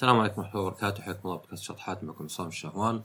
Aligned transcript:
السلام 0.00 0.20
عليكم 0.20 0.40
ورحمة 0.40 0.54
الله 0.54 0.66
وبركاته. 0.66 1.02
حياكم 1.02 1.20
الله 1.24 1.36
بودكاست 1.36 1.62
شطحات 1.62 2.04
معكم 2.04 2.24
عصام 2.24 2.48
الشهوان 2.48 3.02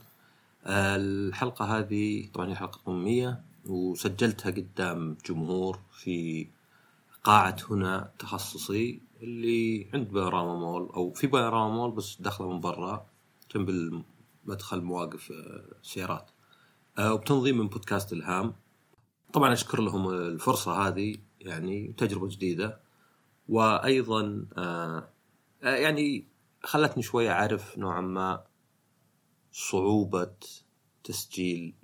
آه، 0.66 0.96
الحلقة 0.96 1.78
هذه 1.78 2.28
طبعا 2.34 2.50
هي 2.50 2.54
حلقة 2.54 2.80
قمية 2.86 3.40
وسجلتها 3.66 4.50
قدام 4.50 5.16
جمهور 5.26 5.78
في 5.92 6.46
قاعة 7.24 7.56
هنا 7.70 8.10
تخصصي 8.18 9.00
اللي 9.22 9.86
عند 9.94 10.08
بانوراما 10.08 10.54
مول 10.54 10.88
أو 10.96 11.12
في 11.12 11.26
بانوراما 11.26 11.74
مول 11.74 11.90
بس 11.90 12.16
داخلة 12.20 12.52
من 12.52 12.60
برا 12.60 13.06
جنب 13.54 13.68
المدخل 13.70 14.80
مواقف 14.80 15.32
آه، 15.32 15.64
سيارات. 15.82 16.30
آه، 16.98 17.14
وبتنظيم 17.14 17.58
من 17.58 17.68
بودكاست 17.68 18.12
الهام. 18.12 18.54
طبعا 19.32 19.52
أشكر 19.52 19.80
لهم 19.80 20.10
الفرصة 20.10 20.88
هذه 20.88 21.16
يعني 21.40 21.94
تجربة 21.96 22.28
جديدة. 22.28 22.78
وأيضا 23.48 24.46
يعني 25.62 26.35
خلتني 26.66 27.02
شوي 27.02 27.30
أعرف 27.30 27.78
نوعا 27.78 28.00
ما 28.00 28.44
صعوبة 29.52 30.36
تسجيل 31.04 31.74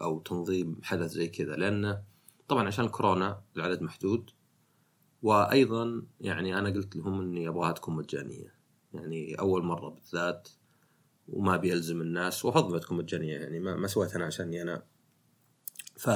أو 0.00 0.20
تنظيم 0.20 0.80
حدث 0.82 1.10
زي 1.10 1.28
كذا 1.28 1.56
لأنه 1.56 2.02
طبعا 2.48 2.66
عشان 2.66 2.88
كورونا 2.88 3.42
العدد 3.56 3.82
محدود 3.82 4.30
وأيضا 5.22 6.02
يعني 6.20 6.58
أنا 6.58 6.70
قلت 6.70 6.96
لهم 6.96 7.20
إني 7.20 7.48
أبغاها 7.48 7.72
تكون 7.72 7.96
مجانية 7.96 8.54
يعني 8.94 9.34
أول 9.34 9.64
مرة 9.64 9.88
بالذات 9.88 10.48
وما 11.28 11.56
بيلزم 11.56 12.00
الناس 12.00 12.44
وأفضل 12.44 12.80
تكون 12.80 12.98
مجانية 12.98 13.38
يعني 13.38 13.60
ما, 13.60 13.76
ما 13.76 13.86
سويت 13.86 14.14
أنا 14.14 14.24
عشاني 14.24 14.62
أنا 14.62 14.82
ف 15.96 16.10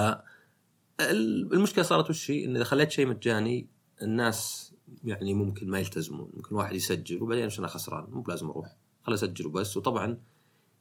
المشكلة 1.00 1.84
صارت 1.84 2.10
وش 2.10 2.30
هي؟ 2.30 2.44
إن 2.44 2.56
إذا 2.56 2.64
خليت 2.64 2.91
شيء 2.91 3.06
مجاني 3.06 3.69
الناس 4.02 4.73
يعني 5.04 5.34
ممكن 5.34 5.70
ما 5.70 5.78
يلتزمون. 5.78 6.30
ممكن 6.34 6.54
واحد 6.54 6.74
يسجل 6.74 7.22
وبعدين 7.22 7.48
أنا 7.58 7.66
خسران 7.66 8.06
مو 8.10 8.20
بلازم 8.20 8.50
أروح. 8.50 8.76
خل 9.02 9.14
أسجل 9.14 9.46
وبس. 9.46 9.76
وطبعا 9.76 10.18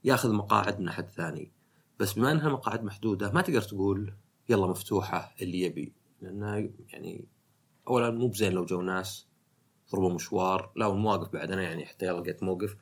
ياخذ 0.04 0.34
مقاعد 0.34 0.80
من 0.80 0.88
أحد 0.88 1.09
ثاني. 1.09 1.51
بس 1.99 2.13
بما 2.13 2.32
إنها 2.32 2.49
مقاعد 2.49 2.84
محدودة 2.84 3.32
ما 3.32 3.41
تقدر 3.41 3.62
تقول 3.62 4.13
يلا 4.49 4.68
مفتوحة 4.68 5.35
اللي 5.41 5.62
يبي. 5.62 5.93
لانها 6.21 6.70
يعني 6.90 7.26
اولا 7.88 8.10
مو 8.10 8.27
بزين 8.27 8.54
لو 8.54 8.65
جو 8.65 8.82
ناس 8.82 9.27
ضربوا 9.91 10.13
مشوار. 10.13 10.71
لا 10.76 10.85
والمواقف 10.85 11.34
بعد. 11.34 11.51
أنا 11.51 11.62
يعني 11.62 11.85
حتى 11.85 12.05
يلا 12.05 12.20
لقيت 12.20 12.43
موقف. 12.43 12.76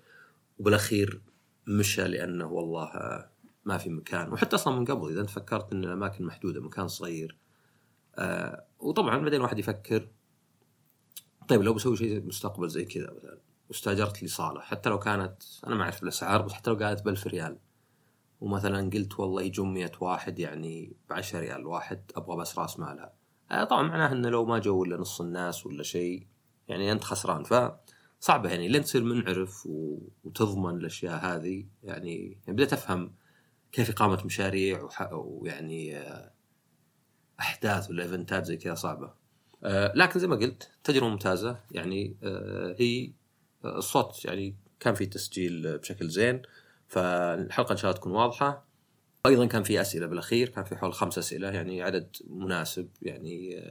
وبالأخير 0.59 1.21
مشى 1.67 2.07
لأنه 2.07 2.45
والله 2.45 2.91
ما 3.65 3.77
في 3.77 3.89
مكان. 3.89 4.33
وحتى 4.33 4.55
أصلا 4.55 4.79
من 4.79 4.85
قبل 4.85 5.09
إذا 5.09 5.21
أنت 5.21 5.29
فكرت 5.29 5.73
إن 5.73 5.83
الأماكن 5.83 6.25
محدودة 6.25 6.61
مكان 6.61 6.87
صغير. 6.87 7.37
آه 8.15 8.63
وطبعا 8.79 9.17
بعدين 9.17 9.41
واحد 9.41 9.59
يفكر 9.59 10.07
طيب 11.47 11.61
لو 11.61 11.73
بسوي 11.73 11.97
شيء 11.97 12.25
مستقبل 12.25 12.69
زي 12.69 12.85
كذا 12.85 13.13
مثلا 13.17 13.37
واستأجرت 13.69 14.21
لي 14.21 14.27
صالة 14.27 14.61
حتى 14.61 14.89
لو 14.89 14.99
كانت 14.99 15.43
أنا 15.67 15.75
ما 15.75 15.83
أعرف 15.83 16.03
الأسعار 16.03 16.41
بس 16.41 16.53
حتى 16.53 16.69
لو 16.69 16.75
قالت 16.75 17.01
ب 17.01 17.07
1000 17.07 17.27
ريال 17.27 17.57
ومثلا 18.41 18.89
قلت 18.89 19.19
والله 19.19 19.41
يجون 19.41 19.73
100 19.73 19.91
واحد 19.99 20.39
يعني 20.39 20.93
ب 21.09 21.13
10 21.13 21.39
ريال 21.39 21.65
واحد 21.65 22.11
أبغى 22.15 22.37
بس 22.37 22.59
رأس 22.59 22.79
مالها. 22.79 23.13
آه 23.51 23.63
طبعا 23.63 23.81
معناه 23.81 24.11
إنه 24.11 24.29
لو 24.29 24.45
ما 24.45 24.59
جو 24.59 24.83
إلا 24.83 24.97
نص 24.97 25.21
الناس 25.21 25.65
ولا 25.65 25.83
شيء 25.83 26.27
يعني 26.67 26.91
أنت 26.91 27.03
خسران. 27.03 27.43
ف 27.43 27.71
صعبه 28.19 28.49
يعني 28.49 28.67
لين 28.67 28.83
تصير 28.83 29.03
منعرف 29.03 29.67
وتضمن 30.23 30.75
الأشياء 30.75 31.25
هذه. 31.25 31.65
يعني, 31.83 32.31
يعني 32.31 32.37
بديت 32.47 32.73
أفهم 32.73 33.13
كيف 33.71 33.89
إقامة 33.89 34.21
مشاريع 34.25 34.89
ويعني 35.11 35.97
آه، 35.97 36.31
أحداث 37.39 37.89
ولا 37.89 38.03
إيفنتات 38.03 38.45
زي 38.45 38.57
كذا 38.57 38.75
صعبة. 38.75 39.13
لكن 39.63 40.19
زي 40.19 40.27
ما 40.27 40.35
قلت 40.35 40.69
تجربة 40.83 41.07
ممتازة. 41.07 41.57
يعني 41.71 42.15
آه، 42.23 42.75
هي 42.79 43.11
آه، 43.65 43.77
الصوت 43.77 44.25
يعني 44.25 44.55
كان 44.79 44.93
في 44.93 45.05
تسجيل 45.05 45.77
بشكل 45.77 46.09
زين. 46.09 46.41
فالحلقة 46.87 47.71
إن 47.71 47.77
شاء 47.77 47.91
الله 47.91 48.01
تكون 48.01 48.11
واضحة. 48.11 48.65
أيضا 49.25 49.45
كان 49.45 49.63
في 49.63 49.81
أسئلة 49.81 50.07
بالأخير 50.07 50.49
كان 50.49 50.63
في 50.63 50.75
حول 50.75 50.93
خمس 50.93 51.17
أسئلة 51.17 51.49
يعني 51.51 51.81
عدد 51.81 52.15
مناسب. 52.29 52.89
يعني 53.01 53.63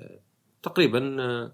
تقريبا 0.63 1.53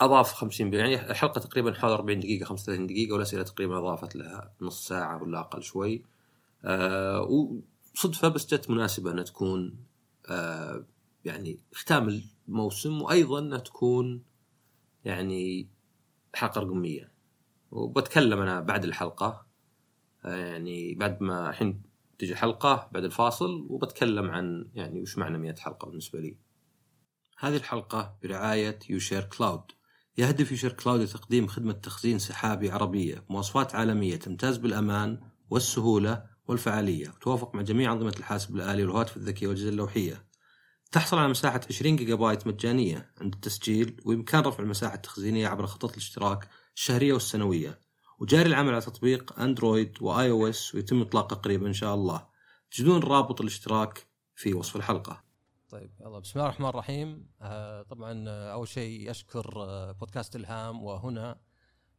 أضاف 0.00 0.32
50 0.32 0.74
يعني 0.74 1.10
الحلقة 1.10 1.40
تقريبا 1.40 1.72
حول 1.72 1.90
40 1.90 2.20
دقيقة 2.20 2.44
35 2.44 2.86
دقيقة 2.86 3.12
والأسئلة 3.12 3.42
تقريبا 3.42 3.78
أضافت 3.78 4.16
لها 4.16 4.52
نص 4.60 4.88
ساعة 4.88 5.22
ولا 5.22 5.40
أقل 5.40 5.62
شوي. 5.62 6.04
وصدفه 7.94 8.28
بس 8.28 8.54
جت 8.54 8.70
مناسبة 8.70 9.10
إنها 9.10 9.24
تكون 9.24 9.76
يعني 11.24 11.58
ختام 11.72 12.08
الموسم 12.48 13.02
وأيضا 13.02 13.38
أنها 13.38 13.58
تكون 13.58 14.24
يعني 15.04 15.68
حلقة 16.34 16.60
رقمية 16.60 17.12
وبتكلم 17.70 18.40
أنا 18.40 18.60
بعد 18.60 18.84
الحلقة 18.84 19.46
يعني 20.24 20.94
بعد 20.94 21.22
ما 21.22 21.50
الحين 21.50 21.82
تجي 22.18 22.36
حلقة 22.36 22.88
بعد 22.92 23.04
الفاصل 23.04 23.66
وبتكلم 23.70 24.30
عن 24.30 24.68
يعني 24.74 25.00
وش 25.00 25.18
معنى 25.18 25.38
100 25.38 25.54
حلقة 25.54 25.86
بالنسبة 25.86 26.20
لي. 26.20 26.36
هذه 27.38 27.56
الحلقة 27.56 28.16
برعاية 28.22 28.78
يوشير 28.90 29.22
كلاود. 29.22 29.62
يهدف 30.18 30.50
يوشير 30.50 30.72
كلاود 30.72 31.00
لتقديم 31.00 31.46
خدمة 31.46 31.72
تخزين 31.72 32.18
سحابي 32.18 32.70
عربية 32.70 33.24
بمواصفات 33.28 33.74
عالمية 33.74 34.16
تمتاز 34.16 34.56
بالأمان 34.56 35.20
والسهولة 35.50 36.24
والفعالية 36.48 37.08
وتوافق 37.08 37.54
مع 37.54 37.62
جميع 37.62 37.92
أنظمة 37.92 38.14
الحاسب 38.18 38.56
الآلي 38.56 38.84
والهواتف 38.84 39.16
الذكية 39.16 39.46
والاجهزه 39.46 39.68
اللوحية. 39.68 40.27
تحصل 40.92 41.18
على 41.18 41.28
مساحة 41.28 41.60
20 41.70 41.96
جيجا 41.96 42.14
بايت 42.14 42.46
مجانية 42.46 43.10
عند 43.20 43.34
التسجيل 43.34 44.00
وبإمكان 44.04 44.40
رفع 44.40 44.62
المساحة 44.62 44.94
التخزينية 44.94 45.48
عبر 45.48 45.66
خطط 45.66 45.90
الاشتراك 45.90 46.48
الشهرية 46.74 47.12
والسنوية. 47.12 47.80
وجاري 48.18 48.48
العمل 48.48 48.72
على 48.72 48.80
تطبيق 48.80 49.40
أندرويد 49.40 50.02
و 50.02 50.30
iOS 50.30 50.74
ويتم 50.74 51.00
إطلاقه 51.02 51.36
قريبا 51.36 51.66
إن 51.66 51.72
شاء 51.72 51.94
الله. 51.94 52.26
تجدون 52.70 53.02
رابط 53.02 53.40
الاشتراك 53.40 54.06
في 54.34 54.54
وصف 54.54 54.76
الحلقة. 54.76 55.24
طيب 55.70 55.90
يلا 56.00 56.18
بسم 56.18 56.38
الله 56.38 56.48
الرحمن 56.50 56.68
الرحيم. 56.68 57.30
آه 57.42 57.82
طبعا 57.82 58.24
آه، 58.28 58.52
أول 58.52 58.68
شيء 58.68 59.10
أشكر 59.10 59.62
آه 59.62 59.92
بودكاست 59.92 60.36
إلهام 60.36 60.82
وهنا 60.82 61.40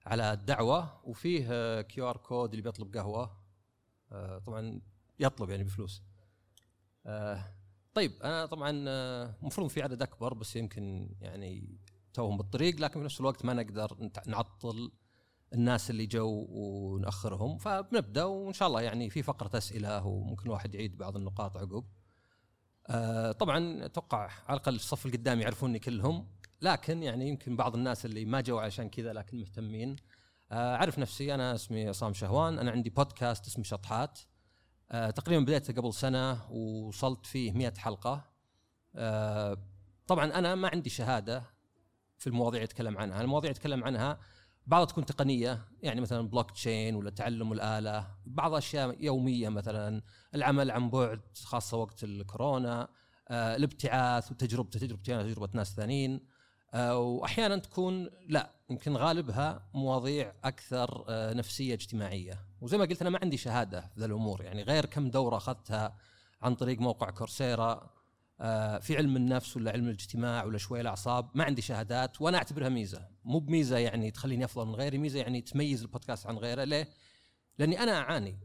على 0.06 0.34
الدعوة. 0.34 1.02
وفيه 1.04 1.82
QR 1.82 2.18
code 2.18 2.50
اللي 2.50 2.62
بيطلب 2.62 2.98
قهوة. 2.98 3.38
آه 4.12 4.40
طبعا 4.40 4.82
يطلب 5.20 5.50
يعني 5.50 5.64
بفلوس. 5.64 6.04
آه 7.06 7.59
طيب 8.00 8.24
أنا 8.24 8.46
طبعا 8.46 8.72
المفروض 9.42 9.70
في 9.70 9.82
عدد 9.82 10.02
أكبر 10.02 10.34
بس 10.34 10.56
يمكن 10.56 11.10
يعني 11.22 11.78
توهم 12.14 12.38
بالطريق 12.38 12.80
لكن 12.80 13.00
في 13.00 13.06
نفس 13.06 13.20
الوقت 13.20 13.46
ما 13.46 13.54
نقدر 13.54 14.10
نعطل 14.28 14.92
الناس 15.54 15.90
اللي 15.90 16.06
جو 16.06 16.46
ونأخرهم. 16.50 17.58
فبنبدأ 17.58 18.24
وإن 18.24 18.54
شاء 18.54 18.68
الله 18.68 18.82
يعني 18.82 19.10
في 19.10 19.24
فقرة 19.24 19.58
أسئلة 19.58 20.06
وممكن 20.06 20.46
الواحد 20.46 20.76
يعيد 20.76 20.98
بعض 20.98 21.18
النقاط 21.18 21.58
عقب. 21.58 21.86
آه 22.88 23.32
طبعا 23.32 23.86
أتوقع 23.86 24.18
على 24.20 24.58
الأقل 24.58 24.76
الصف 24.76 25.06
القدام 25.06 25.42
يعرفوني 25.42 25.80
كلهم 25.80 26.28
لكن 26.62 27.04
يعني 27.04 27.28
يمكن 27.30 27.56
بعض 27.56 27.76
الناس 27.76 28.06
اللي 28.06 28.26
ما 28.26 28.42
جو 28.42 28.58
عشان 28.58 28.90
كذا 28.90 29.14
لكن 29.14 29.40
مهتمين. 29.40 29.96
آه 30.52 30.76
أعرف 30.76 31.00
نفسي 31.00 31.34
أنا 31.34 31.56
اسمي 31.56 31.88
عصام 31.88 32.14
شهوان 32.14 32.60
أنا 32.60 32.72
عندي 32.72 32.90
بودكاست 32.90 33.48
اسمه 33.48 33.64
شطحات. 33.64 34.20
آه 34.20 34.29
تقريبا 34.92 35.44
بديته 35.44 35.74
قبل 35.74 35.94
سنة 35.94 36.52
ووصلت 36.52 37.26
فيه 37.26 37.52
100 37.52 37.74
حلقة. 37.78 38.26
آه 38.96 39.58
طبعا 40.08 40.26
أنا 40.26 40.56
ما 40.56 40.68
عندي 40.68 40.90
شهادة 40.90 41.44
في 42.18 42.28
المواضيع 42.28 42.64
أتكلم 42.64 42.98
عنها. 42.98 43.22
المواضيع 43.22 43.52
أتكلم 43.52 43.84
عنها 43.84 44.20
بعضها 44.68 44.86
تكون 44.86 45.06
تقنية 45.06 45.68
يعني 45.82 46.02
مثلا 46.02 46.30
بلوك 46.30 46.52
تشين 46.52 46.96
ولا 46.96 47.10
تعلم 47.10 47.54
الآلة 47.54 48.08
بعض 48.26 48.54
أشياء 48.54 49.04
يومية 49.04 49.50
مثلا 49.50 50.02
العمل 50.36 50.72
عن 50.72 50.90
بعد 50.90 51.22
خاصة 51.44 51.78
وقت 51.78 52.04
الكورونا 52.04 52.88
آه 53.30 53.56
الابتعاث 53.56 54.32
وتجربته 54.32 54.80
تجربتي 54.80 55.16
أنا 55.16 55.24
تجربة 55.24 55.50
ناس 55.54 55.76
ثانيين. 55.76 56.14
آه 56.14 56.39
وأحيانا 56.74 57.58
تكون 57.58 58.10
لا 58.28 58.52
يمكن 58.70 58.98
غالبها 58.98 59.70
مواضيع 59.74 60.34
أكثر 60.44 61.06
آه 61.10 61.34
نفسية 61.34 61.74
اجتماعية. 61.74 62.46
وزي 62.62 62.78
ما 62.78 62.86
قلت 62.86 63.02
أنا 63.02 63.10
ما 63.10 63.20
عندي 63.22 63.38
شهادة 63.38 63.82
في 63.82 64.00
ذا 64.00 64.06
الأمور 64.06 64.44
يعني 64.44 64.64
غير 64.64 64.86
كم 64.86 65.10
دورة 65.10 65.38
أخذتها 65.38 65.96
عن 66.42 66.56
طريق 66.56 66.80
موقع 66.80 67.10
كورسيرا 67.10 67.90
آه، 68.42 68.78
في 68.80 68.98
علم 68.98 69.16
النفس 69.16 69.58
ولا 69.58 69.72
علم 69.72 69.86
الاجتماع 69.86 70.44
ولا 70.44 70.58
شوي 70.58 70.82
الأعصاب 70.82 71.30
ما 71.36 71.44
عندي 71.44 71.62
شهادات 71.62 72.22
وأنا 72.22 72.38
أعتبرها 72.38 72.70
ميزة. 72.70 73.08
مو 73.26 73.40
بميزة 73.40 73.78
يعني 73.78 74.12
تخليني 74.12 74.46
أفضل 74.46 74.66
من 74.66 74.76
غيري 74.76 74.98
ميزة 74.98 75.20
يعني 75.20 75.42
تميز 75.42 75.82
البودكاست 75.82 76.28
عن 76.28 76.38
غيره. 76.38 76.64
ليه؟ 76.64 76.90
لأني 77.60 77.84
أنا 77.84 77.98
أعاني. 77.98 78.40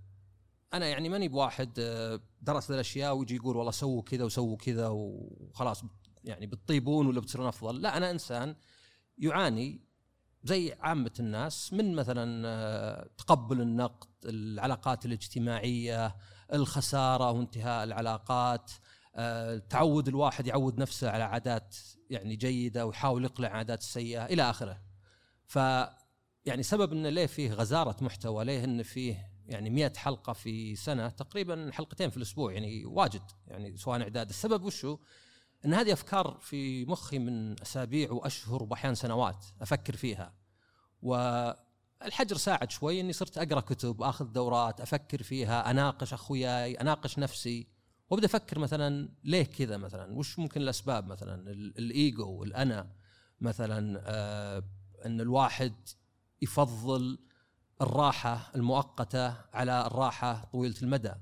أنا 0.75 0.87
يعني 0.87 1.09
ماني 1.09 1.29
بواحد 1.29 1.73
آه، 1.79 2.21
درس 2.43 2.71
الأشياء 2.71 3.17
ويجي 3.17 3.37
يقول 3.37 3.57
والله 3.57 3.71
سووا 3.71 4.03
كذا 4.03 4.25
وسووا 4.25 4.57
كذا 4.57 4.89
وخلاص. 4.89 5.85
يعني 6.25 6.47
بتطيبون 6.47 7.07
ولا 7.07 7.21
بتصيرون 7.21 7.47
أفضل. 7.47 7.83
لا 7.83 7.97
أنا 7.97 8.11
إنسان 8.11 8.57
يعاني 9.19 9.81
زي 10.45 10.77
عامة 10.81 11.13
الناس 11.21 11.73
من 11.73 11.95
مثلا 11.95 12.49
آه، 12.49 13.11
تقبل 13.19 13.61
النقد 13.61 14.09
العلاقات 14.25 15.07
الاجتماعية 15.07 16.17
الخسارة 16.53 17.31
وانتهاء 17.31 17.85
العلاقات 17.85 18.71
آه، 19.17 19.59
تعود 19.59 20.09
الواحد 20.09 20.47
يعود 20.47 20.79
نفسه 20.79 21.11
على 21.11 21.25
عادات 21.25 21.77
يعني 22.11 22.37
جيدة 22.37 22.87
ويحاول 22.87 23.25
يقلع 23.25 23.49
عادات 23.49 23.81
السيئة 23.81 24.25
إلى 24.25 24.51
آخره. 24.51 24.83
ف 25.47 25.59
يعني 26.45 26.63
سبب 26.63 26.93
انه 26.93 27.09
ليه 27.09 27.27
فيه 27.27 27.53
غزارة 27.53 28.05
محتوى 28.05 28.45
ليه 28.45 28.65
انه 28.65 28.83
فيه 28.83 29.31
يعني 29.47 29.71
100 29.71 29.93
حلقة 29.97 30.33
في 30.33 30.77
سنة 30.77 31.09
تقريبا 31.09 31.71
حلقتين 31.73 32.11
في 32.11 32.17
الأسبوع 32.17 32.53
يعني 32.53 32.85
واجد 32.85 33.23
يعني 33.47 33.77
سواء 33.77 34.03
إعداد. 34.03 34.29
السبب 34.29 34.65
وشو؟ 34.65 34.99
إن 35.65 35.75
هذه 35.75 35.93
أفكار 35.93 36.39
في 36.41 36.85
مخي 36.85 37.19
من 37.19 37.63
أسابيع 37.63 38.13
وأشهر 38.13 38.63
واحيانا 38.63 38.95
سنوات 38.95 39.45
أفكر 39.61 39.97
فيها. 39.97 40.35
والحجر 41.03 42.37
ساعد 42.37 42.71
شوي 42.71 43.01
إني 43.01 43.13
صرت 43.13 43.39
أقرأ 43.39 43.61
كتب 43.61 44.03
أخذ 44.03 44.25
دورات 44.25 44.81
أفكر 44.81 45.23
فيها 45.23 45.71
أناقش 45.71 46.13
أخوياي 46.13 46.75
أناقش 46.75 47.19
نفسي. 47.19 47.67
وأبدأ 48.11 48.27
أفكر 48.27 48.59
مثلا 48.59 49.09
ليه 49.25 49.43
كذا 49.43 49.77
مثلا؟ 49.77 50.15
وش 50.19 50.39
ممكن 50.39 50.61
الأسباب 50.61 51.07
مثلا؟ 51.07 51.51
الإيجو 51.79 52.45
الأنا 52.45 52.91
مثلا 53.41 54.03
آه 54.07 54.63
إن 55.07 55.21
الواحد 55.21 55.75
يفضل 56.43 57.19
الراحة 57.83 58.51
المؤقتة 58.55 59.35
على 59.53 59.87
الراحة 59.87 60.45
طويلة 60.53 60.75
المدى. 60.83 61.13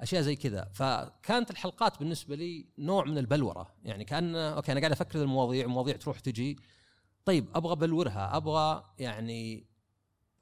أشياء 0.00 0.22
زي 0.22 0.36
كذا. 0.36 0.70
فكانت 0.74 1.50
الحلقات 1.50 1.98
بالنسبة 1.98 2.36
لي 2.36 2.66
نوع 2.78 3.04
من 3.04 3.18
البلورة. 3.18 3.74
يعني 3.84 4.04
كأن 4.04 4.36
أوكي 4.36 4.72
أنا 4.72 4.80
قاعد 4.80 4.92
أفكر 4.92 5.22
المواضيع 5.22 5.66
مواضيع 5.66 5.96
تروح 5.96 6.20
تجي. 6.20 6.58
طيب 7.24 7.46
أبغى 7.54 7.76
بلورها 7.76 8.36
أبغى 8.36 8.84
يعني 8.98 9.66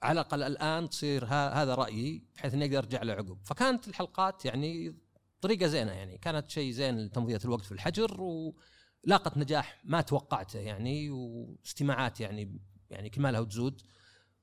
على 0.02 0.20
الأقل 0.20 0.42
الآن 0.42 0.88
تصير 0.88 1.24
هذا 1.26 1.74
رأيي 1.74 2.22
بحيث 2.36 2.54
إني 2.54 2.64
أقدر 2.64 2.78
أرجع 2.78 3.02
له 3.02 3.12
عقب 3.12 3.38
فكانت 3.44 3.88
الحلقات 3.88 4.44
يعني 4.44 4.96
طريقة 5.40 5.66
زينة. 5.66 5.92
يعني 5.92 6.18
كانت 6.18 6.50
شيء 6.50 6.70
زين 6.72 6.98
لتمضية 6.98 7.40
الوقت 7.44 7.64
في 7.64 7.72
الحجر 7.72 8.20
ولاقت 8.20 9.38
نجاح 9.38 9.80
ما 9.84 10.00
توقعته 10.00 10.58
يعني 10.58 11.10
واستماعات 11.10 12.20
يعني 12.20 12.60
يعني 12.90 13.10
كل 13.10 13.22
ما 13.22 13.32
لها 13.32 13.40
وتزود. 13.40 13.82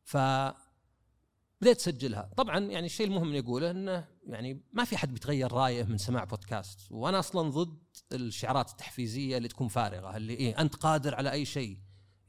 ف 0.04 0.18
بديت 1.62 1.78
اسجلها 1.78 2.30
طبعا 2.38 2.60
يعني 2.60 2.86
الشيء 2.86 3.08
المهم 3.08 3.30
اني 3.30 3.40
اقوله 3.40 3.72
إنه 3.72 4.08
يعني 4.28 4.62
ما 4.74 4.84
في 4.84 4.98
حد 4.98 5.14
بيتغير 5.14 5.54
رأيه 5.54 5.84
من 5.84 5.98
سماع 5.98 6.24
بودكاست. 6.24 6.92
وأنا 6.92 7.20
أصلا 7.20 7.50
ضد 7.50 7.80
الشعارات 8.14 8.70
التحفيزية 8.70 9.38
اللي 9.38 9.48
تكون 9.48 9.68
فارغة 9.68 10.18
اللي 10.18 10.34
إيه 10.34 10.62
أنت 10.62 10.76
قادر 10.76 11.16
على 11.16 11.32
أي 11.32 11.46
شيء. 11.46 11.78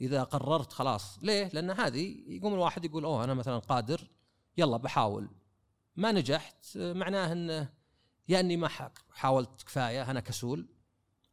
إذا 0.01 0.23
قررت 0.23 0.73
خلاص. 0.73 1.19
ليه؟ 1.23 1.51
لأن 1.53 1.71
هذه 1.71 2.25
يقوم 2.27 2.55
الواحد 2.55 2.85
يقول 2.85 3.05
أوه 3.05 3.25
أنا 3.25 3.35
مثلا 3.35 3.59
قادر 3.59 4.11
يلا 4.59 4.77
بحاول. 4.77 5.31
ما 5.97 6.13
نجحت 6.13 6.77
معناه 6.77 7.33
انه 7.33 7.69
يا 8.29 8.41
إني 8.41 8.57
ما 8.57 8.69
حاولت 9.11 9.63
كفاية 9.63 10.11
أنا 10.11 10.21
كسول. 10.21 10.69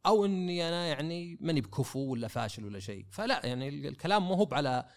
أو 0.06 0.24
إني 0.24 0.68
أنا 0.68 0.86
يعني 0.86 1.38
ماني 1.40 1.60
بكفو 1.60 2.00
ولا 2.00 2.28
فاشل 2.28 2.64
ولا 2.64 2.78
شيء. 2.78 3.06
فلا 3.10 3.46
يعني 3.46 3.88
الكلام 3.88 4.28
مو 4.28 4.34
هو 4.34 4.48
على 4.52 4.88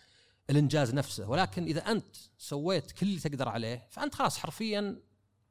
الإنجاز 0.50 0.94
نفسه 0.94 1.30
ولكن 1.30 1.63
إذا 1.63 1.80
أنت 1.81 2.16
سويت 2.38 2.92
كل 2.92 3.07
اللي 3.07 3.19
تقدر 3.19 3.50
عليه 3.50 3.88
فأنت 3.90 4.16
خلاص 4.16 4.38
حرفيا 4.38 5.01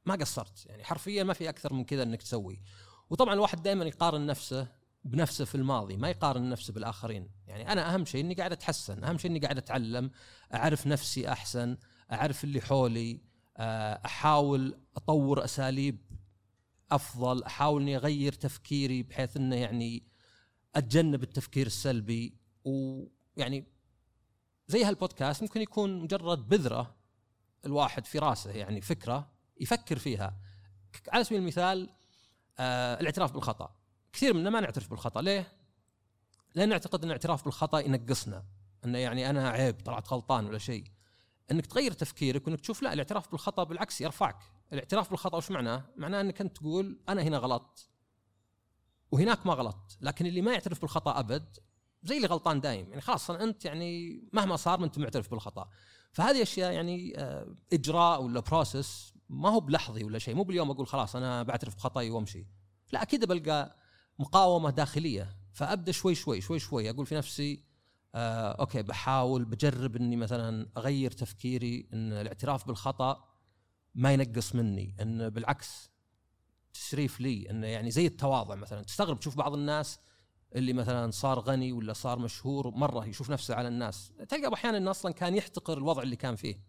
ما 0.07 0.15
قصرت 0.15 0.67
يعني 0.67 0.85
حرفيا 0.85 1.25
ما 1.25 1.33
في 1.33 1.49
أكثر 1.49 1.73
من 1.73 1.85
كذا 1.85 2.03
إنك 2.03 2.23
تسوي. 2.23 2.63
وطبعا 3.11 3.35
الواحد 3.35 3.63
دائما 3.63 3.85
يقارن 3.85 4.27
نفسه 4.27 4.69
بنفسه 5.05 5.45
في 5.45 5.55
الماضي 5.55 5.97
ما 5.97 6.11
يقارن 6.11 6.49
نفسه 6.49 6.73
بالآخرين. 6.73 7.29
يعني 7.47 7.73
أنا 7.73 7.95
أهم 7.95 8.05
شيء 8.05 8.25
إني 8.25 8.35
قاعد 8.35 8.53
أتحسن 8.53 9.05
أهم 9.05 9.19
شيء 9.19 9.31
إني 9.31 9.39
قاعد 9.39 9.59
أتعلم 9.59 10.11
أعرف 10.55 10.87
نفسي 10.87 11.29
أحسن 11.29 11.77
أعرف 12.13 12.45
اللي 12.45 12.61
حولي 12.61 13.21
آه، 13.57 14.01
أحاول 14.05 14.81
أطور 14.97 15.45
أساليب 15.45 15.99
أفضل 16.91 17.43
أحاول 17.43 17.83
إني 17.83 17.97
أغير 17.97 18.33
تفكيري 18.33 19.03
بحيث 19.03 19.37
إنه 19.37 19.57
يعني 19.57 20.07
أتجنب 20.75 21.23
التفكير 21.23 21.67
السلبي. 21.67 22.39
ويعني 22.65 23.72
زي 24.73 24.85
هالبودكاست 24.85 25.43
ممكن 25.43 25.63
يكون 25.63 26.01
مجرد 26.01 26.49
بذرة 26.49 26.95
الواحد 27.67 28.07
في 28.07 28.19
راسه 28.19 28.51
يعني 28.51 28.81
فكرة 28.81 29.31
يفكر 29.61 29.99
فيها. 29.99 30.37
على 31.09 31.25
سبيل 31.25 31.39
المثال 31.39 31.91
آه 32.59 33.01
الاعتراف 33.01 33.33
بالخطأ. 33.33 33.75
كثير 34.13 34.35
منا 34.35 34.51
ما 34.51 34.61
نعترف 34.61 34.91
بالخطأ. 34.91 35.23
ليه؟ 35.23 35.53
لأن 36.55 36.69
نعتقد 36.69 36.99
أن 36.99 37.05
الاعتراف 37.05 37.45
بالخطأ 37.45 37.81
ينقصنا. 37.81 38.45
انه 38.85 38.99
يعني 38.99 39.31
أنا 39.31 39.49
عيب 39.49 39.81
طلعت 39.85 40.13
غلطان 40.13 40.47
ولا 40.47 40.59
شيء. 40.59 40.85
أنك 41.51 41.67
تغير 41.67 41.93
تفكيرك 41.93 42.47
وأنك 42.47 42.61
تشوف 42.61 42.83
لا 42.83 42.93
الاعتراف 42.93 43.31
بالخطأ 43.31 43.65
بالعكس 43.65 44.01
يرفعك. 44.01 44.37
الاعتراف 44.73 45.11
بالخطأ 45.11 45.37
وش 45.37 45.51
معناه؟ 45.51 45.85
معناه 45.97 46.21
أنك 46.21 46.41
أنت 46.41 46.57
تقول 46.57 47.01
أنا 47.09 47.23
هنا 47.23 47.39
غلطت. 47.39 47.89
وهناك 49.11 49.47
ما 49.47 49.55
غلطت. 49.55 49.99
لكن 50.01 50.27
اللي 50.27 50.41
ما 50.41 50.53
يعترف 50.53 50.81
بالخطأ 50.81 51.19
أبد 51.19 51.59
زي 52.03 52.17
اللي 52.17 52.27
غلطان 52.27 52.61
دايم. 52.61 52.89
يعني 52.89 53.01
خلاص 53.01 53.31
أنت 53.31 53.65
يعني 53.65 54.23
مهما 54.33 54.57
صار 54.57 54.79
ما 54.79 54.85
أنت 54.87 54.99
معترف 54.99 55.31
بالخطأ. 55.31 55.69
فهذه 56.13 56.43
أشياء 56.43 56.73
يعني 56.73 57.19
آه، 57.19 57.57
إجراء 57.73 58.23
ولا 58.23 58.41
بروسس 58.41 59.15
ما 59.29 59.49
هو 59.49 59.61
بلحظي 59.61 60.05
ولا 60.05 60.19
شيء. 60.19 60.35
مو 60.35 60.43
باليوم 60.43 60.71
أقول 60.71 60.87
خلاص 60.87 61.17
أنا 61.17 61.43
بعترف 61.43 61.77
بخطأي 61.77 62.11
وأمشي. 62.11 62.47
لا 62.93 63.03
أكيد 63.03 63.25
بلقى 63.25 63.77
مقاومة 64.19 64.71
داخلية. 64.71 65.37
فأبدأ 65.53 65.93
شوي 65.93 66.15
شوي 66.15 66.41
شوي 66.41 66.59
شوي. 66.59 66.91
أقول 66.91 67.07
في 67.07 67.15
نفسي 67.15 67.65
آه 68.15 68.53
أوكي 68.53 68.83
بحاول 68.83 69.45
بجرب 69.45 69.97
إني 69.97 70.17
مثلا 70.17 70.69
أغير 70.77 71.11
تفكيري 71.11 71.89
إن 71.93 72.13
الاعتراف 72.13 72.67
بالخطأ 72.67 73.29
ما 73.95 74.13
ينقص 74.13 74.55
مني. 74.55 74.97
إن 75.01 75.29
بالعكس 75.31 75.91
تشريف 76.75 77.21
لي. 77.21 77.51
انه 77.51 77.67
يعني 77.67 77.91
زي 77.91 78.07
التواضع 78.07 78.55
مثلا. 78.55 78.83
تستغرب 78.83 79.21
تشوف 79.21 79.37
بعض 79.37 79.55
الناس 79.55 79.99
اللي 80.55 80.73
مثلا 80.73 81.11
صار 81.11 81.41
غني 81.41 81.73
ولا 81.73 81.93
صار 81.93 82.19
مشهور 82.19 82.71
مرة 82.71 83.07
يشوف 83.07 83.31
نفسه 83.31 83.55
على 83.55 83.69
الناس. 83.69 84.13
تلقى 84.29 84.55
أحيانا 84.55 84.79
انه 84.79 84.91
أصلا 84.91 85.13
كان 85.13 85.35
يحتقر 85.35 85.79
الوضع 85.79 86.03
اللي 86.03 86.17
كان 86.17 86.37
فيه. 86.37 86.61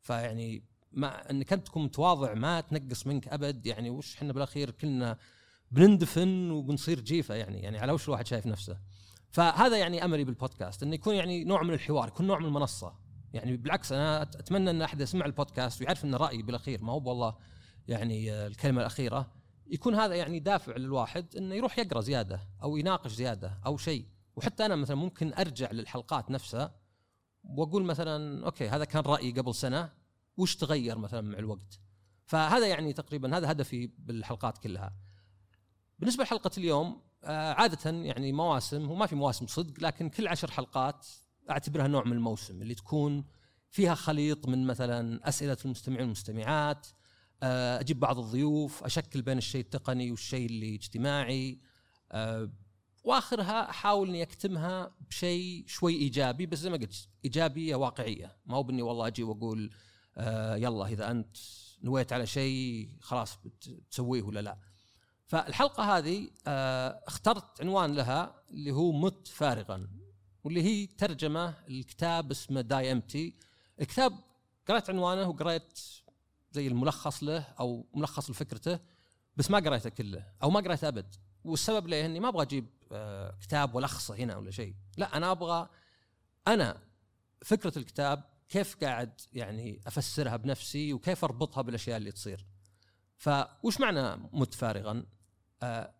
فيعني 0.00 0.64
ما 0.92 1.30
انك 1.30 1.52
انت 1.52 1.66
تكون 1.66 1.84
متواضع 1.84 2.34
ما 2.34 2.60
تنقص 2.60 3.06
منك 3.06 3.28
أبد. 3.28 3.66
يعني 3.66 3.90
وش 3.90 4.16
إحنا 4.16 4.32
بالأخير 4.32 4.70
كلنا 4.70 5.18
بنندفن 5.70 6.50
وبنصير 6.50 7.00
جيفة 7.00 7.34
يعني. 7.34 7.62
يعني 7.62 7.78
على 7.78 7.92
وش 7.92 8.08
الواحد 8.08 8.26
شايف 8.26 8.46
نفسه. 8.46 8.78
فهذا 9.30 9.76
يعني 9.76 10.04
املي 10.04 10.24
بالبودكاست. 10.24 10.82
إنه 10.82 10.94
يكون 10.94 11.14
يعني 11.14 11.44
نوع 11.44 11.62
من 11.62 11.74
الحوار 11.74 12.08
يكون 12.08 12.26
نوع 12.26 12.38
من 12.38 12.46
المنصة. 12.46 12.94
يعني 13.32 13.56
بالعكس 13.56 13.92
أنا 13.92 14.22
أتمنى 14.22 14.70
إن 14.70 14.82
أحد 14.82 15.00
يسمع 15.00 15.26
البودكاست 15.26 15.80
ويعرف 15.80 16.04
إن 16.04 16.14
رأيي 16.14 16.42
بالأخير. 16.42 16.82
ما 16.82 16.92
هو 16.92 17.08
والله 17.08 17.36
يعني 17.88 18.46
الكلمة 18.46 18.80
الأخيرة. 18.80 19.37
يكون 19.70 19.94
هذا 19.94 20.14
يعني 20.14 20.38
دافع 20.38 20.76
للواحد 20.76 21.36
إنه 21.36 21.54
يروح 21.54 21.78
يقرأ 21.78 22.00
زيادة 22.00 22.40
أو 22.62 22.76
يناقش 22.76 23.12
زيادة 23.12 23.60
أو 23.66 23.76
شيء. 23.76 24.06
وحتى 24.36 24.66
أنا 24.66 24.76
مثلا 24.76 24.96
ممكن 24.96 25.32
أرجع 25.34 25.70
للحلقات 25.72 26.30
نفسها 26.30 26.74
وأقول 27.44 27.84
مثلا 27.84 28.46
أوكي 28.46 28.68
هذا 28.68 28.84
كان 28.84 29.02
رأيي 29.02 29.32
قبل 29.32 29.54
سنة 29.54 29.92
وش 30.36 30.56
تغير 30.56 30.98
مثلا 30.98 31.20
مع 31.20 31.38
الوقت؟ 31.38 31.80
فهذا 32.24 32.66
يعني 32.66 32.92
تقريبا 32.92 33.36
هذا 33.36 33.50
هدفي 33.50 33.90
بالحلقات 33.98 34.58
كلها. 34.58 34.94
بالنسبة 35.98 36.24
لحلقة 36.24 36.50
اليوم 36.58 37.02
آه، 37.24 37.52
عادة 37.52 37.90
يعني 37.90 38.32
مواسم 38.32 38.90
وما 38.90 39.06
في 39.06 39.14
مواسم 39.14 39.46
صدق 39.46 39.82
لكن 39.82 40.08
كل 40.08 40.28
عشر 40.28 40.50
حلقات 40.50 41.06
أعتبرها 41.50 41.88
نوع 41.88 42.04
من 42.04 42.12
الموسم 42.12 42.62
اللي 42.62 42.74
تكون 42.74 43.24
فيها 43.70 43.94
خليط 43.94 44.48
من 44.48 44.66
مثلا 44.66 45.28
أسئلة 45.28 45.56
المستمعين 45.64 46.02
والمستمعات 46.02 46.86
أجيب 47.42 48.00
بعض 48.00 48.18
الضيوف 48.18 48.84
أشكل 48.84 49.22
بين 49.22 49.38
الشيء 49.38 49.60
التقني 49.60 50.10
والشيء 50.10 50.46
اللي 50.46 50.74
اجتماعي. 50.74 51.58
آه، 52.12 52.50
وآخرها 53.04 53.70
أحاول 53.70 54.08
إني 54.08 54.22
أكتمها 54.22 54.94
بشيء 55.10 55.64
شوي 55.66 55.94
إيجابي 55.96 56.46
بس 56.46 56.58
زي 56.58 56.70
ما 56.70 56.76
قلت 56.76 57.08
ايجابيه 57.24 57.74
واقعية. 57.74 58.36
ما 58.46 58.56
هو 58.56 58.62
بإني 58.62 58.82
والله 58.82 59.06
أجي 59.06 59.22
وأقول 59.22 59.70
آه، 60.16 60.56
يلا 60.56 60.86
إذا 60.86 61.10
أنت 61.10 61.36
نويت 61.82 62.12
على 62.12 62.26
شيء 62.26 62.88
خلاص 63.00 63.38
بتسويه 63.44 64.22
ولا 64.22 64.40
لا. 64.40 64.58
فالحلقة 65.26 65.98
هذه 65.98 66.30
اخترت 67.06 67.60
عنوان 67.60 67.94
لها 67.94 68.42
اللي 68.50 68.70
هو 68.70 68.92
مت 68.92 69.28
فارغا 69.28 69.88
واللي 70.44 70.62
هي 70.62 70.86
ترجمة 70.86 71.54
الكتاب 71.68 72.30
اسمه 72.30 72.60
داي 72.60 72.92
إمتي. 72.92 73.34
الكتاب 73.80 74.12
قرأت 74.68 74.90
عنوانه 74.90 75.28
وقرأت 75.28 75.78
زي 76.58 76.66
الملخص 76.66 77.22
له 77.22 77.38
أو 77.60 77.86
ملخص 77.94 78.30
لفكرته 78.30 78.78
بس 79.36 79.50
ما 79.50 79.58
قريته 79.58 79.90
كله 79.90 80.26
أو 80.42 80.50
ما 80.50 80.60
قريته 80.60 80.88
أبد. 80.88 81.14
والسبب 81.44 81.86
ليه؟ 81.86 82.06
إني 82.06 82.20
ما 82.20 82.28
أبغى 82.28 82.42
أجيب 82.42 82.66
آه، 82.92 83.36
كتاب 83.40 83.74
والخصه 83.74 84.14
هنا 84.14 84.36
ولا 84.36 84.50
شيء. 84.50 84.74
لا 84.96 85.16
أنا 85.16 85.30
أبغى 85.30 85.68
أنا 86.48 86.80
فكرة 87.42 87.78
الكتاب 87.78 88.24
كيف 88.48 88.76
قاعد 88.84 89.20
يعني 89.32 89.80
أفسرها 89.86 90.36
بنفسي 90.36 90.92
وكيف 90.92 91.24
أربطها 91.24 91.62
بالأشياء 91.62 91.96
اللي 91.96 92.12
تصير. 92.12 92.46
فوش 93.16 93.80
معنى 93.80 94.28
مت 94.32 94.54
فارغا؟ 94.54 95.04
آه 95.62 95.94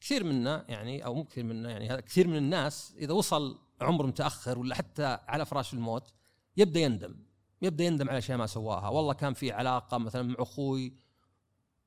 كثير 0.00 0.24
منا 0.24 0.64
يعني 0.68 1.04
أو 1.04 1.14
مو 1.14 1.24
كثير 1.24 1.44
منا 1.44 1.70
يعني 1.70 2.02
كثير 2.02 2.28
من 2.28 2.36
الناس 2.36 2.94
إذا 2.96 3.12
وصل 3.12 3.58
عمر 3.80 4.06
متأخر 4.06 4.58
ولا 4.58 4.74
حتى 4.74 5.18
على 5.28 5.46
فراش 5.46 5.74
الموت 5.74 6.12
يبدأ 6.56 6.80
يندم. 6.80 7.29
يبدأ 7.62 7.84
يندم 7.84 8.08
على 8.08 8.18
اشياء 8.18 8.38
ما 8.38 8.46
سواها. 8.46 8.88
والله 8.88 9.12
كان 9.12 9.34
في 9.34 9.52
علاقة 9.52 9.98
مثلا 9.98 10.22
مع 10.22 10.34
أخوي 10.38 10.94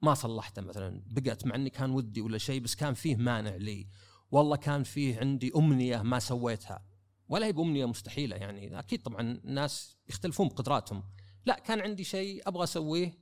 ما 0.02 0.14
صلحته 0.14 0.62
مثلا. 0.62 1.04
بقت 1.06 1.46
مع 1.46 1.56
إني 1.56 1.70
كان 1.70 1.92
ودي 1.92 2.22
ولا 2.22 2.38
شيء 2.38 2.62
بس 2.62 2.76
كان 2.76 2.94
فيه 2.94 3.16
مانع 3.16 3.56
لي. 3.56 3.88
والله 4.32 4.56
كان 4.56 4.84
فيه 4.84 5.20
عندي 5.20 5.52
أمنية 5.56 6.02
ما 6.02 6.20
سويتها. 6.20 6.86
ولا 7.28 7.46
هي 7.46 7.52
بأمنية 7.52 7.86
مستحيلة 7.86 8.36
يعني. 8.36 8.80
أكيد 8.80 9.02
طبعا 9.02 9.22
الناس 9.22 9.98
يختلفون 10.10 10.48
بقدراتهم. 10.48 11.04
لا 11.46 11.60
كان 11.60 11.82
عندي 11.82 12.04
شيء 12.04 12.48
أبغى 12.48 12.64
أسويه 12.64 13.18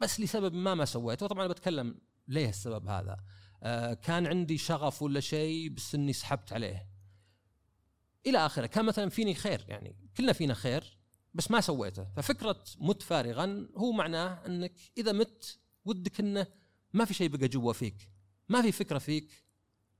بس 0.00 0.20
لسبب 0.20 0.54
ما 0.54 0.74
ما 0.74 0.84
سويته. 0.84 1.24
وطبعا 1.24 1.44
أنا 1.44 1.52
بتكلم 1.52 2.00
ليه 2.28 2.48
السبب 2.48 2.88
هذا؟ 2.88 3.16
آه 3.62 3.94
كان 3.94 4.26
عندي 4.26 4.58
شغف 4.58 5.02
ولا 5.02 5.20
شيء 5.20 5.70
بس 5.70 5.94
إني 5.94 6.12
سحبت 6.12 6.52
عليه. 6.52 6.88
إلى 8.26 8.46
آخره. 8.46 8.66
كان 8.66 8.84
مثلا 8.84 9.08
فيني 9.08 9.34
خير 9.34 9.64
يعني. 9.68 9.96
كلنا 10.16 10.32
فينا 10.32 10.54
خير. 10.54 10.95
بس 11.36 11.50
ما 11.50 11.60
سويته. 11.60 12.06
ففكرة 12.16 12.64
مت 12.78 13.02
فارغا 13.02 13.68
هو 13.76 13.92
معناه 13.92 14.46
أنك 14.46 14.72
إذا 14.98 15.12
مت 15.12 15.58
ودك 15.84 16.20
إنه 16.20 16.46
ما 16.92 17.04
في 17.04 17.14
شيء 17.14 17.28
بقى 17.28 17.48
جوا 17.48 17.72
فيك. 17.72 18.10
ما 18.48 18.62
في 18.62 18.72
فكرة 18.72 18.98
فيك 18.98 19.44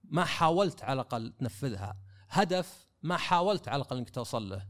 ما 0.04 0.24
حاولت 0.24 0.82
على 0.82 0.92
الأقل 0.92 1.32
تنفذها. 1.38 1.96
هدف 2.28 2.86
ما 3.02 3.16
حاولت 3.16 3.68
على 3.68 3.76
الأقل 3.76 3.96
إنك 3.96 4.10
توصل 4.10 4.48
له. 4.48 4.66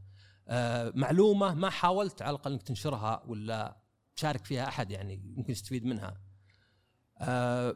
آه 0.47 0.91
معلومة 0.95 1.53
ما 1.53 1.69
حاولت 1.69 2.21
على 2.21 2.29
الأقل 2.35 2.51
إنك 2.51 2.63
تنشرها 2.63 3.23
ولا 3.27 3.77
تشارك 4.15 4.45
فيها 4.45 4.67
أحد 4.67 4.91
يعني 4.91 5.33
يمكن 5.37 5.51
يستفيد 5.51 5.85
منها. 5.85 6.21
آه 7.17 7.75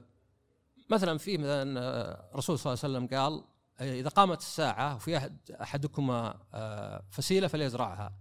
مثلا 0.90 1.18
في 1.18 1.38
مثلا 1.38 1.80
آه، 1.80 2.30
الرسول 2.32 2.60
صلى 2.60 2.74
الله 2.74 2.84
عليه 2.84 2.96
وسلم 2.96 3.18
قال 3.18 3.44
إذا 3.82 4.10
قامت 4.10 4.40
الساعة 4.40 4.96
وفي 4.96 5.18
أحد 5.18 5.52
أحدكما 5.62 6.40
آه، 6.54 7.04
فسيلة 7.10 7.48
فليزرعها. 7.48 8.14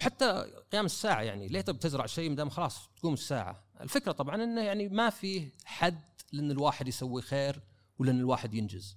حتى 0.00 0.52
قيام 0.72 0.84
الساعة 0.84 1.22
يعني 1.22 1.48
ليه 1.48 1.60
تبي 1.60 1.78
تزرع 1.78 2.06
شيء 2.06 2.30
مدام 2.30 2.48
خلاص 2.50 2.88
تقوم 2.96 3.14
الساعة. 3.14 3.64
الفكرة 3.80 4.12
طبعا 4.12 4.44
إنه 4.44 4.60
يعني 4.60 4.88
ما 4.88 5.10
في 5.10 5.52
حد 5.64 6.02
لأن 6.32 6.50
الواحد 6.50 6.88
يسوي 6.88 7.22
خير 7.22 7.62
ولا 7.98 8.10
ان 8.10 8.18
الواحد 8.18 8.54
ينجز. 8.54 8.96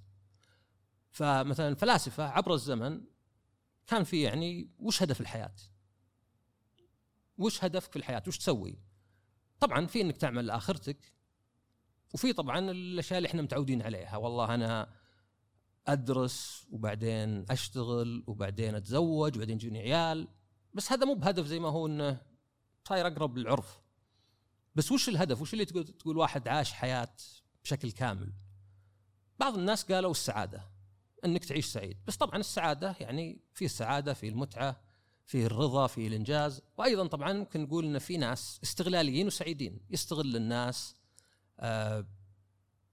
فمثلا 1.11 1.67
الفلاسفه 1.67 2.23
عبر 2.23 2.53
الزمن 2.53 3.01
كان 3.87 4.03
في 4.03 4.21
يعني 4.21 4.69
وش 4.79 5.03
هدف 5.03 5.21
الحياة؟ 5.21 5.55
وش 7.37 7.63
هدفك 7.63 7.91
في 7.91 7.99
الحياة؟ 7.99 8.23
وش 8.27 8.37
تسوي؟ 8.37 8.77
طبعا 9.59 9.85
في 9.85 10.01
إنك 10.01 10.17
تعمل 10.17 10.45
لآخرتك 10.45 11.13
وفي 12.13 12.33
طبعا 12.33 12.71
الأشياء 12.71 13.17
اللي 13.17 13.27
إحنا 13.29 13.41
متعودين 13.41 13.81
عليها. 13.81 14.17
والله 14.17 14.53
أنا 14.55 14.89
أدرس 15.87 16.67
وبعدين 16.71 17.45
أشتغل 17.49 18.23
وبعدين 18.27 18.75
أتزوج 18.75 19.35
وبعدين 19.35 19.55
يجوني 19.55 19.79
عيال. 19.79 20.27
بس 20.73 20.91
هذا 20.91 21.05
مو 21.05 21.13
بهدف 21.13 21.45
زي 21.45 21.59
ما 21.59 21.69
هو 21.69 21.87
إنه 21.87 22.21
صاير 22.87 23.07
أقرب 23.07 23.37
للعرف. 23.37 23.81
بس 24.75 24.91
وش 24.91 25.09
الهدف؟ 25.09 25.41
وش 25.41 25.53
اللي 25.53 25.65
تقول 25.65 25.87
تقول 25.87 26.17
واحد 26.17 26.47
عاش 26.47 26.73
حياة 26.73 27.15
بشكل 27.63 27.91
كامل؟ 27.91 28.33
بعض 29.39 29.57
الناس 29.57 29.91
قالوا 29.91 30.11
السعادة 30.11 30.69
إنك 31.25 31.45
تعيش 31.45 31.65
سعيد. 31.65 31.97
بس 32.07 32.17
طبعا 32.17 32.39
السعادة 32.39 32.95
يعني 32.99 33.41
في 33.53 33.65
السعادة 33.65 34.13
في 34.13 34.27
المتعة 34.27 34.81
في 35.25 35.45
الرضا 35.45 35.87
في 35.87 36.07
الإنجاز. 36.07 36.61
وأيضا 36.77 37.07
طبعا 37.07 37.33
ممكن 37.33 37.61
نقول 37.61 37.85
إن 37.85 37.99
في 37.99 38.17
ناس 38.17 38.59
استغلاليين 38.63 39.27
وسعيدين. 39.27 39.79
يستغل 39.89 40.35
الناس 40.35 40.95
آه 41.59 42.07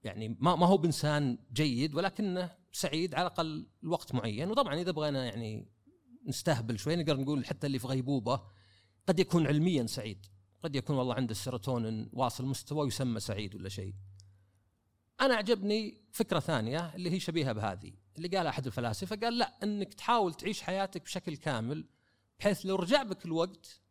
يعني 0.03 0.37
ما 0.39 0.55
ما 0.55 0.67
هو 0.67 0.77
بإنسان 0.77 1.37
جيد 1.53 1.95
ولكنه 1.95 2.51
سعيد 2.71 3.15
على 3.15 3.27
الأقل 3.27 3.67
لوقت 3.83 4.15
معين. 4.15 4.51
وطبعا 4.51 4.75
إذا 4.75 4.91
بغينا 4.91 5.25
يعني 5.25 5.67
نستهبل 6.27 6.79
شوي 6.79 6.95
نقدر 6.95 7.17
نقول 7.17 7.45
حتى 7.45 7.67
اللي 7.67 7.79
في 7.79 7.87
غيبوبة 7.87 8.41
قد 9.07 9.19
يكون 9.19 9.47
علميا 9.47 9.85
سعيد. 9.85 10.25
قد 10.63 10.75
يكون 10.75 10.95
والله 10.95 11.15
عنده 11.15 11.31
السيروتونين 11.31 12.09
واصل 12.13 12.45
مستوى 12.45 12.87
يسمى 12.87 13.19
سعيد 13.19 13.55
ولا 13.55 13.69
شيء. 13.69 13.93
أنا 15.21 15.33
أعجبني 15.33 16.01
فكرة 16.11 16.39
ثانية 16.39 16.95
اللي 16.95 17.11
هي 17.11 17.19
شبيهة 17.19 17.51
بهذه 17.51 17.93
اللي 18.17 18.27
قالها 18.27 18.49
أحد 18.49 18.65
الفلاسفة 18.65 19.15
قال 19.15 19.37
لا 19.37 19.63
إنك 19.63 19.93
تحاول 19.93 20.33
تعيش 20.33 20.61
حياتك 20.61 21.03
بشكل 21.03 21.37
كامل 21.37 21.85
بحيث 22.39 22.65
لو 22.65 22.75
رجع 22.75 23.03
بك 23.03 23.25
الوقت 23.25 23.81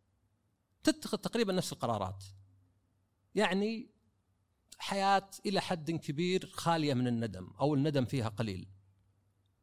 تتخذ 0.83 1.19
تقريبا 1.19 1.53
نفس 1.53 1.73
القرارات. 1.73 2.25
يعني 3.35 3.91
حياة 4.79 5.31
إلى 5.47 5.61
حد 5.61 5.91
كبير 5.91 6.47
خالية 6.47 6.95
من 6.95 7.07
الندم 7.07 7.51
أو 7.61 7.75
الندم 7.75 8.05
فيها 8.05 8.29
قليل. 8.29 8.69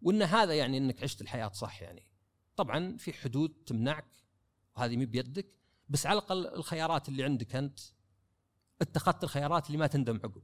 وإن 0.01 0.21
هذا 0.21 0.53
يعني 0.53 0.77
إنك 0.77 1.03
عشت 1.03 1.21
الحياة 1.21 1.49
صح 1.49 1.81
يعني. 1.81 2.07
طبعا 2.55 2.97
في 2.97 3.13
حدود 3.13 3.49
تمنعك 3.65 4.05
وهذه 4.75 4.97
مي 4.97 5.05
بيدك 5.05 5.45
بس 5.89 6.05
على 6.05 6.19
الأقل 6.19 6.47
الخيارات 6.47 7.09
اللي 7.09 7.23
عندك 7.23 7.55
أنت 7.55 7.79
اتخذت 8.81 9.23
الخيارات 9.23 9.67
اللي 9.67 9.77
ما 9.77 9.87
تندم 9.87 10.15
عقب 10.15 10.43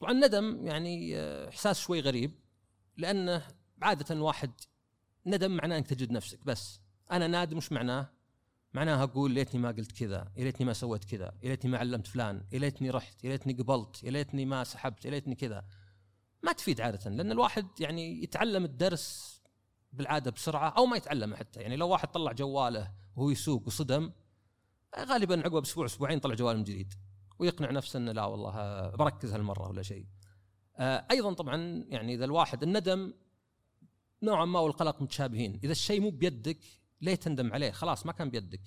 طبعا 0.00 0.12
الندم 0.12 0.66
يعني 0.66 1.16
آه، 1.16 1.48
إحساس 1.48 1.80
شوي 1.80 2.00
غريب 2.00 2.34
لأنه 2.96 3.46
عادة 3.82 4.22
واحد 4.22 4.50
ندم 5.26 5.50
معناه 5.50 5.78
أنك 5.78 5.86
تجد 5.86 6.10
نفسك 6.10 6.44
بس 6.44 6.80
أنا 7.10 7.26
نادم 7.26 7.56
وش 7.56 7.72
معناه؟ 7.72 8.10
معناها 8.74 9.04
أقول 9.04 9.30
ليتني 9.30 9.60
ما 9.60 9.68
قلت 9.68 9.92
كذا، 9.92 10.32
يا 10.36 10.44
ليتني 10.44 10.66
ما 10.66 10.72
سويت 10.72 11.04
كذا، 11.04 11.32
يا 11.42 11.48
ليتني 11.48 11.70
ما 11.70 11.78
علمت 11.78 12.06
فلان، 12.06 12.46
يا 12.52 12.58
ليتني 12.58 12.90
رحت، 12.90 13.24
يا 13.24 13.30
ليتني 13.30 13.52
قبلت، 13.52 14.04
يا 14.04 14.10
ليتني 14.10 14.46
ما 14.46 14.64
سحبت، 14.64 15.04
يا 15.04 15.10
ليتني 15.10 15.34
كذا. 15.34 15.64
ما 16.42 16.52
تفيد 16.52 16.80
عادة 16.80 17.10
لأن 17.10 17.32
الواحد 17.32 17.66
يعني 17.80 18.22
يتعلم 18.22 18.64
الدرس 18.64 19.37
بالعادة 19.92 20.30
بسرعة 20.30 20.68
أو 20.68 20.86
ما 20.86 20.96
يتعلمه 20.96 21.36
حتى، 21.36 21.60
يعني 21.60 21.76
لو 21.76 21.88
واحد 21.88 22.08
طلع 22.08 22.32
جواله 22.32 22.92
وهو 23.16 23.30
يسوق 23.30 23.66
وصدم 23.66 24.12
غالبا 24.98 25.40
عقب 25.40 25.62
أسبوع 25.62 25.86
أسبوعين 25.86 26.18
طلع 26.18 26.34
جوال 26.34 26.56
من 26.56 26.64
جديد 26.64 26.94
ويقنع 27.38 27.70
نفسه 27.70 27.96
إنه 27.96 28.12
لا 28.12 28.24
والله 28.24 28.88
بركز 28.88 29.32
هالمرة 29.32 29.68
ولا 29.68 29.82
شيء. 29.82 30.06
آه، 30.76 31.06
أيضا 31.10 31.32
طبعا 31.32 31.84
يعني 31.88 32.14
إذا 32.14 32.24
الواحد 32.24 32.62
الندم 32.62 33.14
نوعا 34.22 34.44
ما 34.44 34.60
والقلق 34.60 35.02
متشابهين، 35.02 35.60
إذا 35.64 35.72
الشيء 35.72 36.00
مو 36.00 36.10
بيدك 36.10 36.58
ليه 37.00 37.14
تندم 37.14 37.52
عليه؟ 37.52 37.70
خلاص 37.70 38.06
ما 38.06 38.12
كان 38.12 38.30
بيدك. 38.30 38.60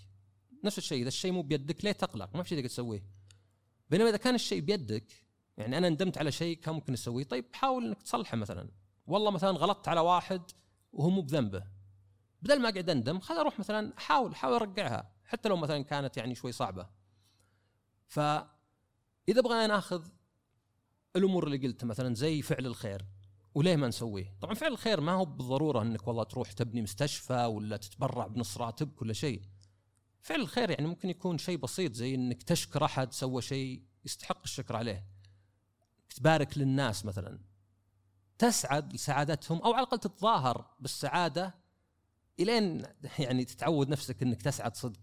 نفس 0.63 0.77
الشيء 0.77 1.01
إذا 1.01 1.07
الشيء 1.07 1.31
مو 1.31 1.41
بيدك 1.41 1.85
ليه 1.85 1.91
تقلق؟ 1.91 2.35
ما 2.35 2.43
في 2.43 2.49
شيء 2.49 2.57
تقدر 2.57 2.69
تسويه. 2.69 3.03
بينما 3.89 4.09
إذا 4.09 4.17
كان 4.17 4.35
الشيء 4.35 4.61
بيدك 4.61 5.11
يعني 5.57 5.77
أنا 5.77 5.89
ندمت 5.89 6.17
على 6.17 6.31
شيء 6.31 6.57
كان 6.57 6.75
ممكن 6.75 6.93
أسويه، 6.93 7.23
طيب 7.23 7.45
حاول 7.53 7.85
إنك 7.85 8.01
تصلحه 8.01 8.37
مثلا. 8.37 8.69
والله 9.07 9.31
مثلا 9.31 9.51
غلطت 9.51 9.87
على 9.87 9.99
واحد 9.99 10.41
وهو 10.93 11.09
مو 11.09 11.21
بذنبه. 11.21 11.63
بدل 12.41 12.61
ما 12.61 12.69
أقعد 12.69 12.89
أندم 12.89 13.19
خل 13.19 13.35
أروح 13.35 13.59
مثلا 13.59 13.97
احاول 13.97 14.31
احاول 14.31 14.53
أرجعها 14.53 15.11
حتى 15.25 15.49
لو 15.49 15.57
مثلا 15.57 15.83
كانت 15.83 16.17
يعني 16.17 16.35
شوي 16.35 16.51
صعبة. 16.51 16.89
فاذا 18.07 19.41
بغينا 19.43 19.67
نأخذ 19.67 20.07
الأمور 21.15 21.47
اللي 21.47 21.57
قلتها 21.57 21.87
مثلا 21.87 22.15
زي 22.15 22.41
فعل 22.41 22.65
الخير 22.65 23.05
وليه 23.55 23.75
ما 23.75 23.87
نسويه؟ 23.87 24.35
طبعا 24.41 24.53
فعل 24.53 24.71
الخير 24.71 25.01
ما 25.01 25.11
هو 25.11 25.25
بالضرورة 25.25 25.81
إنك 25.81 26.07
والله 26.07 26.23
تروح 26.23 26.51
تبني 26.51 26.81
مستشفى 26.81 27.45
ولا 27.45 27.77
تتبرع 27.77 28.27
بنص 28.27 28.57
راتبك 28.57 29.01
ولا 29.01 29.13
شيء. 29.13 29.41
فعل 30.21 30.41
الخير 30.41 30.69
يعني 30.69 30.87
ممكن 30.87 31.09
يكون 31.09 31.37
شيء 31.37 31.57
بسيط 31.57 31.93
زي 31.93 32.15
إنك 32.15 32.43
تشكر 32.43 32.85
أحد 32.85 33.13
سوى 33.13 33.41
شيء 33.41 33.83
يستحق 34.05 34.41
الشكر 34.43 34.75
عليه. 34.75 35.05
تبارك 36.15 36.57
للناس 36.57 37.05
مثلا. 37.05 37.39
تسعد 38.41 38.93
لسعادتهم 38.93 39.61
أو 39.61 39.73
على 39.73 39.83
الأقل 39.83 39.97
تتظاهر 39.97 40.65
بالسعادة 40.79 41.55
إلين 42.39 42.83
يعني 43.19 43.45
تتعود 43.45 43.89
نفسك 43.89 44.23
إنك 44.23 44.41
تسعد 44.41 44.75
صدق. 44.75 44.99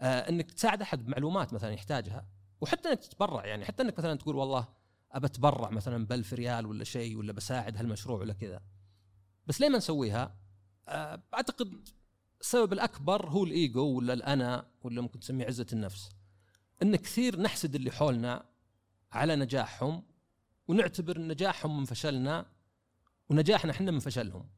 آه 0.00 0.28
إنك 0.28 0.50
تساعد 0.50 0.82
أحد 0.82 1.04
بمعلومات 1.04 1.52
مثلا 1.52 1.70
يحتاجها 1.70 2.26
وحتى 2.60 2.88
إنك 2.88 3.00
تتبرع 3.00 3.46
يعني 3.46 3.64
حتى 3.64 3.82
إنك 3.82 3.98
مثلا 3.98 4.14
تقول 4.14 4.36
والله 4.36 4.68
أبى 5.12 5.26
أتبرع 5.26 5.70
مثلا 5.70 6.06
بألف 6.06 6.32
ريال 6.32 6.66
ولا 6.66 6.84
شيء 6.84 7.16
ولا 7.16 7.32
بساعد 7.32 7.76
هالمشروع 7.76 8.20
ولا 8.20 8.32
كذا 8.32 8.60
بس 9.46 9.60
ليه 9.60 9.68
ما 9.68 9.78
نسويها؟ 9.78 10.36
آه، 10.88 11.22
أعتقد 11.34 11.88
السبب 12.40 12.72
الأكبر 12.72 13.28
هو 13.28 13.44
الإيجو 13.44 13.86
ولا 13.98 14.12
الأنا 14.12 14.66
ولا 14.82 15.00
ممكن 15.00 15.20
تسميه 15.20 15.46
عزة 15.46 15.66
النفس 15.72 16.10
إن 16.82 16.96
كثير 16.96 17.40
نحسد 17.40 17.74
اللي 17.74 17.90
حولنا 17.90 18.44
على 19.12 19.36
نجاحهم 19.36 20.02
ونعتبر 20.68 21.18
نجاحهم 21.18 21.78
من 21.78 21.84
فشلنا 21.84 22.53
ونجاحنا 23.30 23.70
إحنا 23.70 23.90
من 23.90 23.98
فشلهم 23.98 24.50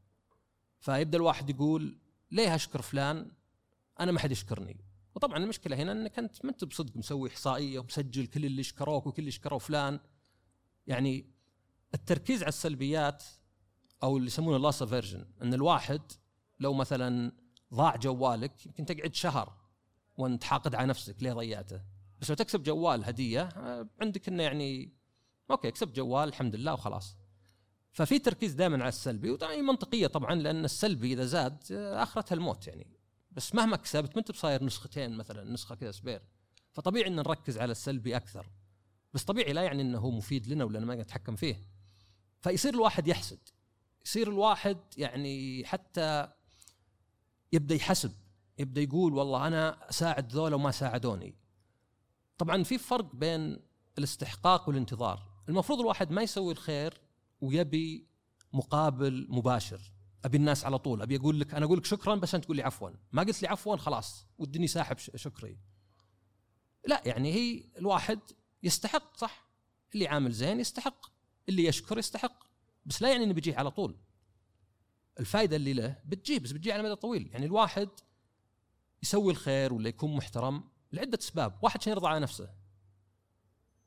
فيبدأ 0.81 1.19
الواحد 1.19 1.51
يقول 1.51 1.99
ليه 2.31 2.55
أشكر 2.55 2.83
فلان؟ 2.83 3.31
أنا 4.01 4.13
ما 4.13 4.19
حد 4.19 4.33
يشكرني. 4.33 4.81
وطبعا 5.15 5.39
المشكلة 5.39 5.77
هنا 5.77 5.93
إنك 5.93 6.19
أنت 6.19 6.45
ما 6.45 6.51
أنت 6.51 6.65
بصدق 6.65 6.97
مسوي 6.97 7.29
إحصائية 7.29 7.79
ومسجل 7.79 8.27
كل 8.27 8.45
اللي 8.45 8.63
شكروك 8.63 9.07
وكل 9.07 9.21
اللي 9.21 9.31
شكروا 9.31 9.59
فلان. 9.59 10.01
يعني 10.87 11.31
التركيز 11.95 12.43
على 12.43 12.49
السلبيات 12.49 13.25
أو 14.03 14.17
اللي 14.17 14.27
يسمونه 14.27 14.59
loss 14.59 14.83
aversion 14.83 15.27
إن 15.43 15.55
الواحد 15.55 16.03
لو 16.61 16.73
مثلا 16.73 17.33
ضاع 17.75 17.97
جوالك 17.97 18.67
يمكن 18.67 18.85
تقعد 18.87 19.15
شهر 19.15 19.53
وأنت 20.17 20.45
حاقد 20.45 20.75
على 20.75 20.87
نفسك 20.87 21.23
ليه 21.23 21.33
ضيعته. 21.33 21.81
بس 22.21 22.31
لو 22.31 22.37
تكسب 22.37 22.63
جوال 22.63 23.05
هدية 23.05 23.43
آه، 23.43 23.89
عندك 24.01 24.29
إنه 24.29 24.43
يعني 24.43 24.93
أوكي 25.51 25.71
كسبت 25.71 25.97
جوال 25.97 26.29
الحمد 26.29 26.57
لله 26.57 26.73
وخلاص. 26.73 27.17
ففي 27.97 28.19
تركيز 28.19 28.53
دائما 28.53 28.77
على 28.77 28.89
السلبي 28.89 29.31
وطبعا 29.31 29.57
منطقية 29.57 30.07
طبعا 30.07 30.35
لأن 30.35 30.65
السلبي 30.65 31.13
إذا 31.13 31.25
زاد 31.25 31.73
آخرتها 31.73 32.35
الموت 32.35 32.67
يعني. 32.67 32.87
بس 33.33 33.55
مهما 33.55 33.77
كسبت 33.77 34.11
ما 34.11 34.19
انت 34.19 34.31
بصاير 34.31 34.65
نسختين 34.65 35.17
مثلا 35.17 35.45
نسخة 35.45 35.75
كذا 35.75 35.91
spare؟ 35.91 36.23
فطبيعي 36.73 37.09
إن 37.09 37.17
نركز 37.17 37.59
على 37.59 37.73
السلبي 37.73 38.17
أكثر. 38.17 38.47
بس 39.15 39.25
طبيعي 39.25 39.53
لا 39.53 39.63
يعني 39.63 39.83
إنه 39.83 39.99
هو 39.99 40.11
مفيد 40.11 40.49
لنا 40.49 40.65
ولا 40.65 40.81
ما 40.81 40.95
نتحكم 40.95 41.37
فيه. 41.37 41.69
فيصير 42.41 42.75
الواحد 42.75 43.09
يحسد. 43.09 43.39
يصير 44.07 44.29
الواحد 44.29 44.79
يعني 44.97 45.65
حتى 45.65 46.29
يبدأ 47.53 47.75
يحسب 47.75 48.13
يبدأ 48.59 48.81
يقول 48.81 49.15
والله 49.15 49.47
أنا 49.47 49.91
أساعد 49.91 50.33
ذولا 50.33 50.55
وما 50.55 50.71
ساعدوني. 50.71 51.35
طبعا 52.39 52.63
في 52.63 52.79
فرق 52.79 53.15
بين 53.15 53.59
الاستحقاق 53.99 54.69
والانتظار. 54.69 55.23
المفروض 55.49 55.81
الواحد 55.81 56.11
ما 56.11 56.23
يسوي 56.23 56.53
الخير 56.53 57.06
ويبي 57.41 58.07
مقابل 58.53 59.27
مباشر. 59.31 59.93
أبي 60.25 60.37
الناس 60.37 60.65
على 60.65 60.79
طول 60.79 61.03
أبي 61.03 61.17
أقول 61.17 61.41
لك 61.41 61.55
أنا 61.55 61.65
أقول 61.65 61.79
لك 61.79 61.85
شكرا 61.85 62.15
بس 62.15 62.35
أنت 62.35 62.45
تقول 62.45 62.57
لي 62.57 62.63
عفوا. 62.63 62.91
ما 63.13 63.23
قلت 63.23 63.43
لي 63.43 63.49
عفوا 63.49 63.77
خلاص 63.77 64.27
ودني 64.39 64.67
ساحب 64.67 64.99
شكري. 64.99 65.59
لا 66.87 67.03
يعني 67.07 67.33
هي 67.33 67.65
الواحد 67.79 68.21
يستحق 68.63 69.17
صح؟ 69.17 69.47
اللي 69.95 70.09
عامل 70.09 70.33
زين 70.33 70.61
يستحق 70.61 71.07
اللي 71.49 71.65
يشكر 71.65 71.99
يستحق 71.99 72.45
بس 72.87 73.03
لا 73.03 73.11
يعني 73.11 73.25
إنه 73.25 73.35
بيجيه 73.35 73.57
على 73.57 73.71
طول. 73.71 73.97
الفائده 75.21 75.57
اللي 75.57 75.73
له 75.73 75.99
بتجي 76.05 76.39
بس 76.39 76.53
بتجي 76.53 76.73
على 76.73 76.83
مدى 76.83 76.95
طويل. 76.95 77.29
يعني 77.33 77.47
الواحد 77.47 77.89
يسوي 79.03 79.33
الخير 79.33 79.75
ولا 79.75 79.89
يكون 79.89 80.17
محترم 80.17 80.65
لعدة 80.93 81.19
أسباب. 81.19 81.59
واحد 81.63 81.81
عشان 81.81 81.93
يرضى 81.93 82.07
على 82.07 82.21
نفسه؟ 82.21 82.51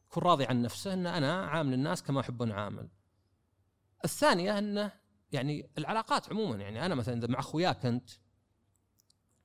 يكون 0.07 0.23
راضي 0.23 0.45
عن 0.45 0.61
نفسه 0.61 0.93
إن 0.93 1.07
أنا 1.07 1.45
عامل 1.45 1.73
الناس 1.73 2.03
كما 2.03 2.19
احب 2.19 2.41
ان 2.41 2.51
اعامل 2.51 2.89
الثانية 4.05 4.57
أنه 4.57 4.91
يعني 5.31 5.69
العلاقات 5.77 6.29
عموما 6.29 6.55
يعني 6.55 6.85
أنا 6.85 6.95
مثلا 6.95 7.17
إذا 7.17 7.27
مع 7.27 7.39
أخوياك 7.39 7.85
أنت 7.85 8.09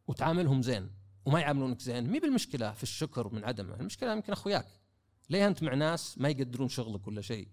وتعاملهم 0.07 0.63
زين 0.63 0.91
وما 1.25 1.41
يعاملونك 1.41 1.81
زين 1.81 2.11
مي 2.11 2.21
بالمشكلة 2.21 2.73
في 2.73 2.83
الشكر 2.83 3.35
من 3.35 3.45
عدمه 3.45 3.75
المشكلة 3.75 4.13
يمكن 4.13 4.33
أخوياك. 4.33 4.67
ليه 5.31 5.47
أنت 5.47 5.63
مع 5.63 5.75
ناس 5.75 6.19
ما 6.19 6.29
يقدرون 6.29 6.69
شغلك 6.69 7.07
ولا 7.07 7.21
شيء؟ 7.21 7.49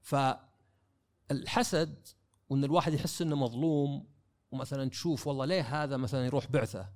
فالحسد 0.00 2.08
وإن 2.48 2.64
الواحد 2.64 2.92
يحس 2.92 3.22
إنه 3.22 3.36
مظلوم 3.36 4.08
ومثلا 4.50 4.90
تشوف 4.90 5.26
والله 5.26 5.44
ليه 5.44 5.82
هذا 5.82 5.96
مثلا 5.96 6.26
يروح 6.26 6.46
بعثة؟ 6.46 6.92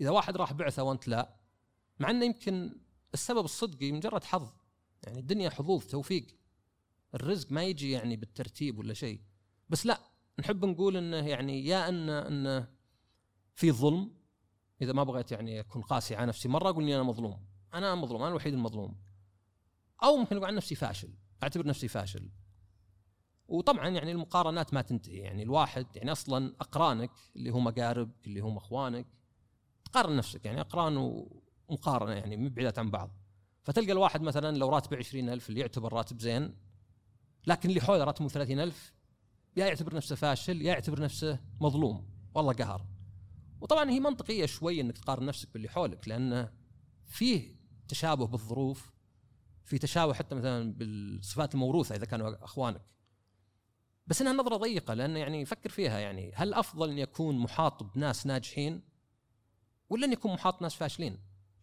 إذا 0.00 0.10
واحد 0.10 0.36
راح 0.36 0.52
بعثة 0.52 0.82
وأنت 0.82 1.08
لا 1.08 1.36
مع 1.98 2.10
إنه 2.10 2.24
يمكن 2.24 2.80
السبب 3.14 3.44
الصدقي 3.44 3.92
مجرد 3.92 4.24
حظ. 4.24 4.52
يعني 5.02 5.18
الدنيا 5.18 5.50
حظوظ 5.50 5.86
توفيق. 5.86 6.26
الرزق 7.14 7.52
ما 7.52 7.64
يجي 7.64 7.90
يعني 7.90 8.16
بالترتيب 8.16 8.78
ولا 8.78 8.94
شيء. 8.94 9.20
بس 9.68 9.86
لا 9.86 10.00
نحب 10.38 10.64
نقول 10.64 10.96
إنه 10.96 11.28
يعني 11.28 11.66
يا 11.66 11.88
إن 11.88 12.08
انه 12.08 12.68
في 13.54 13.72
ظلم 13.72 14.16
إذا 14.82 14.92
ما 14.92 15.04
بغيت 15.04 15.32
يعني 15.32 15.60
أكون 15.60 15.82
قاسي 15.82 16.16
على 16.16 16.26
نفسي 16.26 16.48
مرة 16.48 16.68
أقول 16.68 16.82
إني 16.82 16.94
أنا 16.94 17.02
مظلوم. 17.02 17.46
أنا 17.74 17.94
مظلوم 17.94 18.22
أنا 18.22 18.30
الوحيد 18.30 18.54
المظلوم. 18.54 19.00
أو 20.02 20.16
ممكن 20.16 20.36
أقول 20.36 20.48
عن 20.48 20.54
نفسي 20.54 20.74
فاشل 20.74 21.14
أعتبر 21.42 21.66
نفسي 21.66 21.88
فاشل. 21.88 22.30
وطبعا 23.48 23.88
يعني 23.88 24.12
المقارنات 24.12 24.74
ما 24.74 24.82
تنتهي 24.82 25.16
يعني 25.16 25.42
الواحد 25.42 25.86
يعني 25.96 26.12
أصلا 26.12 26.54
أقرانك 26.60 27.10
اللي 27.36 27.50
هم 27.50 27.68
اقارب 27.68 28.10
اللي 28.26 28.40
هم 28.40 28.56
أخوانك 28.56 29.06
تقارن 29.84 30.16
نفسك 30.16 30.46
يعني 30.46 30.60
أقران 30.60 30.96
ومقارنة 31.68 32.12
يعني 32.12 32.36
مبعدات 32.36 32.78
عن 32.78 32.90
بعض. 32.90 33.10
فتلقى 33.62 33.92
الواحد 33.92 34.22
مثلا 34.22 34.56
لو 34.56 34.68
راتبه 34.68 34.96
20000 34.96 35.48
اللي 35.48 35.60
يعتبر 35.60 35.92
راتب 35.92 36.20
زين 36.20 36.65
لكن 37.46 37.68
اللي 37.68 37.80
حوله 37.80 38.04
راتبه 38.04 38.28
30000 38.28 38.92
يا 39.56 39.66
يعتبر 39.66 39.94
نفسه 39.94 40.16
فاشل 40.16 40.62
يا 40.62 40.66
يعتبر 40.66 41.00
نفسه 41.00 41.40
مظلوم. 41.60 42.08
والله 42.34 42.52
قهر. 42.52 42.86
وطبعا 43.60 43.90
هي 43.90 44.00
منطقية 44.00 44.46
شوي 44.46 44.80
إنك 44.80 44.98
تقارن 44.98 45.26
نفسك 45.26 45.52
باللي 45.52 45.68
حولك 45.68 46.08
لأنه 46.08 46.52
فيه 47.06 47.56
تشابه 47.88 48.26
بالظروف 48.26 48.92
في 49.64 49.78
تشابه 49.78 50.14
حتى 50.14 50.34
مثلا 50.34 50.72
بالصفات 50.72 51.54
الموروثة 51.54 51.94
إذا 51.94 52.04
كانوا 52.04 52.44
أخوانك. 52.44 52.82
بس 54.06 54.20
إنها 54.20 54.32
نظرة 54.32 54.56
ضيقة 54.56 54.94
لأن 54.94 55.16
يعني 55.16 55.44
فكر 55.44 55.70
فيها 55.70 55.98
يعني 55.98 56.32
هل 56.34 56.54
أفضل 56.54 56.90
أن 56.90 56.98
يكون 56.98 57.38
محاط 57.38 57.82
بناس 57.82 58.26
ناجحين 58.26 58.82
ولا 59.88 60.06
أن 60.06 60.12
يكون 60.12 60.32
محاط 60.32 60.60
بناس 60.60 60.74
فاشلين؟ 60.74 61.18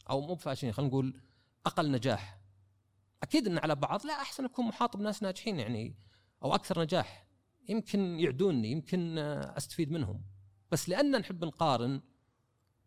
أو 0.09 0.21
مو 0.21 0.33
بفاشلين 0.33 0.73
خلينا 0.73 0.89
نقول 0.89 1.21
أقل 1.65 1.91
نجاح. 1.91 2.42
أكيد 3.23 3.47
إن 3.47 3.57
على 3.57 3.75
بعض 3.75 4.05
لا 4.05 4.13
أحسن 4.13 4.45
أكون 4.45 4.65
محاط 4.65 4.97
بناس 4.97 5.23
ناجحين 5.23 5.59
يعني 5.59 5.95
أو 6.43 6.55
أكثر 6.55 6.81
نجاح. 6.81 7.27
يمكن 7.69 8.19
يعدوني 8.19 8.71
يمكن 8.71 9.17
أستفيد 9.17 9.91
منهم. 9.91 10.23
بس 10.71 10.89
لأن 10.89 11.19
نحب 11.19 11.45
نقارن 11.45 12.01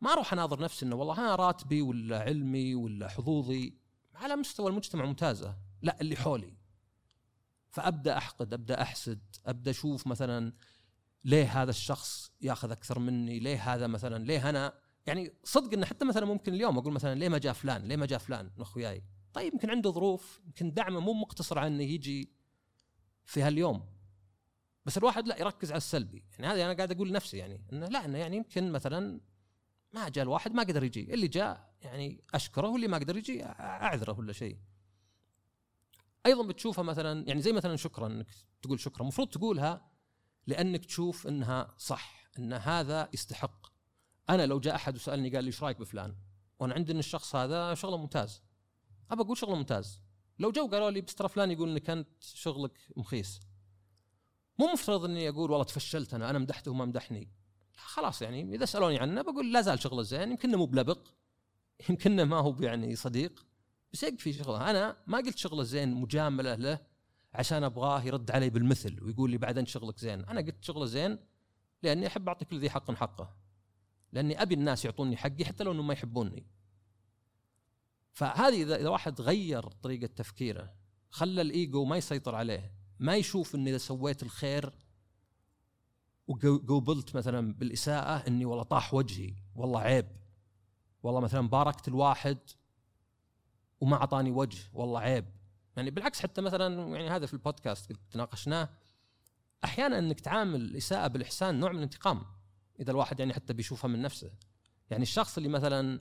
ما 0.01 0.13
أروح 0.13 0.33
أناظر 0.33 0.61
نفسي 0.61 0.87
إنه 0.87 0.97
والله 0.97 1.19
أنا 1.19 1.35
راتبي 1.35 1.83
ولا 1.83 2.19
علمي 2.19 2.75
ولا 2.75 3.09
حظوظي 3.09 3.75
على 4.15 4.37
مستوى 4.37 4.71
المجتمع 4.71 5.05
ممتازة 5.05 5.57
لا 5.83 6.01
اللي 6.01 6.17
حولي. 6.17 6.57
فأبدأ 7.71 8.17
أحقد 8.17 8.53
أبدأ 8.53 8.83
أحسد 8.83 9.21
أبدأ 9.47 9.71
أشوف 9.71 10.07
مثلا 10.07 10.53
ليه 11.25 11.63
هذا 11.63 11.71
الشخص 11.71 12.33
يأخذ 12.41 12.71
أكثر 12.71 12.99
مني 12.99 13.39
ليه 13.39 13.75
هذا 13.75 13.87
مثلا 13.87 14.25
ليه 14.25 14.51
أنا؟ 14.51 14.73
يعني 15.07 15.33
صدق 15.45 15.73
إنه 15.73 15.87
حتى 15.87 16.05
مثلا 16.05 16.27
ممكن 16.27 16.55
اليوم 16.55 16.79
أقول 16.79 16.93
مثلا 16.93 17.15
ليه 17.15 17.29
ما 17.29 17.39
جاء 17.39 17.53
فلان 17.53 17.83
ليه 17.83 17.97
ما 17.97 18.07
جاء 18.07 18.19
فلان 18.19 18.51
من 18.57 18.63
أخوياي؟ 18.63 19.03
طيب 19.37 19.53
يمكن 19.53 19.71
عنده 19.71 19.91
ظروف 19.91 20.41
يمكن 20.47 20.73
دعمه 20.75 21.01
مو 21.01 21.13
مقتصر 21.13 21.59
على 21.59 21.67
إنه 21.67 21.83
يجي 21.83 22.31
في 23.25 23.43
هاليوم. 23.43 23.87
بس 24.87 24.99
الواحد 24.99 25.29
لا 25.29 25.41
يركز 25.41 25.71
على 25.71 25.77
السلبي. 25.77 26.25
يعني 26.33 26.47
هذا 26.47 26.65
أنا 26.65 26.73
قاعد 26.73 26.93
أقول 26.93 27.09
لنفسي 27.09 27.37
يعني 27.37 27.67
إنه 27.73 27.87
لا 27.87 28.05
إنه 28.05 28.19
يعني 28.19 28.37
يمكن 28.37 28.73
مثلا 28.73 29.21
ما 29.93 30.09
جاء 30.09 30.25
الواحد 30.25 30.53
ما 30.53 30.63
قدر 30.63 30.85
يجي. 30.85 31.15
اللي 31.15 31.29
جاء 31.29 31.75
يعني 31.81 32.25
أشكره 32.35 32.69
واللي 32.69 32.89
ما 32.89 32.99
قدر 32.99 33.17
يجي 33.17 33.45
أعذره 33.45 34.19
ولا 34.19 34.33
شيء. 34.33 34.59
أيضا 36.27 36.47
بتشوفها 36.47 36.85
مثلا 36.85 37.29
يعني 37.29 37.43
زي 37.43 37.53
مثلا 37.53 37.77
شكرا 37.77 38.07
إنك 38.07 38.27
تقول 38.63 38.81
شكرا. 38.81 39.03
المفروض 39.03 39.29
تقولها 39.29 39.91
لأنك 40.47 40.85
تشوف 40.85 41.27
إنها 41.27 41.75
صح 41.79 42.29
إن 42.39 42.53
هذا 42.53 43.09
يستحق. 43.15 43.67
أنا 44.31 44.47
لو 44.47 44.61
جاء 44.61 44.75
أحد 44.75 44.97
وسألني 44.97 45.31
قال 45.31 45.45
لي 45.45 45.49
إيش 45.49 45.63
رأيك 45.63 45.81
بفلان؟ 45.81 46.17
وأنا 46.59 46.75
عندي 46.75 46.93
إن 46.93 46.99
الشخص 46.99 47.37
هذا 47.37 47.75
شغلة 47.75 47.97
ممتاز. 47.97 48.46
أبى 49.11 49.23
أقول 49.23 49.37
شغله 49.37 49.57
ممتاز. 49.57 50.03
لو 50.39 50.51
جو 50.51 50.69
قالوا 50.69 50.91
لي 50.91 51.01
بس 51.01 51.15
ترى 51.15 51.29
فلان 51.29 51.51
يقول 51.51 51.71
إنك 51.71 51.91
أنت 51.91 52.09
شغلك 52.21 52.79
مخيس. 52.97 53.41
مو 54.59 54.73
مفترض 54.73 55.05
إني 55.05 55.29
أقول 55.29 55.51
والله 55.51 55.65
تفشلت 55.65 56.15
أنا 56.15 56.31
أنا 56.31 56.39
مدحته 56.39 56.71
وما 56.71 56.85
مدحني. 56.85 57.31
خلاص 57.77 58.23
يعني 58.23 58.55
إذا 58.55 58.65
سألوني 58.65 58.99
عنه 58.99 59.23
بقول 59.23 59.53
لا 59.53 59.61
زال 59.61 59.79
شغله 59.83 60.03
زين 60.03 60.31
يمكن 60.31 60.57
مو 60.57 60.67
بلبق 60.67 61.09
يمكن 61.91 62.23
ما 62.23 62.37
هو 62.37 62.57
يعني 62.61 62.97
صديق 62.97 63.47
بس 63.93 64.03
يكفي 64.03 64.33
شغله. 64.33 64.71
أنا 64.71 64.97
ما 65.07 65.19
قلت 65.19 65.39
شغله 65.39 65.63
زين 65.63 65.95
مجاملة 65.95 66.55
له 66.55 66.79
عشان 67.35 67.65
أبغاه 67.65 68.03
يرد 68.03 68.31
علي 68.31 68.51
بالمثل 68.51 69.05
ويقول 69.05 69.31
لي 69.31 69.39
بعد 69.39 69.59
انت 69.59 69.69
شغلك 69.69 69.99
زين. 69.99 70.25
أنا 70.25 70.41
قلت 70.41 70.65
شغله 70.65 70.87
زين 70.87 71.19
لأني 71.83 72.07
أحب 72.07 72.29
اعطي 72.29 72.45
كل 72.45 72.59
ذي 72.59 72.71
حق 72.71 72.91
حقه. 72.91 73.37
لأني 74.13 74.43
أبي 74.43 74.55
الناس 74.55 74.85
يعطوني 74.85 75.17
حقي 75.17 75.45
حتى 75.45 75.65
لو 75.65 75.73
إنهم 75.73 75.87
ما 75.87 75.93
يحبوني. 75.93 76.47
فهذه 78.17 78.63
اذا 78.63 78.89
واحد 78.89 79.21
غير 79.21 79.63
طريقة 79.63 80.07
تفكيره 80.07 80.75
خلى 81.11 81.41
الإيجو 81.41 81.85
ما 81.85 81.97
يسيطر 81.97 82.35
عليه 82.35 82.73
ما 82.99 83.17
يشوف 83.17 83.55
إني 83.55 83.71
إذا 83.71 83.79
سويت 83.79 84.23
الخير 84.23 84.73
وقوبلت 86.27 87.17
مثلا 87.17 87.55
بالإساءة 87.55 88.29
إني 88.29 88.45
والله 88.45 88.63
طاح 88.63 88.95
وجهي 88.95 89.35
والله 89.55 89.81
عيب. 89.81 90.07
والله 91.03 91.21
مثلا 91.21 91.49
باركت 91.49 91.89
الواحد 91.89 92.39
وما 93.81 93.97
أعطاني 93.97 94.31
وجه 94.31 94.59
والله 94.73 95.01
عيب. 95.01 95.25
يعني 95.77 95.91
بالعكس 95.91 96.21
حتى 96.21 96.41
مثلا 96.41 96.97
يعني 96.97 97.11
هذا 97.11 97.27
في 97.27 97.35
البودكاست 97.35 97.93
قد 97.93 97.99
تناقشناه 98.11 98.69
أحيانا 99.65 99.99
إنك 99.99 100.21
تعامل 100.21 100.61
الإساءة 100.61 101.07
بالإحسان 101.07 101.61
نوع 101.61 101.73
من 101.73 101.79
الانتقام 101.79 102.23
إذا 102.81 102.91
الواحد 102.91 103.21
يعني 103.21 103.35
حتى 103.35 103.53
بيشوفها 103.53 103.89
من 103.89 104.03
نفسه. 104.03 104.31
يعني 104.91 105.03
الشخص 105.03 105.37
اللي 105.37 105.49
مثلا 105.49 106.01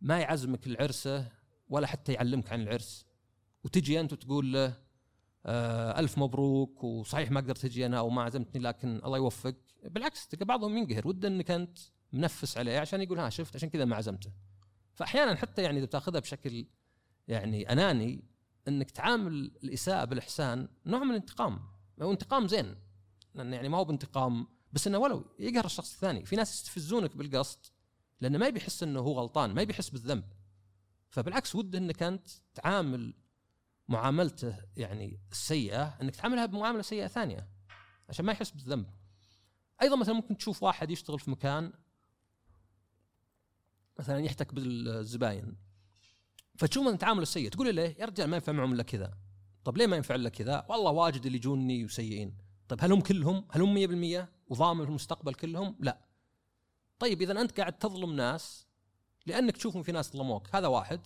ما 0.00 0.18
يعزمك 0.18 0.66
العرسة 0.66 1.28
ولا 1.68 1.86
حتى 1.86 2.12
يعلمك 2.12 2.52
عن 2.52 2.62
العرس. 2.62 3.06
وتجي 3.64 4.00
أنت 4.00 4.12
وتقول 4.12 4.52
له 4.52 4.76
آه 5.46 6.00
ألف 6.00 6.18
مبروك 6.18 6.84
وصحيح 6.84 7.30
ما 7.30 7.40
قدرت 7.40 7.58
تجي 7.58 7.86
أنا 7.86 7.98
أو 7.98 8.10
ما 8.10 8.22
عزمتني 8.22 8.62
لكن 8.62 9.00
الله 9.04 9.16
يوفق. 9.18 9.54
بالعكس 9.84 10.28
تلقى 10.28 10.44
بعضهم 10.44 10.76
ينقهر. 10.76 11.08
وده 11.08 11.28
أنك 11.28 11.50
أنت 11.50 11.78
منفس 12.12 12.58
عليه 12.58 12.78
عشان 12.78 13.02
يقول 13.02 13.18
ها 13.18 13.28
شفت 13.28 13.56
عشان 13.56 13.68
كذا 13.68 13.84
ما 13.84 13.96
عزمته. 13.96 14.32
فأحيانا 14.94 15.34
حتى 15.34 15.62
يعني 15.62 15.78
إذا 15.78 15.86
بتأخذها 15.86 16.20
بشكل 16.20 16.66
يعني 17.28 17.72
أناني 17.72 18.24
أنك 18.68 18.90
تعامل 18.90 19.32
الإساءة 19.64 20.04
بالإحسان 20.04 20.68
نوع 20.86 21.04
من 21.04 21.10
الانتقام. 21.10 21.60
هو 22.02 22.12
انتقام 22.12 22.48
زين. 22.48 22.76
لأنه 23.34 23.56
يعني 23.56 23.68
ما 23.68 23.78
هو 23.78 23.84
بانتقام 23.84 24.46
بس 24.72 24.86
إنه 24.86 24.98
ولو 24.98 25.24
يقهر 25.38 25.64
الشخص 25.64 25.92
الثاني. 25.94 26.24
في 26.24 26.36
ناس 26.36 26.54
يستفزونك 26.54 27.16
بالقصد. 27.16 27.58
لأنه 28.20 28.38
ما 28.38 28.48
بيحس 28.48 28.82
إنه 28.82 29.00
هو 29.00 29.12
غلطان 29.12 29.54
ما 29.54 29.64
بيحس 29.64 29.88
بالذنب. 29.90 30.24
فبالعكس 31.10 31.54
وده 31.54 31.78
إنك 31.78 32.02
أنت 32.02 32.28
تعامل 32.54 33.14
معاملته 33.88 34.56
يعني 34.76 35.20
السيئة 35.32 35.84
إنك 36.02 36.16
تعاملها 36.16 36.46
بمعاملة 36.46 36.82
سيئة 36.82 37.06
ثانية 37.06 37.48
عشان 38.08 38.24
ما 38.24 38.32
يحس 38.32 38.50
بالذنب. 38.50 38.90
أيضا 39.82 39.96
مثلا 39.96 40.14
ممكن 40.14 40.36
تشوف 40.36 40.62
واحد 40.62 40.90
يشتغل 40.90 41.18
في 41.18 41.30
مكان 41.30 41.72
مثلا 43.98 44.18
يحتك 44.18 44.54
بالزباين. 44.54 45.56
فتشوف 46.56 46.86
من 46.86 46.98
تعامله 46.98 47.22
السيء 47.22 47.50
تقول 47.50 47.76
له 47.76 47.82
يا 47.82 48.04
رجال 48.04 48.28
ما 48.28 48.36
ينفع 48.36 48.52
معهم 48.52 48.72
إلا 48.72 48.82
كذا. 48.82 49.18
طب 49.64 49.76
ليه 49.76 49.86
ما 49.86 49.96
ينفع 49.96 50.14
لك 50.14 50.32
كذا؟ 50.32 50.66
والله 50.68 50.90
واجد 50.90 51.26
اللي 51.26 51.38
يجوني 51.38 51.84
وسيئين. 51.84 52.38
طيب 52.68 52.78
هل 52.82 52.92
هم 52.92 53.00
كلهم؟ 53.00 53.46
هل 53.50 53.62
هم 53.62 53.74
100% 53.74 54.28
وضامن 54.48 54.84
في 54.84 54.88
المستقبل 54.88 55.34
كلهم؟ 55.34 55.76
لا. 55.80 56.09
طيب 57.00 57.22
إذا 57.22 57.40
أنت 57.40 57.60
قاعد 57.60 57.78
تظلم 57.78 58.12
ناس 58.12 58.66
لأنك 59.26 59.56
تشوف 59.56 59.76
في 59.78 59.92
ناس 59.92 60.12
ظلموك 60.12 60.54
هذا 60.54 60.66
واحد. 60.66 61.00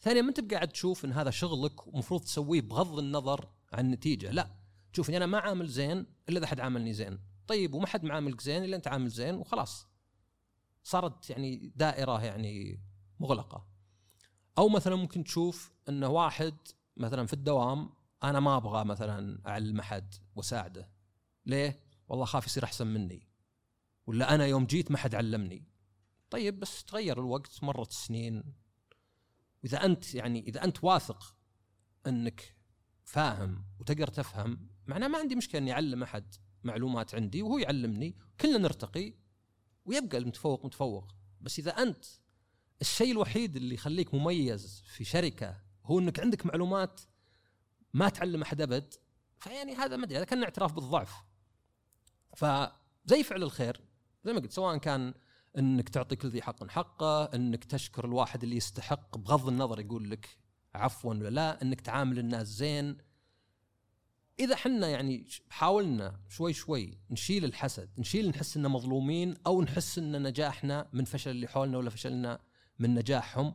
ثانيا 0.00 0.22
ما 0.22 0.28
أنت 0.28 0.40
بقاعد 0.40 0.68
تشوف 0.68 1.04
إن 1.04 1.12
هذا 1.12 1.30
شغلك 1.30 1.86
ومفروض 1.86 2.20
تسويه 2.20 2.60
بغض 2.60 2.98
النظر 2.98 3.48
عن 3.72 3.86
النتيجة 3.86 4.30
لا. 4.30 4.50
شوف 4.92 5.10
أنا 5.10 5.26
ما 5.26 5.38
عامل 5.38 5.66
زين 5.66 6.06
إلا 6.28 6.38
إذا 6.38 6.46
حد 6.46 6.60
عاملني 6.60 6.92
زين. 6.92 7.18
طيب 7.46 7.74
وما 7.74 7.86
حد 7.86 8.04
معاملك 8.04 8.40
زين 8.40 8.64
إلا 8.64 8.76
أنت 8.76 8.88
عامل 8.88 9.08
زين 9.08 9.34
وخلاص. 9.34 9.86
صارت 10.82 11.30
يعني 11.30 11.72
دائرة 11.76 12.24
يعني 12.24 12.80
مغلقة. 13.20 13.66
أو 14.58 14.68
مثلا 14.68 14.96
ممكن 14.96 15.24
تشوف 15.24 15.72
انه 15.88 16.08
واحد 16.08 16.54
مثلا 16.96 17.26
في 17.26 17.32
الدوام 17.32 17.90
أنا 18.22 18.40
ما 18.40 18.56
أبغى 18.56 18.84
مثلا 18.84 19.40
أعلم 19.46 19.80
أحد 19.80 20.14
وأساعده. 20.36 20.88
ليه؟ 21.46 21.80
والله 22.08 22.24
خاف 22.24 22.46
يصير 22.46 22.64
أحسن 22.64 22.86
مني. 22.86 23.27
ولا 24.08 24.34
أنا 24.34 24.46
يوم 24.46 24.66
جيت 24.66 24.90
ما 24.90 24.98
حد 24.98 25.14
علمني. 25.14 25.64
طيب 26.30 26.60
بس 26.60 26.84
تغير 26.84 27.20
الوقت 27.20 27.64
مرت 27.64 27.90
السنين 27.90 28.54
واذا 29.62 29.84
أنت 29.84 30.14
يعني 30.14 30.48
إذا 30.48 30.64
أنت 30.64 30.84
واثق 30.84 31.36
أنك 32.06 32.56
فاهم 33.04 33.64
وتقدر 33.80 34.06
تفهم 34.06 34.68
معناه 34.86 35.08
ما 35.08 35.18
عندي 35.18 35.34
مشكلة 35.36 35.60
إني 35.60 35.72
أعلم 35.72 36.02
أحد 36.02 36.34
معلومات 36.64 37.14
عندي 37.14 37.42
وهو 37.42 37.58
يعلمني 37.58 38.16
كلنا 38.40 38.58
نرتقي 38.58 39.14
ويبقى 39.84 40.18
المتفوق 40.18 40.64
متفوق. 40.64 41.14
بس 41.40 41.58
إذا 41.58 41.70
أنت 41.70 42.04
الشيء 42.80 43.12
الوحيد 43.12 43.56
اللي 43.56 43.74
يخليك 43.74 44.14
مميز 44.14 44.82
في 44.86 45.04
شركة 45.04 45.60
هو 45.84 45.98
إنك 45.98 46.20
عندك 46.20 46.46
معلومات 46.46 47.00
ما 47.94 48.08
تعلم 48.08 48.42
أحد 48.42 48.60
أبد 48.60 48.94
فيعني 49.38 49.74
هذا 49.74 49.96
ما 49.96 50.04
أدري 50.04 50.18
هذا 50.18 50.24
كان 50.24 50.42
اعتراف 50.42 50.72
بالضعف. 50.72 51.24
فزي 52.36 53.22
فعل 53.24 53.42
الخير 53.42 53.87
زي 54.24 54.32
ما 54.32 54.40
قلت 54.40 54.52
سواء 54.52 54.76
كان 54.76 55.14
إنك 55.58 55.88
تعطي 55.88 56.16
كل 56.16 56.28
ذي 56.28 56.42
حق 56.42 56.70
حقه 56.70 57.24
إنك 57.24 57.64
تشكر 57.64 58.04
الواحد 58.04 58.42
اللي 58.42 58.56
يستحق 58.56 59.18
بغض 59.18 59.48
النظر 59.48 59.80
يقول 59.80 60.10
لك 60.10 60.38
عفوا 60.74 61.10
ولا 61.10 61.28
لا 61.28 61.62
إنك 61.62 61.80
تعامل 61.80 62.18
الناس 62.18 62.46
زين. 62.46 62.96
إذا 64.40 64.56
حنا 64.56 64.88
يعني 64.88 65.26
حاولنا 65.50 66.20
شوي 66.28 66.52
شوي 66.52 66.98
نشيل 67.10 67.44
الحسد 67.44 67.90
نشيل 67.98 68.28
نحس 68.28 68.56
إننا 68.56 68.68
مظلومين 68.68 69.34
أو 69.46 69.62
نحس 69.62 69.98
ان 69.98 70.22
نجاحنا 70.22 70.88
من 70.92 71.04
فشل 71.04 71.30
اللي 71.30 71.48
حولنا 71.48 71.78
ولا 71.78 71.90
فشلنا 71.90 72.40
من 72.78 72.94
نجاحهم 72.94 73.54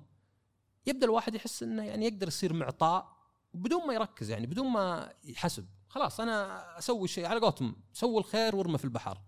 يبدأ 0.86 1.06
الواحد 1.06 1.36
يحس 1.36 1.64
إنه 1.64 1.84
يعني 1.84 2.06
يقدر 2.06 2.28
يصير 2.28 2.54
معطاء 2.54 3.14
بدون 3.54 3.88
ما 3.88 3.94
يركز 3.94 4.30
يعني 4.30 4.48
بدون 4.48 4.68
ما 4.68 5.14
يحسب. 5.24 5.66
خلاص 5.90 6.20
أنا 6.20 6.78
أسوي 6.78 7.08
شيء 7.08 7.26
على 7.26 7.40
قولتهم 7.40 7.76
سوي 7.94 8.18
الخير 8.18 8.56
وارمى 8.56 8.78
في 8.78 8.86
البحر. 8.86 9.22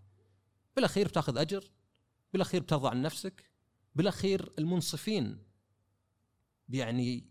بالأخير 0.76 1.08
بتاخذ 1.08 1.38
أجر 1.38 1.72
بالأخير 2.34 2.62
بترضى 2.62 2.90
عن 2.90 3.02
نفسك 3.02 3.52
بالأخير 3.96 4.54
المنصفين 4.60 5.44
يعني 6.70 7.30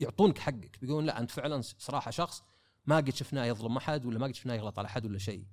يعطونك 0.00 0.38
حقك 0.38 0.78
بيقولون 0.80 1.04
لا 1.04 1.20
أنت 1.20 1.30
فعلا 1.30 1.60
صراحة 1.60 2.10
شخص 2.10 2.42
ما 2.86 2.96
قد 2.96 3.14
شفناه 3.14 3.44
يظلم 3.44 3.76
أحد 3.76 4.06
ولا 4.06 4.18
ما 4.18 4.26
قد 4.26 4.34
شفناه 4.34 4.54
يغلط 4.54 4.78
على 4.78 4.86
أحد 4.86 5.06
ولا 5.06 5.18
شيء. 5.18 5.44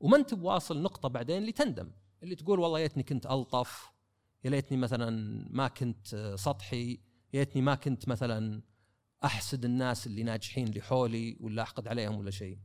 وما 0.00 0.16
أنت 0.16 0.34
بواصل 0.34 0.82
نقطة 0.82 1.08
بعدين 1.08 1.36
اللي 1.38 1.52
تندم 1.52 1.90
اللي 2.22 2.34
تقول 2.34 2.58
والله 2.58 2.80
يا 2.80 2.88
كنت 2.88 3.26
ألطف 3.26 3.90
يا 4.44 4.50
ليتني 4.50 4.78
مثلا 4.78 5.10
ما 5.50 5.68
كنت 5.68 6.34
سطحي 6.38 6.92
يا 7.34 7.38
ليتني 7.38 7.62
ما 7.62 7.74
كنت 7.74 8.08
مثلا 8.08 8.62
أحسد 9.24 9.64
الناس 9.64 10.06
اللي 10.06 10.22
ناجحين 10.22 10.68
اللي 10.68 10.82
حولي 10.82 11.36
ولا 11.40 11.62
أحقد 11.62 11.88
عليهم 11.88 12.18
ولا 12.18 12.30
شيء. 12.30 12.58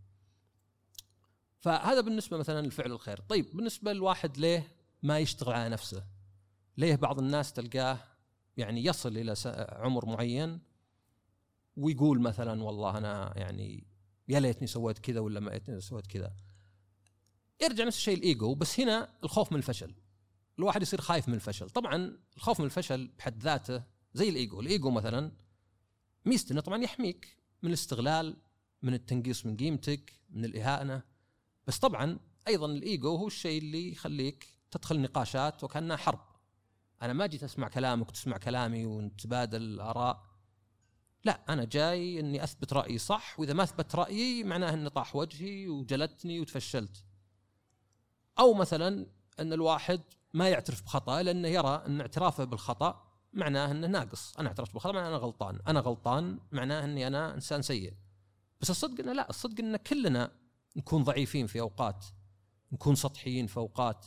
فهذا 1.66 2.02
بالنسبة 2.02 2.38
مثلا 2.38 2.68
لفعل 2.68 2.92
الخير. 2.92 3.20
طيب 3.20 3.56
بالنسبة 3.56 3.94
لواحد 3.94 4.38
ليه 4.38 4.72
ما 5.04 5.20
يشتغل 5.20 5.54
على 5.54 5.70
نفسه؟ 5.70 6.04
ليه 6.78 6.96
بعض 6.96 7.20
الناس 7.20 7.54
تلقاه 7.54 8.00
يعني 8.58 8.86
يصل 8.86 9.18
إلى 9.18 9.34
عمر 9.72 10.06
معين 10.06 10.60
ويقول 11.78 12.22
مثلا 12.22 12.64
والله 12.64 12.98
أنا 12.98 13.34
يعني 13.36 13.88
يا 14.28 14.40
ليتني 14.40 14.68
سويت 14.68 15.00
كذا 15.00 15.20
ولا 15.20 15.40
ما 15.40 15.50
ليتني 15.50 15.82
سويت 15.82 16.08
كذا. 16.08 16.36
يرجع 17.62 17.84
نفس 17.84 17.98
الشيء 17.98 18.18
الإيجو 18.18 18.56
بس 18.56 18.80
هنا 18.80 19.10
الخوف 19.24 19.52
من 19.52 19.58
الفشل. 19.58 19.96
الواحد 20.60 20.82
يصير 20.82 21.02
خايف 21.02 21.28
من 21.28 21.34
الفشل. 21.34 21.70
طبعا 21.70 22.18
الخوف 22.38 22.60
من 22.60 22.66
الفشل 22.66 23.08
بحد 23.08 23.44
ذاته 23.44 23.84
زي 24.14 24.30
الإيجو. 24.30 24.62
الإيجو 24.62 24.92
مثلا 24.92 25.32
ميزته 26.26 26.54
إنه 26.54 26.62
طبعا 26.62 26.84
يحميك 26.84 27.38
من 27.62 27.70
الاستغلال 27.70 28.38
من 28.82 28.94
التنقيص 28.94 29.46
من 29.46 29.58
قيمتك 29.58 30.14
من 30.30 30.46
الإهانة. 30.46 31.15
بس 31.68 31.80
طبعا 31.80 32.20
أيضا 32.48 32.66
الإيجو 32.66 33.16
هو 33.16 33.28
الشيء 33.28 33.62
اللي 33.62 33.92
يخليك 33.92 34.48
تدخل 34.72 35.02
نقاشات 35.02 35.64
وكأنها 35.64 35.98
حرب. 35.98 36.20
أنا 37.02 37.14
ما 37.14 37.26
جيت 37.26 37.44
أسمع 37.44 37.68
كلامك 37.68 38.10
وتسمع 38.10 38.38
كلامي 38.38 38.86
ونتبادل 38.86 39.62
الآراء. 39.62 40.26
لا 41.24 41.42
أنا 41.50 41.66
جاي 41.66 42.20
إني 42.20 42.44
أثبت 42.44 42.74
رأيي 42.74 42.98
صح 42.98 43.40
وإذا 43.40 43.54
ما 43.54 43.64
أثبت 43.64 43.96
رأيي 43.96 44.44
معناه 44.44 44.74
إني 44.74 44.90
طاح 44.90 45.16
وجهي 45.16 45.68
وجلدتني 45.68 46.40
وتفشلت. 46.40 47.04
أو 48.40 48.54
مثلا 48.54 49.08
إن 49.40 49.54
الواحد 49.54 50.02
ما 50.34 50.50
يعترف 50.50 50.84
بخطأ 50.84 51.24
لأنه 51.24 51.48
يرى 51.48 51.84
إن 51.88 52.02
اعترافه 52.02 52.44
بالخطأ 52.44 53.06
معناه 53.34 53.72
إنه 53.72 53.88
ناقص، 53.88 54.38
أنا 54.40 54.48
اعترفت 54.48 54.74
بالخطأ 54.74 54.92
معناه 54.92 55.08
أنا 55.08 55.18
غلطان، 55.18 55.60
أنا 55.68 55.80
غلطان 55.80 56.40
معناه 56.52 56.84
إني 56.84 57.08
أنا 57.08 57.34
إنسان 57.34 57.62
سيء. 57.62 57.94
بس 58.62 58.70
الصدق 58.70 59.00
إنه 59.00 59.14
لا، 59.14 59.30
الصدق 59.30 59.60
إن 59.60 59.78
كلنا 59.78 60.32
نكون 60.76 61.04
ضعيفين 61.04 61.48
في 61.48 61.60
أوقات، 61.60 62.06
نكون 62.72 62.96
سطحيين 62.96 63.48
في 63.48 63.58
أوقات، 63.58 64.06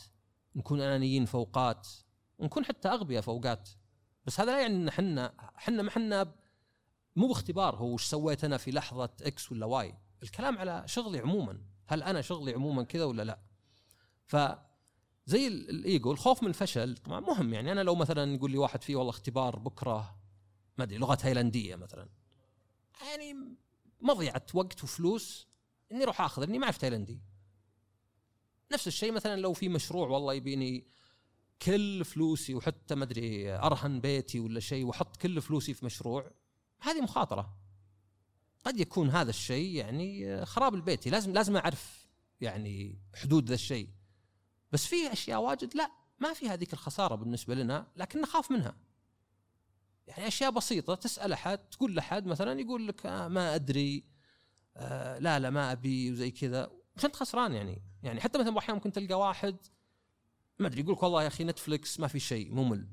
نكون 0.56 0.80
أنانيين 0.80 1.24
في 1.24 1.34
أوقات، 1.34 1.88
ونكون 2.38 2.64
حتى 2.64 2.88
أغبياء 2.88 3.22
في 3.22 3.28
أوقات. 3.28 3.68
بس 4.26 4.40
هذا 4.40 4.52
لا 4.52 4.60
يعني 4.60 4.76
إن 4.76 4.88
إحنا 4.88 5.34
إحنا 5.58 5.82
ما 5.82 5.88
إحنا 5.88 6.34
مو 7.16 7.28
باختبار 7.28 7.76
هو 7.76 7.94
وش 7.94 8.04
سويت 8.04 8.44
أنا 8.44 8.56
في 8.56 8.70
لحظة 8.70 9.10
X 9.22 9.52
ولا 9.52 9.66
Y، 9.66 9.94
الكلام 10.22 10.58
على 10.58 10.82
شغلي 10.86 11.18
عموما، 11.18 11.62
هل 11.86 12.02
أنا 12.02 12.20
شغلي 12.20 12.52
عموما 12.52 12.82
كذا 12.82 13.04
ولا 13.04 13.22
لا؟ 13.22 13.38
ف 14.26 14.36
زي 15.26 15.46
الإيجو 15.46 16.12
الخوف 16.12 16.42
من 16.42 16.48
الفشل 16.48 16.96
طبعا 16.96 17.20
مهم 17.20 17.54
يعني. 17.54 17.72
أنا 17.72 17.80
لو 17.80 17.94
مثلا 17.94 18.34
يقول 18.34 18.50
لي 18.50 18.58
واحد 18.58 18.82
فيه 18.82 18.96
والله 18.96 19.10
اختبار 19.10 19.58
بكرة 19.58 20.18
ما 20.78 20.84
أدري 20.84 20.98
لغة 20.98 21.14
تايلاندية 21.14 21.76
مثلا. 21.76 22.08
يعني 23.10 23.34
مضيعة 24.00 24.46
وقت 24.54 24.84
وفلوس. 24.84 25.47
إني 25.92 26.04
أروح 26.04 26.20
آخذ 26.20 26.42
إني 26.42 26.58
ما 26.58 26.64
أعرف 26.64 26.78
تايلندي 26.78 27.20
نفس 28.72 28.86
الشيء 28.86 29.12
مثلا 29.12 29.40
لو 29.40 29.52
في 29.52 29.68
مشروع 29.68 30.08
والله 30.08 30.34
يبيني 30.34 30.86
كل 31.62 32.04
فلوسي 32.04 32.54
وحتى 32.54 32.94
ما 32.94 33.04
أدري 33.04 33.52
أرهن 33.52 34.00
بيتي 34.00 34.40
ولا 34.40 34.60
شيء 34.60 34.84
وأحط 34.84 35.16
كل 35.16 35.40
فلوسي 35.40 35.74
في 35.74 35.84
مشروع 35.84 36.30
هذه 36.80 37.00
مخاطرة. 37.00 37.56
قد 38.64 38.80
يكون 38.80 39.10
هذا 39.10 39.30
الشيء 39.30 39.74
يعني 39.74 40.46
خراب 40.46 40.74
البيت 40.74 41.08
لازم 41.08 41.32
لازم 41.32 41.56
أعرف 41.56 42.06
يعني 42.40 42.98
حدود 43.14 43.48
ذا 43.48 43.54
الشيء. 43.54 43.88
بس 44.72 44.86
في 44.86 45.12
أشياء 45.12 45.40
واجد 45.40 45.76
لا 45.76 45.90
ما 46.18 46.32
في 46.32 46.48
هذيك 46.48 46.72
الخسارة 46.72 47.14
بالنسبة 47.14 47.54
لنا 47.54 47.86
لكن 47.96 48.20
نخاف 48.20 48.50
منها. 48.50 48.76
يعني 50.06 50.28
أشياء 50.28 50.50
بسيطة 50.50 50.94
تسأل 50.94 51.32
أحد 51.32 51.58
تقول 51.58 51.94
لأحد 51.94 52.26
مثلا 52.26 52.60
يقول 52.60 52.88
لك 52.88 53.06
آه 53.06 53.28
ما 53.28 53.54
أدري. 53.54 54.04
آه 54.78 55.18
لا 55.18 55.38
لا 55.38 55.50
ما 55.50 55.72
أبي 55.72 56.12
وزي 56.12 56.30
كذا. 56.30 56.70
مش 56.96 57.04
انت 57.04 57.16
خسران 57.16 57.52
يعني. 57.52 57.82
يعني 58.02 58.20
حتى 58.20 58.38
مثلا 58.38 58.58
أحيانا 58.58 58.74
ممكن 58.74 58.92
تلقى 58.92 59.14
واحد 59.14 59.56
ما 60.58 60.66
أدري 60.66 60.80
يقول 60.80 60.92
لك 60.92 61.02
والله 61.02 61.22
يا 61.22 61.28
أخي 61.28 61.44
نتفلكس 61.44 62.00
ما 62.00 62.08
في 62.08 62.20
شيء 62.20 62.54
ممل. 62.54 62.88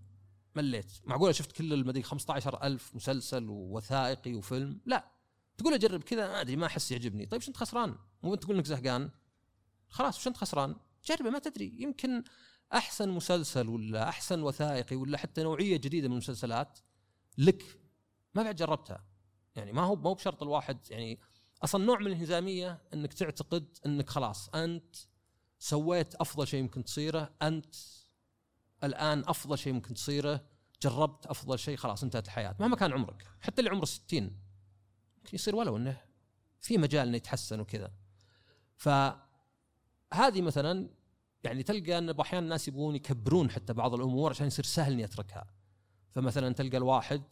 مليت. 0.56 0.91
معقولة 1.06 1.32
شفت 1.32 1.52
كل 1.52 1.74
المدري 1.74 2.04
15000 2.04 2.95
مسلسل 2.95 3.50
ووثائقي 3.50 4.34
وفيلم؟ 4.34 4.82
لا. 4.86 5.12
تقول 5.58 5.74
اجرب 5.74 6.04
كذا 6.04 6.28
ما 6.28 6.41
أدري 6.41 6.56
ما 6.56 6.65
أحس 6.65 6.91
يعجبني. 6.91 7.26
طيب 7.26 7.41
شو 7.41 7.48
انت 7.48 7.58
خسران 7.58 7.95
مو 8.24 8.34
أنت 8.34 8.43
تقول 8.43 8.56
إنك 8.56 8.65
زهقان؟ 8.65 9.10
خلاص 9.89 10.19
شو 10.19 10.30
انت 10.30 10.38
خسران 10.38 10.76
جربه 11.06 11.30
ما 11.30 11.39
تدري. 11.39 11.78
يمكن 11.80 12.24
أحسن 12.74 13.10
مسلسل 13.10 13.69
ولا 13.69 14.10
أحسن 14.10 14.41
وثائقي 14.41 14.95
ولا 14.95 15.17
حتى 15.17 15.43
نوعية 15.43 15.78
جديدة 15.78 16.08
من 16.08 16.13
المسلسلات 16.13 16.80
لك 17.38 17.80
ما 18.36 18.43
بعد 18.43 18.56
جربتها. 18.56 19.06
يعني 19.56 19.71
ما 19.74 19.82
هو 19.82 19.95
مو 19.95 20.13
بشرط 20.13 20.43
الواحد 20.43 20.78
يعني 20.89 21.19
أصلا 21.63 21.86
نوع 21.86 22.00
من 22.00 22.08
الانهزاميه 22.08 22.82
إنك 22.94 23.13
تعتقد 23.13 23.78
إنك 23.86 24.10
خلاص 24.10 24.50
أنت 24.50 24.96
سويت 25.60 26.15
أفضل 26.15 26.48
شيء 26.48 26.63
ممكن 26.63 26.84
تصيره 26.84 27.34
أنت 27.41 27.76
الآن 28.84 29.24
أفضل 29.28 29.58
شيء 29.58 29.74
ممكن 29.74 29.94
تصيره 29.94 30.46
جربت 30.82 31.26
أفضل 31.26 31.60
شيء 31.60 31.78
خلاص 31.78 32.04
انتهت 32.04 32.26
الحياة. 32.26 32.56
مهما 32.60 32.76
كان 32.76 32.94
عمرك 32.94 33.28
حتى 33.41 33.60
اللي 33.60 33.72
عمره 33.72 33.86
60 33.86 34.24
ممكن 35.18 35.30
يصير 35.34 35.56
ولو 35.56 35.78
إنه 35.78 36.02
في 36.60 36.78
مجال 36.78 37.08
إنه 37.08 37.18
يتحسن 37.18 37.60
وكذا. 37.60 37.91
ف 38.76 38.89
هذه 40.13 40.41
مثلا 40.41 40.89
يعني 41.44 41.63
تلقى 41.63 41.98
إن 41.98 42.20
أحيانا 42.20 42.46
الناس 42.46 42.68
يبغون 42.68 42.96
يكبرون 42.96 43.52
حتى 43.52 43.74
بعض 43.74 43.94
الأمور 43.94 44.30
عشان 44.30 44.48
يصير 44.48 44.65
سهل 44.65 44.94
إني 44.94 45.06
أتركها. 45.06 45.46
فمثلا 46.12 46.54
تلقى 46.54 46.78
الواحد 46.78 47.24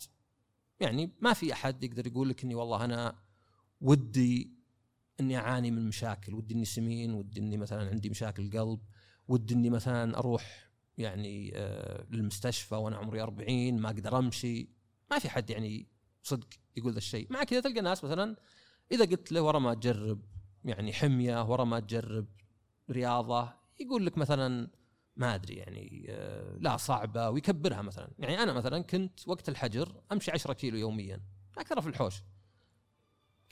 يعني 0.80 1.12
ما 1.22 1.34
في 1.34 1.54
أحد 1.54 1.84
يقدر 1.84 2.08
يقول 2.08 2.30
لك 2.30 2.44
إني 2.44 2.56
والله 2.56 2.86
أنا 2.86 3.23
ودي 3.84 4.54
إني 5.20 5.38
أعاني 5.38 5.72
من 5.72 5.88
مشاكل 5.88 6.34
ودي 6.34 6.54
إني 6.54 6.66
سمين 6.66 7.14
ودي 7.14 7.40
إني 7.40 7.58
مثلا 7.58 7.90
عندي 7.90 8.10
مشاكل 8.10 8.60
قلب 8.60 8.80
ودي 9.28 9.54
إني 9.54 9.70
مثلا 9.70 10.18
أروح 10.18 10.70
يعني 10.98 11.52
آه 11.56 12.06
للمستشفى 12.10 12.76
وأنا 12.76 12.98
عمري 12.98 13.22
40 13.22 13.74
ما 13.74 13.90
أقدر 13.90 14.18
أمشي. 14.18 14.70
ما 15.12 15.20
في 15.20 15.30
حد 15.30 15.50
يعني 15.50 15.88
صدق 16.24 16.48
يقول 16.78 16.92
ذا 16.92 16.98
الشيء. 16.98 17.28
مع 17.30 17.44
كذا 17.44 17.60
تلقى 17.60 17.82
ناس 17.82 18.04
مثلا 18.04 18.36
إذا 18.92 19.06
قلت 19.06 19.32
له 19.32 19.42
ورا 19.42 19.60
ما 19.60 19.74
تجرب 19.74 20.22
يعني 20.66 20.94
حمية 20.94 21.52
ورا 21.52 21.64
ما 21.64 21.80
تجرب 21.80 22.26
رياضة 22.90 23.54
يقول 23.80 24.06
لك 24.06 24.18
مثلا 24.18 24.68
ما 25.16 25.36
أدري 25.36 25.56
يعني 25.56 26.06
آه، 26.10 26.58
لا 26.60 26.78
صعبة 26.78 27.30
ويكبرها 27.30 27.82
مثلا. 27.82 28.12
يعني 28.20 28.44
أنا 28.44 28.54
مثلا 28.54 28.82
كنت 28.82 29.28
وقت 29.28 29.50
الحجر 29.50 30.02
أمشي 30.12 30.32
10 30.32 30.54
كيلو 30.54 30.78
يوميا 30.78 31.22
أكثر 31.58 31.82
في 31.82 31.88
الحوش. 31.90 32.24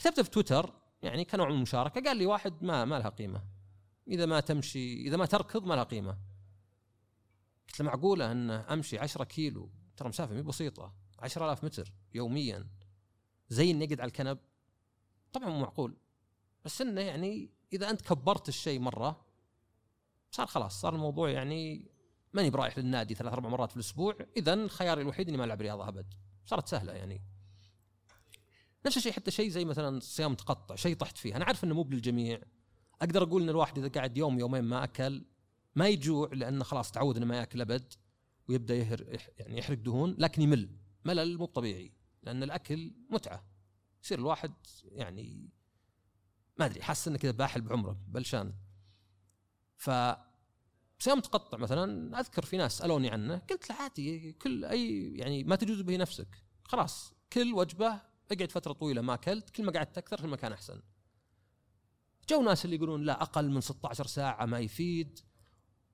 كتبت 0.01 0.19
في 0.19 0.29
تويتر 0.29 0.73
يعني 1.01 1.25
كنوع 1.25 1.49
من 1.49 1.55
المشاركة 1.55 2.03
قال 2.03 2.17
لي 2.17 2.25
واحد 2.25 2.63
ما 2.63 2.85
ما 2.85 2.99
لها 2.99 3.09
قيمة. 3.09 3.43
إذا 4.07 4.25
ما 4.25 4.39
تمشي 4.39 5.01
إذا 5.01 5.17
ما 5.17 5.25
تركض 5.25 5.65
ما 5.65 5.73
لها 5.73 5.83
قيمة. 5.83 6.17
قلت 7.67 7.79
له 7.79 7.85
معقولة 7.85 8.31
أن 8.31 8.51
أمشي 8.51 8.99
10 8.99 9.23
كيلو؟ 9.23 9.69
ترى 9.97 10.09
مسافة 10.09 10.33
مي 10.33 10.41
بسيطة 10.41 10.93
10000 11.19 11.63
متر 11.63 11.93
يوميا. 12.13 12.67
زي 13.49 13.71
اني 13.71 13.85
اقعد 13.85 14.01
على 14.01 14.07
الكنب؟ 14.07 14.37
طبعا 15.33 15.49
مو 15.49 15.59
معقول. 15.59 15.97
بس 16.65 16.81
إنه 16.81 17.01
يعني 17.01 17.49
إذا 17.73 17.89
أنت 17.89 18.01
كبرت 18.01 18.49
الشيء 18.49 18.79
مرة 18.79 19.25
صار 20.31 20.47
خلاص 20.47 20.81
صار 20.81 20.95
الموضوع 20.95 21.29
يعني 21.29 21.91
ماني 22.33 22.49
برايح 22.49 22.77
للنادي 22.77 23.15
ثلاث 23.15 23.33
أربع 23.33 23.49
مرات 23.49 23.69
في 23.69 23.75
الأسبوع. 23.75 24.15
اذا 24.37 24.67
خياري 24.67 25.01
الوحيد 25.01 25.27
إني 25.27 25.37
ما 25.37 25.43
ألعب 25.43 25.61
رياضة 25.61 25.87
أبد. 25.87 26.13
صارت 26.45 26.67
سهلة 26.67 26.93
يعني. 26.93 27.21
نفس 28.85 28.97
الشيء 28.97 29.11
حتى 29.11 29.31
شيء 29.31 29.49
زي 29.49 29.65
مثلا 29.65 29.99
صيام 29.99 30.35
تقطع 30.35 30.75
شيء 30.75 30.95
طحت 30.95 31.17
فيه 31.17 31.35
أنا 31.35 31.45
عارف 31.45 31.63
إنه 31.63 31.75
مو 31.75 31.83
للجميع 31.83 32.41
أقدر 33.01 33.23
أقول 33.23 33.43
إن 33.43 33.49
الواحد 33.49 33.77
إذا 33.77 33.87
قعد 33.87 34.17
يوم 34.17 34.39
يومين 34.39 34.63
ما 34.63 34.83
أكل 34.83 35.23
ما 35.75 35.87
يجوع 35.87 36.29
لأنه 36.33 36.63
خلاص 36.63 36.91
تعود 36.91 37.17
إنه 37.17 37.25
ما 37.25 37.37
يأكل 37.37 37.61
أبد 37.61 37.93
ويبدأ 38.47 38.75
يهر 38.75 39.19
يعني 39.37 39.57
يحرق 39.57 39.77
دهون 39.77 40.15
لكن 40.19 40.41
يمل. 40.41 40.69
ملل 41.05 41.37
مو 41.37 41.45
طبيعي 41.45 41.93
لأن 42.23 42.43
الأكل 42.43 42.93
متعة. 43.09 43.45
يصير 44.03 44.19
الواحد 44.19 44.53
يعني 44.83 45.49
ما 46.59 46.65
أدري 46.65 46.81
حاسس 46.81 47.07
إنه 47.07 47.17
كذا 47.17 47.31
باحل 47.31 47.61
بعمره 47.61 47.99
بلشان. 48.07 48.53
ف 49.77 49.89
صيام 50.99 51.17
متقطع 51.17 51.57
مثلا 51.57 52.19
أذكر 52.19 52.45
في 52.45 52.57
ناس 52.57 52.77
سألوني 52.77 53.09
عنه 53.09 53.37
قلت 53.37 53.69
له 53.69 53.75
عادي 53.75 54.33
كل 54.33 54.65
أي 54.65 55.13
يعني 55.15 55.43
ما 55.43 55.55
تجوز 55.55 55.81
به 55.81 55.97
نفسك. 55.97 56.43
خلاص 56.63 57.13
كل 57.33 57.53
وجبة 57.53 58.10
اقعد 58.31 58.51
فترة 58.51 58.73
طويلة 58.73 59.01
ما 59.01 59.13
أكلت 59.13 59.49
كل 59.49 59.63
ما 59.63 59.71
قعدت 59.71 59.97
أكثر 59.97 60.21
كل 60.21 60.27
ما 60.27 60.35
كان 60.35 60.51
أحسن. 60.51 60.81
جو 62.29 62.41
ناس 62.41 62.65
اللي 62.65 62.75
يقولون 62.75 63.03
لا 63.03 63.21
أقل 63.21 63.51
من 63.51 63.61
16 63.61 64.07
ساعة 64.07 64.45
ما 64.45 64.59
يفيد. 64.59 65.19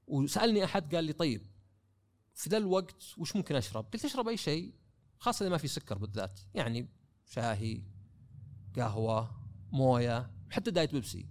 وسألني 0.08 0.63
أحد 0.63 0.95
قال 0.95 1.04
لي 1.04 1.13
طيب 1.13 1.47
في 2.34 2.50
ذا 2.50 2.58
الوقت 2.58 3.04
وش 3.17 3.36
ممكن 3.36 3.56
أشرب؟ 3.56 3.86
قلت 3.93 4.06
أشرب 4.06 4.28
أي 4.28 4.38
شيء 4.38 4.73
خاصة 5.19 5.43
إذا 5.43 5.50
ما 5.50 5.58
في 5.58 5.67
سكر 5.67 5.97
بالذات. 5.97 6.39
يعني 6.54 6.89
شاهي 7.26 7.82
قهوة 8.76 9.32
موية 9.71 10.32
حتى 10.50 10.71
diet 10.72 10.92
Pepsi. 10.92 11.30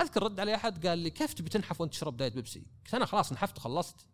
أذكر 0.00 0.22
رد 0.22 0.40
علي 0.40 0.54
أحد 0.54 0.86
قال 0.86 0.98
لي 0.98 1.10
كيف 1.10 1.34
تبي 1.34 1.48
تنحف 1.50 1.80
وأنت 1.80 1.92
تشرب 1.92 2.16
diet 2.16 2.34
Pepsi؟ 2.34 2.66
قلت 2.84 2.94
أنا 2.94 3.06
خلاص 3.06 3.32
نحفت 3.32 3.58
وخلصت 3.58 4.06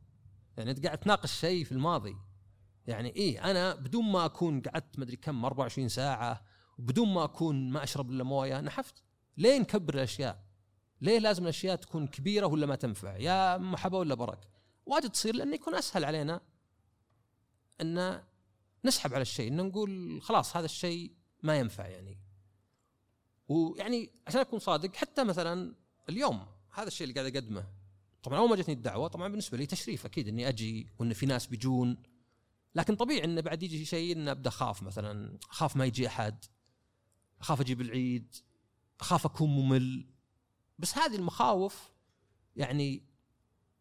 يعني 0.56 0.70
انت 0.70 0.86
قاعد 0.86 0.98
تناقش 0.98 1.32
شيء 1.32 1.64
في 1.64 1.72
الماضي. 1.72 2.16
يعني 2.86 3.16
إيه 3.16 3.50
أنا 3.50 3.74
بدون 3.74 4.04
ما 4.04 4.24
أكون 4.24 4.60
قعدت 4.60 4.98
مدري 4.98 5.16
كم 5.16 5.44
24 5.44 5.88
ساعة 5.88 6.44
وبدون 6.78 7.14
ما 7.14 7.24
أكون 7.24 7.70
ما 7.70 7.82
أشرب 7.82 8.10
إلا 8.10 8.24
موية 8.24 8.60
نحفت 8.60 9.02
ليه 9.36 9.58
نكبر 9.58 9.94
الأشياء؟ 9.94 10.46
ليه 11.00 11.18
لازم 11.18 11.42
الأشياء 11.42 11.76
تكون 11.76 12.06
كبيرة 12.06 12.46
ولا 12.46 12.66
ما 12.66 12.74
تنفع؟ 12.74 13.16
يا 13.16 13.58
محبة 13.58 13.98
ولا 13.98 14.14
برك؟ 14.14 14.48
واجد 14.86 15.10
تصير 15.10 15.34
لأنه 15.36 15.54
يكون 15.54 15.74
أسهل 15.74 16.04
علينا 16.04 16.40
أن 17.80 18.22
نسحب 18.84 19.14
على 19.14 19.22
الشيء 19.22 19.48
إن 19.48 19.56
نقول 19.56 20.22
خلاص 20.22 20.56
هذا 20.56 20.64
الشيء 20.64 21.12
ما 21.42 21.58
ينفع 21.58 21.86
يعني 21.86 22.18
ويعني 23.48 24.10
عشان 24.26 24.40
أكون 24.40 24.58
صادق 24.58 24.96
حتى 24.96 25.24
مثلا 25.24 25.74
اليوم 26.08 26.46
هذا 26.72 26.88
الشيء 26.88 27.08
اللي 27.08 27.20
قاعد 27.20 27.36
أقدمه 27.36 27.66
طبعا 28.22 28.38
أول 28.38 28.50
ما 28.50 28.56
جتني 28.56 28.74
الدعوة 28.74 29.08
طبعا 29.08 29.28
بالنسبة 29.28 29.58
لي 29.58 29.66
تشريف 29.66 30.06
أكيد 30.06 30.28
إني 30.28 30.48
أجي 30.48 30.88
وإن 30.98 31.12
في 31.12 31.26
ناس 31.26 31.46
بيجون 31.46 31.96
لكن 32.76 32.96
طبيعي 32.96 33.24
إنه 33.24 33.40
بعد 33.40 33.62
يجي 33.62 33.84
شيء 33.84 34.16
إنه 34.16 34.30
أبدأ 34.30 34.48
أخاف 34.48 34.82
مثلا 34.82 35.38
أخاف 35.50 35.76
ما 35.76 35.84
يجي 35.84 36.06
أحد 36.06 36.44
أخاف 37.40 37.60
أجيب 37.60 37.80
العيد 37.80 38.36
أخاف 39.00 39.26
أكون 39.26 39.50
ممل. 39.50 40.06
بس 40.78 40.98
هذه 40.98 41.16
المخاوف 41.16 41.92
يعني 42.56 43.02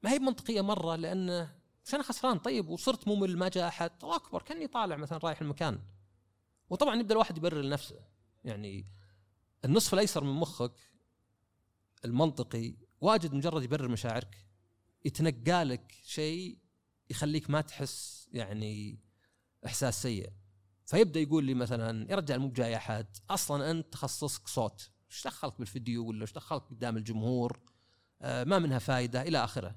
ما 0.03 0.12
هي 0.12 0.19
منطقيه 0.19 0.62
مرة 0.62 0.95
لأنه 0.95 1.55
مش 1.86 1.95
أنا 1.95 2.03
خسران 2.03 2.38
طيب 2.38 2.69
وصرت 2.69 3.08
ممل 3.08 3.38
ما 3.38 3.49
جاء 3.49 3.67
أحد 3.67 3.91
الله 4.03 4.15
أكبر 4.15 4.41
كاني 4.41 4.67
طالع 4.67 4.95
مثلا 4.95 5.17
رايح 5.17 5.41
المكان. 5.41 5.79
وطبعا 6.69 6.95
يبدأ 6.95 7.13
الواحد 7.13 7.38
يبرر 7.38 7.62
لنفسه. 7.62 7.99
يعني 8.43 8.88
النصف 9.65 9.93
الأيسر 9.93 10.23
من 10.23 10.34
مخك 10.34 10.91
المنطقي 12.05 12.75
واجد 13.01 13.34
مجرد 13.34 13.63
يبرر 13.63 13.88
مشاعرك 13.88 14.45
يتنقالك 15.05 15.91
شيء 16.03 16.64
يخليك 17.10 17.50
ما 17.50 17.62
تحس 17.62 18.30
يعني 18.32 19.00
إحساس 19.65 20.02
سيء. 20.02 20.32
فيبدأ 20.86 21.20
يقول 21.20 21.44
لي 21.44 21.54
مثلا 21.54 22.12
يا 22.12 22.15
رجال 22.15 22.39
مو 22.39 22.48
بجاي 22.48 22.76
أحد 22.76 23.18
أصلا 23.30 23.72
أنت 23.72 23.94
تخصصك 23.94 24.48
صوت 24.48 24.89
إيش 25.12 25.28
دخلك 25.28 25.60
بالفيديو 25.60 26.08
ولا 26.08 26.22
إيش 26.22 26.34
دخلك 26.34 26.62
قدام 26.62 26.98
الجمهور؟ 26.98 27.60
آه 28.22 28.44
ما 28.44 28.60
منها 28.60 28.80
فائده 28.80 29.22
إلى 29.22 29.44
آخره. 29.44 29.76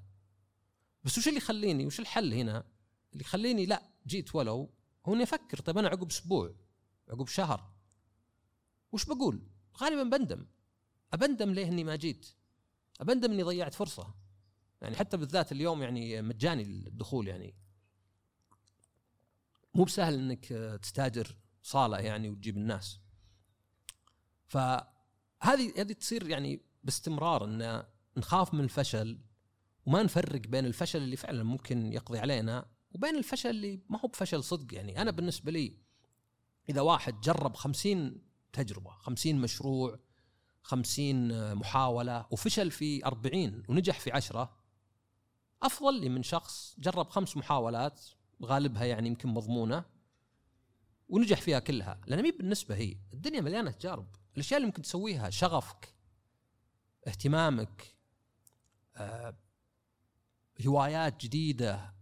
بس 1.05 1.19
وش 1.19 1.29
اللي 1.29 1.39
يخليني 1.39 1.87
وش 1.87 2.01
الحل 2.01 2.35
هنا؟ 2.35 2.65
اللي 3.13 3.25
يخليني 3.25 3.67
لا 3.67 3.83
جيت 4.07 4.35
ولو 4.35 4.71
هو 5.07 5.15
اني 5.15 5.23
أفكر 5.23 5.61
طيب 5.61 5.79
أنا 5.79 5.89
عقب 5.89 6.11
أسبوع 6.11 6.55
عقب 7.09 7.27
شهر 7.27 7.73
وش 8.93 9.05
بقول؟ 9.05 9.43
غالبا 9.77 10.17
بندم. 10.17 10.47
أبندم 11.13 11.51
ليه 11.51 11.69
إني 11.69 11.85
ما 11.85 11.97
جيت؟ 11.97 12.27
أبندم 13.01 13.33
إني 13.33 13.43
ضيعت 13.43 13.75
فرصة. 13.75 14.15
يعني 14.83 14.97
حتى 14.97 15.17
بالذات 15.17 15.53
اليوم 15.53 15.83
يعني 15.83 16.23
مجاني 16.23 16.63
الدخول 16.63 17.29
يعني. 17.29 17.55
مو 19.75 19.85
بسهل 19.85 20.15
إنك 20.15 20.45
تستاجر 20.83 21.37
صالة 21.63 21.99
يعني 21.99 22.31
وتجيب 22.31 22.57
الناس. 22.57 23.01
فهذه 24.47 25.73
هذه 25.77 25.93
تصير 25.93 26.29
يعني 26.29 26.63
باستمرار 26.85 27.45
إن 27.45 27.85
نخاف 28.17 28.55
من 28.55 28.61
الفشل 28.61 29.21
وما 29.87 30.03
نفرق 30.03 30.41
بين 30.41 30.67
الفشل 30.67 31.03
اللي 31.03 31.17
فعلا 31.17 31.43
ممكن 31.43 31.93
يقضي 31.93 32.19
علينا 32.19 32.71
وبين 32.91 33.17
الفشل 33.17 33.51
اللي 33.51 33.81
ما 33.89 34.01
هو 34.01 34.09
بفشل 34.09 34.45
صدق 34.45 34.75
يعني. 34.75 35.03
أنا 35.03 35.11
بالنسبة 35.11 35.53
لي 35.53 35.79
إذا 36.69 36.81
واحد 36.81 37.21
جرب 37.21 37.55
خمسين 37.55 38.23
تجربة 38.53 38.91
خمسين 38.91 39.41
مشروع 39.41 39.99
خمسين 40.63 41.55
محاولة 41.55 42.27
وفشل 42.31 42.71
في 42.71 43.07
أربعين 43.07 43.63
ونجح 43.69 44.01
في 44.01 44.13
عشرة 44.13 44.58
أفضل 45.63 46.01
لي 46.01 46.09
من 46.09 46.23
شخص 46.23 46.75
جرب 46.79 47.09
خمس 47.09 47.37
محاولات 47.37 48.01
غالبها 48.43 48.85
يعني 48.85 49.09
يمكن 49.09 49.29
مضمونة 49.29 49.85
ونجح 51.09 51.41
فيها 51.41 51.59
كلها. 51.59 52.01
لأن 52.07 52.23
مي 52.23 52.31
بالنسبة 52.31 52.75
هي 52.75 52.97
الدنيا 53.13 53.41
مليانة 53.41 53.71
تجارب. 53.71 54.07
الأشياء 54.35 54.59
اللي 54.59 54.67
ممكن 54.67 54.83
تسويها 54.83 55.31
شغفك 55.31 55.95
اهتمامك 57.07 57.95
آه، 58.97 59.37
هوايات 60.67 61.25
جديدة 61.25 61.95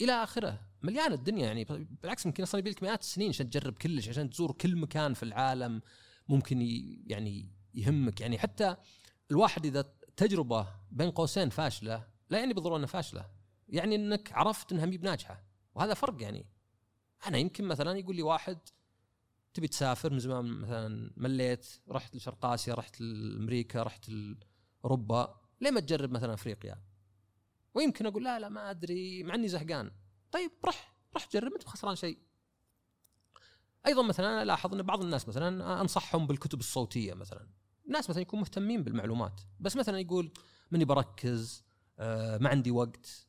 إلى 0.00 0.12
آخره. 0.12 0.60
مليانة 0.82 1.14
الدنيا 1.14 1.46
يعني. 1.46 1.64
بالعكس 2.02 2.26
يمكن 2.26 2.42
أصلا 2.42 2.58
يبيلك 2.58 2.82
مئات 2.82 3.00
السنين 3.00 3.28
عشان 3.28 3.50
تجرب 3.50 3.74
كلش 3.74 4.08
عشان 4.08 4.30
تزور 4.30 4.52
كل 4.52 4.76
مكان 4.76 5.14
في 5.14 5.22
العالم. 5.22 5.82
ممكن 6.28 6.60
يعني 7.06 7.52
يهمك. 7.74 8.20
يعني 8.20 8.38
حتى 8.38 8.76
الواحد 9.30 9.66
إذا 9.66 9.94
تجربة 10.16 10.68
بين 10.90 11.10
قوسين 11.10 11.48
فاشلة 11.48 12.13
لا 12.30 12.38
يعني 12.38 12.54
بالضرورة 12.54 12.76
إنها 12.76 12.86
فاشلة. 12.86 13.30
يعني 13.68 13.94
إنك 13.94 14.32
عرفت 14.32 14.72
إنها 14.72 14.86
مي 14.86 14.98
بناجحة. 14.98 15.44
وهذا 15.74 15.94
فرق 15.94 16.22
يعني. 16.22 16.46
أنا 17.26 17.38
يمكن 17.38 17.64
مثلا 17.64 17.98
يقول 17.98 18.16
لي 18.16 18.22
واحد 18.22 18.58
تبي 19.54 19.68
تسافر 19.68 20.12
من 20.12 20.18
زمان 20.18 20.44
مثلا 20.44 21.12
مليت 21.16 21.66
رحت 21.88 22.16
لشرق 22.16 22.46
آسيا 22.46 22.74
رحت 22.74 23.00
لأمريكا 23.00 23.82
رحت 23.82 24.10
اوروبا 24.84 25.40
ليه 25.60 25.70
ما 25.70 25.80
تجرب 25.80 26.10
مثلا 26.10 26.34
أفريقيا؟ 26.34 26.82
ويمكن 27.74 28.06
أقول 28.06 28.24
لا 28.24 28.38
لا 28.38 28.48
ما 28.48 28.70
أدري 28.70 29.22
مع 29.22 29.34
إني 29.34 29.48
زهقان. 29.48 29.90
طيب 30.32 30.50
رح 30.64 30.94
رح 31.16 31.28
جرب 31.32 31.52
انت 31.52 31.68
خسران 31.68 31.96
شيء. 31.96 32.18
أيضا 33.86 34.02
مثلا 34.02 34.28
أنا 34.28 34.42
الاحظ 34.42 34.74
إن 34.74 34.82
بعض 34.82 35.02
الناس 35.04 35.28
مثلا 35.28 35.80
أنصحهم 35.80 36.26
بالكتب 36.26 36.60
الصوتية 36.60 37.14
مثلا. 37.14 37.48
ناس 37.88 38.10
مثلا 38.10 38.22
يكون 38.22 38.40
مهتمين 38.40 38.82
بالمعلومات. 38.82 39.40
بس 39.60 39.76
مثلا 39.76 39.98
يقول 39.98 40.32
ماني 40.70 40.84
بركز 40.84 41.63
ما 42.40 42.48
عندي 42.48 42.70
وقت. 42.70 43.28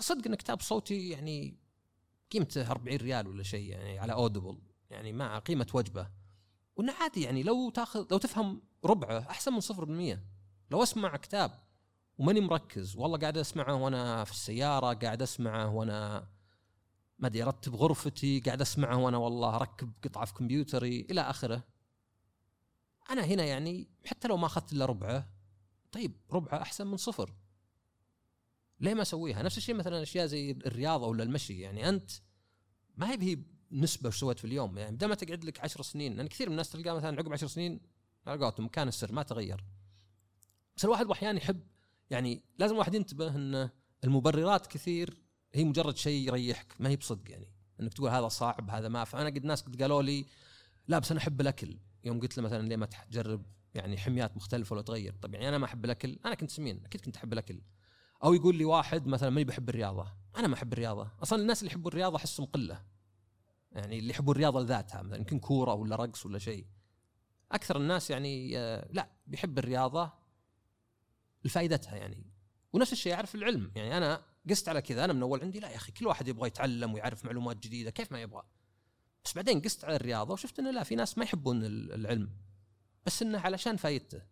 صدق 0.00 0.26
إن 0.26 0.34
كتاب 0.34 0.60
صوتي 0.60 1.08
يعني 1.08 1.58
قيمته 2.32 2.70
40 2.70 2.96
ريال 2.96 3.28
ولا 3.28 3.42
شيء 3.42 3.70
يعني 3.70 3.98
على 3.98 4.12
اودبل 4.12 4.58
يعني 4.90 5.12
مع 5.12 5.38
قيمة 5.38 5.66
وجبة. 5.74 6.10
وإنه 6.76 6.92
عادي 6.92 7.22
يعني 7.22 7.42
لو 7.42 7.70
تاخذ 7.70 8.06
لو 8.10 8.18
تفهم 8.18 8.62
ربعه 8.84 9.18
أحسن 9.18 9.52
من 9.52 9.60
0% 10.16 10.18
لو 10.70 10.82
أسمع 10.82 11.16
كتاب 11.16 11.50
وماني 12.18 12.40
مركز 12.40 12.96
والله 12.96 13.18
قاعد 13.18 13.38
أسمعه 13.38 13.74
وأنا 13.74 14.24
في 14.24 14.30
السيارة 14.30 14.94
قاعد 14.94 15.22
أسمعه 15.22 15.74
وأنا 15.74 16.28
ما 17.18 17.28
أدري 17.28 17.42
أرتب 17.42 17.74
غرفتي 17.74 18.40
قاعد 18.40 18.60
أسمعه 18.60 18.96
وأنا 18.96 19.16
والله 19.16 19.56
أركب 19.56 19.92
قطعة 20.04 20.24
في 20.24 20.34
كمبيوتري 20.34 21.00
إلى 21.10 21.20
آخره. 21.20 21.64
أنا 23.10 23.24
هنا 23.24 23.44
يعني 23.44 23.88
حتى 24.06 24.28
لو 24.28 24.36
ما 24.36 24.46
أخذت 24.46 24.72
إلا 24.72 24.84
ربعه 24.84 25.28
طيب 25.92 26.16
ربعه 26.30 26.62
أحسن 26.62 26.86
من 26.86 26.96
صفر. 26.96 27.34
ليه 28.80 28.94
ما 28.94 29.02
أسويها؟ 29.02 29.42
نفس 29.42 29.58
الشيء 29.58 29.74
مثلا 29.74 30.02
أشياء 30.02 30.26
زي 30.26 30.50
الرياضه 30.50 31.06
ولا 31.06 31.22
المشي 31.22 31.60
يعني 31.60 31.88
أنت 31.88 32.10
ما 32.96 33.10
هي 33.10 33.16
بهي 33.16 33.38
نسبة 33.72 34.08
وش 34.08 34.20
سويت 34.20 34.38
في 34.38 34.44
اليوم 34.44 34.78
يعني 34.78 34.96
بدل 34.96 35.06
ما 35.06 35.14
تقعد 35.14 35.44
لك 35.44 35.60
10 35.60 35.82
سنين 35.82 36.10
لأن 36.10 36.16
يعني 36.16 36.28
كثير 36.28 36.46
من 36.46 36.52
الناس 36.52 36.70
تلقاه 36.70 36.94
مثلا 36.94 37.16
عقب 37.18 37.32
10 37.32 37.48
سنين 37.48 37.80
على 38.26 38.52
مكان 38.58 38.88
السر 38.88 39.12
ما 39.12 39.22
تغير. 39.22 39.64
بس 40.76 40.84
الواحد 40.84 41.10
أحيانا 41.10 41.38
يحب 41.38 41.60
يعني 42.10 42.42
لازم 42.58 42.74
الواحد 42.74 42.94
ينتبه 42.94 43.28
إن 43.28 43.70
المبررات 44.04 44.66
كثير 44.66 45.22
هي 45.54 45.64
مجرد 45.64 45.96
شيء 45.96 46.28
يريحك 46.28 46.74
ما 46.80 46.88
هي 46.88 46.96
بصدق 46.96 47.30
يعني. 47.30 47.48
إنك 47.80 47.94
تقول 47.94 48.10
هذا 48.10 48.28
صعب 48.28 48.70
هذا 48.70 48.88
ما 48.88 49.04
فانا 49.04 49.26
قد 49.26 49.44
ناس 49.44 49.62
قد 49.62 49.82
قالوا 49.82 50.02
لي 50.02 50.26
لا 50.88 50.98
بس 50.98 51.10
أنا 51.10 51.20
أحب 51.20 51.40
الأكل. 51.40 51.78
يوم 52.04 52.20
قلت 52.20 52.38
له 52.38 52.44
مثلا 52.44 52.68
ليه 52.68 52.76
ما 52.76 52.86
تجرب 52.86 53.46
يعني 53.74 53.98
حميات 53.98 54.36
مختلفة 54.36 54.74
ولا 54.74 54.82
تغير؟ 54.82 55.14
طب 55.22 55.34
يعني 55.34 55.48
أنا 55.48 55.58
ما 55.58 55.64
أحب 55.64 55.84
الأكل 55.84 56.18
أنا 56.26 56.34
كنت 56.34 56.50
سمين 56.50 56.84
أكيد 56.84 57.00
كنت 57.00 57.16
أحب 57.16 57.32
الأكل. 57.32 57.60
أو 58.24 58.34
يقول 58.34 58.56
لي 58.56 58.64
واحد 58.64 59.06
مثلا 59.06 59.30
ماني 59.30 59.44
بحب 59.44 59.68
الرياضة. 59.68 60.12
أنا 60.36 60.48
ما 60.48 60.54
أحب 60.54 60.72
الرياضة. 60.72 61.10
أصلا 61.22 61.42
الناس 61.42 61.62
اللي 61.62 61.70
يحبوا 61.70 61.90
الرياضة 61.90 62.16
أحسهم 62.16 62.46
قلة. 62.46 62.82
يعني 63.72 63.98
اللي 63.98 64.10
يحبوا 64.10 64.32
الرياضة 64.32 64.60
لذاتها 64.60 65.02
مثلا 65.02 65.18
يمكن 65.18 65.38
كورة 65.38 65.74
ولا 65.74 65.96
رقص 65.96 66.26
ولا 66.26 66.38
شيء. 66.38 66.66
أكثر 67.52 67.76
الناس 67.76 68.10
يعني 68.10 68.58
آه، 68.58 68.88
لا 68.92 69.08
بيحب 69.26 69.58
الرياضة 69.58 70.12
لفائدتها 71.44 71.96
يعني. 71.96 72.26
ونفس 72.72 72.92
الشيء 72.92 73.12
يعرف 73.12 73.34
العلم. 73.34 73.72
يعني 73.76 73.96
أنا 73.96 74.22
قست 74.50 74.68
على 74.68 74.82
كذا 74.82 75.04
أنا 75.04 75.12
من 75.12 75.22
أول 75.22 75.40
عندي 75.40 75.60
لا 75.60 75.70
يا 75.70 75.76
أخي 75.76 75.92
كل 75.92 76.06
واحد 76.06 76.28
يبغى 76.28 76.46
يتعلم 76.46 76.94
ويعرف 76.94 77.24
معلومات 77.24 77.56
جديدة 77.56 77.90
كيف 77.90 78.12
ما 78.12 78.20
يبغى. 78.22 78.42
بس 79.24 79.34
بعدين 79.34 79.60
قست 79.60 79.84
على 79.84 79.96
الرياضة 79.96 80.32
وشفت 80.32 80.58
انه 80.58 80.70
لا 80.70 80.82
في 80.82 80.94
ناس 80.94 81.18
ما 81.18 81.24
يحبون 81.24 81.64
العلم. 81.64 82.30
بس 83.06 83.22
إنه 83.22 83.38
علشان 83.38 83.76
فايدته. 83.76 84.22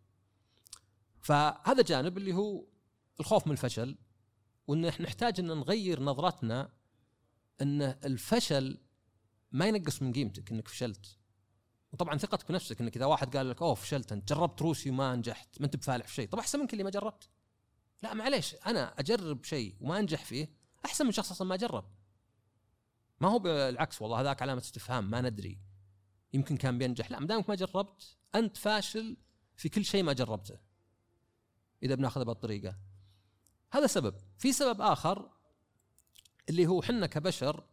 فهذا 1.20 1.82
جانب 1.82 2.18
اللي 2.18 2.34
هو 2.34 2.64
الخوف 3.20 3.46
من 3.46 3.52
الفشل 3.52 3.98
وإن 4.66 4.84
إحنا 4.84 5.06
نحتاج 5.06 5.40
إن 5.40 5.46
نغير 5.46 6.02
نظرتنا 6.02 6.72
إن 7.62 7.82
الفشل 7.82 8.78
ما 9.52 9.66
ينقص 9.66 10.02
من 10.02 10.12
قيمتك 10.12 10.52
إنك 10.52 10.68
فشلت. 10.68 11.18
وطبعا 11.92 12.18
ثقتك 12.18 12.48
بنفسك 12.48 12.80
إنك 12.80 12.96
إذا 12.96 13.04
واحد 13.04 13.36
قال 13.36 13.50
لك 13.50 13.62
أوه 13.62 13.74
فشلت 13.74 14.12
أنت 14.12 14.28
جربت 14.28 14.62
روسي 14.62 14.90
وما 14.90 15.16
نجحت 15.16 15.60
ما 15.60 15.66
أنت 15.66 15.76
بفالح 15.76 16.06
في 16.06 16.14
شيء. 16.14 16.28
طب 16.28 16.38
أحسن 16.38 16.58
منك 16.58 16.72
اللي 16.72 16.84
ما 16.84 16.90
جربت؟ 16.90 17.28
لا 18.02 18.14
معليش 18.14 18.54
أنا 18.54 19.00
أجرب 19.00 19.44
شيء 19.44 19.76
وما 19.80 19.98
أنجح 19.98 20.24
فيه 20.24 20.50
أحسن 20.84 21.06
من 21.06 21.12
شخص 21.12 21.30
أصلا 21.30 21.48
ما 21.48 21.56
جرب. 21.56 21.84
ما 23.20 23.28
هو 23.28 23.38
بالعكس 23.38 24.02
والله 24.02 24.20
هذاك 24.20 24.42
علامه 24.42 24.60
استفهام 24.60 25.10
ما 25.10 25.20
ندري. 25.20 25.58
يمكن 26.32 26.56
كان 26.56 26.78
بينجح. 26.78 27.10
لا 27.10 27.20
ما 27.20 27.26
دامك 27.26 27.48
ما 27.48 27.54
جربت 27.54 28.16
أنت 28.34 28.56
فاشل 28.56 29.16
في 29.56 29.68
كل 29.68 29.84
شيء 29.84 30.02
ما 30.02 30.12
جربته. 30.12 30.58
إذا 31.82 31.94
بناخذها 31.94 32.24
بالطريقة. 32.24 32.76
هذا 33.74 33.86
سبب. 33.86 34.14
في 34.38 34.52
سبب 34.52 34.80
آخر 34.80 35.30
اللي 36.48 36.66
هو 36.66 36.82
حنا 36.82 37.06
كبشر 37.06 37.64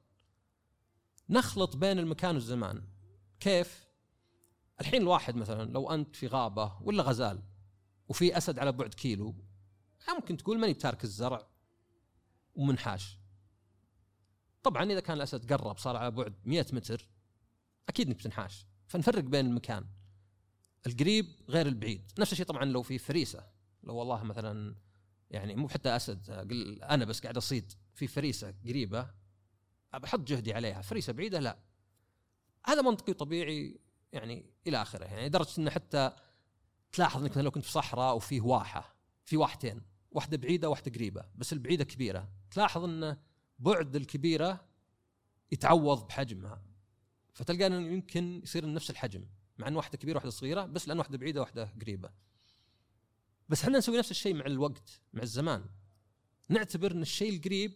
نخلط 1.30 1.76
بين 1.76 2.00
المكان 2.00 2.36
والزمان. 2.36 2.84
كيف؟ 3.40 3.88
الحين 4.82 5.02
الواحد 5.02 5.36
مثلا 5.36 5.72
لو 5.72 5.92
أنت 5.92 6.16
في 6.16 6.28
غابة 6.28 6.78
ولا 6.82 7.04
غزال 7.04 7.44
وفي 8.10 8.38
أسد 8.38 8.60
على 8.60 8.72
بعد 8.72 8.94
كيلو 8.94 9.36
ممكن 10.16 10.38
تقول 10.38 10.60
ماني 10.60 10.74
بتارك 10.74 11.04
الزرع 11.04 11.48
ومنحاش. 12.56 13.18
طبعا 14.64 14.84
إذا 14.84 15.00
كان 15.00 15.18
الأسد 15.18 15.54
قرب 15.54 15.78
صار 15.78 15.96
على 15.98 16.12
بعد 16.12 16.34
100 16.46 16.66
متر 16.74 17.10
أكيد 17.90 18.08
إنك 18.08 18.16
بتنحاش. 18.16 18.66
فنفرق 18.88 19.24
بين 19.24 19.46
المكان. 19.46 19.86
القريب 20.88 21.26
غير 21.50 21.68
البعيد. 21.68 22.12
نفس 22.20 22.32
الشيء 22.32 22.46
طبعا 22.46 22.66
لو 22.66 22.82
في 22.82 22.98
فريسة. 22.98 23.48
لو 23.84 23.96
والله 23.96 24.24
مثلا 24.24 24.76
يعني 25.32 25.56
مو 25.56 25.68
حتى 25.68 25.96
أسد 25.96 26.30
أنا 26.84 27.06
بس 27.06 27.22
قاعد 27.22 27.38
أصيد 27.38 27.74
في 27.94 28.08
فريسة 28.08 28.54
قريبة 28.68 29.12
بحط 29.94 30.20
جهدي 30.20 30.54
عليها 30.54 30.82
فريسة 30.82 31.14
بعيدة 31.14 31.40
لا. 31.40 31.60
هذا 32.66 32.82
منطقي 32.82 33.14
طبيعي 33.14 33.80
يعني 34.12 34.46
إلى 34.68 34.82
آخره 34.82 35.06
يعني 35.06 35.28
لدرجة 35.28 35.50
إنه 35.58 35.70
حتى 35.70 36.12
تلاحظ 36.92 37.22
إنك 37.22 37.38
لو 37.38 37.52
كنت 37.52 37.64
في 37.64 37.72
صحراء 37.72 38.16
وفيه 38.16 38.42
واحة 38.42 38.96
في 39.26 39.38
واحتين 39.38 39.82
واحدة 40.12 40.38
بعيدة 40.38 40.70
واحدة 40.70 40.92
قريبة 40.92 41.26
بس 41.36 41.54
البعيدة 41.54 41.84
كبيرة. 41.84 42.30
تلاحظ 42.52 42.84
انه 42.84 43.18
بعد 43.60 43.96
الكبيرة 43.96 44.66
يتعوض 45.52 46.08
بحجمها 46.08 46.62
فتلقى 47.34 47.68
إنه 47.68 47.78
يمكن 47.78 48.42
يصير 48.44 48.74
نفس 48.74 48.90
الحجم 48.90 49.26
مع 49.58 49.68
إن 49.68 49.76
واحدة 49.76 49.98
كبيرة 49.98 50.16
واحدة 50.16 50.30
صغيرة 50.30 50.66
بس 50.66 50.88
لأن 50.88 50.98
واحدة 50.98 51.18
بعيدة 51.18 51.42
واحدة 51.42 51.74
قريبة. 51.82 52.10
بس 53.52 53.64
إحنا 53.64 53.78
نسوي 53.78 53.98
نفس 53.98 54.12
الشيء 54.12 54.34
مع 54.34 54.46
الوقت 54.46 55.02
مع 55.14 55.24
الزمان. 55.24 55.66
نعتبر 56.50 56.92
إن 56.92 57.02
الشيء 57.02 57.36
القريب 57.36 57.74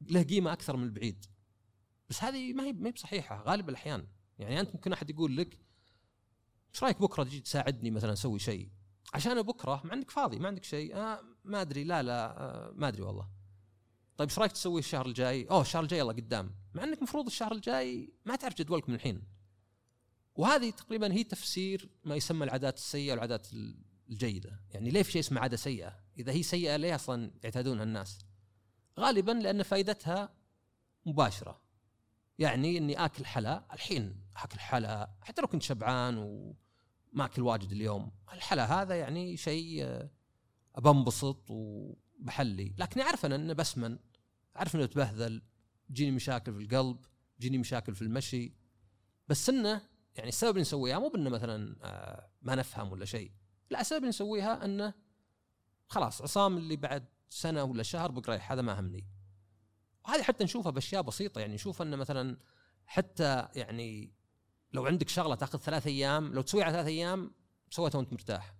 له 0.00 0.22
قيمة 0.22 0.52
أكثر 0.52 0.76
من 0.76 0.84
البعيد. 0.84 1.24
بس 2.10 2.24
هذه 2.24 2.52
ما 2.52 2.64
هي 2.64 2.72
ما 2.72 2.88
هي 2.88 2.92
بصحيحة 2.92 3.42
غالب 3.42 3.68
الأحيان. 3.68 4.06
يعني 4.38 4.60
أنت 4.60 4.74
ممكن 4.74 4.92
أحد 4.92 5.10
يقول 5.10 5.36
لك 5.36 5.58
إيش 6.74 6.82
رأيك 6.82 7.00
بكرة 7.00 7.24
تجي 7.24 7.40
تساعدني 7.40 7.90
مثلا 7.90 8.12
أسوي 8.12 8.38
شيء؟ 8.38 8.68
عشان 9.14 9.42
بكرة 9.42 9.82
ما 9.84 9.92
عندك 9.92 10.10
فاضي 10.10 10.38
ما 10.38 10.48
عندك 10.48 10.64
شيء. 10.64 10.96
آه 10.96 11.20
ما 11.44 11.60
أدري 11.60 11.84
لا 11.84 12.02
لا 12.02 12.40
آه 12.40 12.72
ما 12.74 12.88
أدري 12.88 13.02
والله. 13.02 13.28
طيب 14.16 14.28
إيش 14.28 14.38
رأيك 14.38 14.52
تسوي 14.52 14.80
الشهر 14.80 15.06
الجاي؟ 15.06 15.46
أوه 15.50 15.60
الشهر 15.60 15.82
الجاي 15.82 15.98
يلا 15.98 16.12
قدام. 16.12 16.54
مع 16.74 16.84
إنك 16.84 16.98
المفروض 16.98 17.26
الشهر 17.26 17.52
الجاي 17.52 18.12
ما 18.24 18.36
تعرف 18.36 18.54
جدولك 18.54 18.88
من 18.88 18.94
الحين. 18.94 19.22
وهذه 20.34 20.70
تقريبا 20.70 21.12
هي 21.12 21.24
تفسير 21.24 21.90
ما 22.04 22.16
يسمى 22.16 22.44
العادات 22.44 22.76
السيئة 22.76 23.10
والعادات 23.10 23.48
الجيدة. 24.10 24.60
يعني 24.70 24.90
ليه 24.90 25.02
في 25.02 25.12
شيء 25.12 25.20
اسمه 25.20 25.40
عادة 25.40 25.56
سيئة؟ 25.56 26.00
إذا 26.18 26.32
هي 26.32 26.42
سيئة 26.42 26.76
ليه 26.76 26.94
أصلا 26.94 27.30
يعتادونها 27.42 27.84
الناس؟ 27.84 28.18
غالبا 29.00 29.32
لأن 29.32 29.62
فائدتها 29.62 30.34
مباشرة. 31.06 31.68
يعني 32.38 32.78
إني 32.78 33.04
آكل 33.04 33.26
حلا 33.26 33.74
الحين 33.74 34.24
آكل 34.36 34.58
حلا 34.58 35.10
حتى 35.22 35.42
لو 35.42 35.48
كنت 35.48 35.62
شبعان 35.62 36.18
وما 36.18 37.24
اكل 37.24 37.42
واجد 37.42 37.72
اليوم 37.72 38.12
الحلا 38.32 38.82
هذا 38.82 38.94
يعني 38.94 39.36
شيء 39.36 39.84
آه، 39.84 40.10
بنبسط 40.78 41.44
وبحلي. 41.50 42.74
لكن 42.78 43.00
أعرف 43.00 43.26
أنا 43.26 43.34
إنه 43.34 43.52
بسمن 43.52 43.98
أعرف 44.56 44.74
إنه 44.74 44.84
اتبهذل 44.84 45.42
تجيني 45.88 46.10
مشاكل 46.10 46.52
في 46.52 46.58
القلب 46.58 47.04
تجيني 47.38 47.58
مشاكل 47.58 47.94
في 47.94 48.02
المشي. 48.02 48.54
بس 49.28 49.48
إنه 49.48 49.82
يعني 50.14 50.28
السبب 50.28 50.50
اللي 50.50 50.60
نسويها 50.60 50.98
مو 50.98 51.08
بإنه 51.08 51.30
مثلا 51.30 51.76
آه، 51.82 52.30
ما 52.42 52.54
نفهم 52.54 52.92
ولا 52.92 53.04
شيء. 53.04 53.32
لا 53.70 53.80
السبب 53.80 53.98
اللي 53.98 54.08
نسويها 54.08 54.64
أنه 54.64 54.94
خلاص 55.86 56.22
عصام 56.22 56.56
اللي 56.56 56.76
بعد 56.76 57.08
سنة 57.28 57.64
ولا 57.64 57.82
شهر 57.82 58.10
بقريح 58.10 58.52
هذا 58.52 58.62
ما 58.62 58.80
همني. 58.80 59.06
وهذه 60.04 60.22
حتى 60.22 60.44
نشوفها 60.44 60.72
بأشياء 60.72 61.02
بسيطة 61.02 61.40
يعني 61.40 61.54
نشوف 61.54 61.82
أنه 61.82 61.96
مثلا 61.96 62.38
حتى 62.86 63.48
يعني 63.54 64.14
لو 64.72 64.86
عندك 64.86 65.08
شغلة 65.08 65.34
تأخذ 65.34 65.58
ثلاث 65.58 65.86
أيام 65.86 66.32
لو 66.32 66.42
تسويها 66.42 66.64
على 66.64 66.72
ثلاث 66.72 66.86
أيام 66.86 67.34
سويتها 67.70 67.98
وأنت 67.98 68.12
مرتاح. 68.12 68.54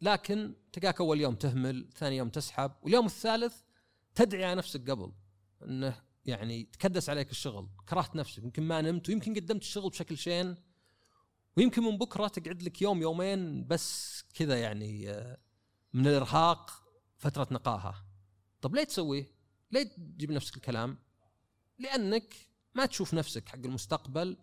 لكن 0.00 0.54
تلقاك 0.72 1.00
أول 1.00 1.20
يوم 1.20 1.34
تهمل 1.34 1.88
ثاني 1.94 2.16
يوم 2.16 2.28
تسحب 2.28 2.72
واليوم 2.82 3.06
الثالث 3.06 3.60
تدعي 4.14 4.44
على 4.44 4.54
نفسك 4.54 4.90
قبل 4.90 5.12
أنه 5.62 6.02
يعني 6.24 6.64
تكدس 6.64 7.10
عليك 7.10 7.30
الشغل 7.30 7.68
كرهت 7.88 8.16
نفسك 8.16 8.42
يمكن 8.42 8.62
ما 8.62 8.80
نمت 8.80 9.08
ويمكن 9.08 9.34
قدمت 9.34 9.62
الشغل 9.62 9.90
بشكل 9.90 10.18
شين 10.18 10.54
ويمكن 11.56 11.82
من 11.82 11.98
بكرة 11.98 12.28
تقعد 12.28 12.62
لك 12.62 12.82
يوم 12.82 13.02
يومين 13.02 13.66
بس 13.66 14.22
كذا 14.34 14.60
يعني 14.60 15.10
آه، 15.10 15.38
من 15.92 16.06
الإرهاق 16.06 16.70
فترة 17.16 17.48
نقاهة. 17.50 18.06
طب 18.60 18.74
ليه 18.74 18.84
تسويه؟ 18.84 19.32
ليه 19.70 19.82
تجيب 19.82 20.30
نفسك 20.32 20.56
الكلام؟ 20.56 20.98
لأنك 21.78 22.34
ما 22.74 22.86
تشوف 22.86 23.14
نفسك 23.14 23.48
حق 23.48 23.58
المستقبل 23.58 24.36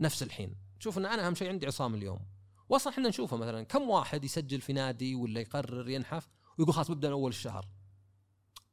نفس 0.00 0.22
الحين. 0.22 0.56
تشوف 0.80 0.98
إن 0.98 1.06
أنا 1.06 1.26
أهم 1.26 1.34
شيء 1.34 1.48
عندي 1.48 1.66
عصام 1.66 1.94
اليوم. 1.94 2.20
واصلا 2.68 2.92
إحنا 2.92 3.08
نشوفه 3.08 3.36
مثلا 3.36 3.62
كم 3.62 3.90
واحد 3.90 4.24
يسجل 4.24 4.60
في 4.60 4.72
نادي 4.72 5.14
ولا 5.14 5.40
يقرر 5.40 5.88
ينحف 5.88 6.28
ويقول 6.58 6.74
خلاص 6.74 6.90
ببدا 6.90 7.10
أول 7.10 7.30
الشهر. 7.30 7.68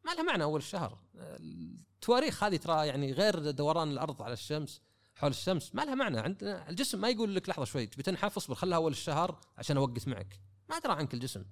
ما 0.05 0.11
لها 0.11 0.23
معنى 0.23 0.43
أول 0.43 0.59
الشهر. 0.59 0.99
التواريخ 1.15 2.43
هذه 2.43 2.57
ترى 2.57 2.87
يعني 2.87 3.11
غير 3.11 3.51
دوران 3.51 3.91
الأرض 3.91 4.21
على 4.21 4.33
الشمس. 4.33 4.81
حول 5.15 5.29
الشمس 5.29 5.75
ما 5.75 5.81
لها 5.81 5.95
معنى. 5.95 6.19
عندنا 6.19 6.69
الجسم 6.69 7.01
ما 7.01 7.09
يقول 7.09 7.35
لك 7.35 7.49
لحظة 7.49 7.65
شوي 7.65 7.85
تبي 7.85 8.03
تنحف 8.03 8.37
اصبر 8.37 8.55
خلها 8.55 8.75
أول 8.75 8.91
الشهر 8.91 9.39
عشان 9.57 9.77
أوقف 9.77 10.07
معك. 10.07 10.39
ما 10.69 10.79
درى 10.79 10.93
عنك 10.93 11.13
الجسم. 11.13 11.45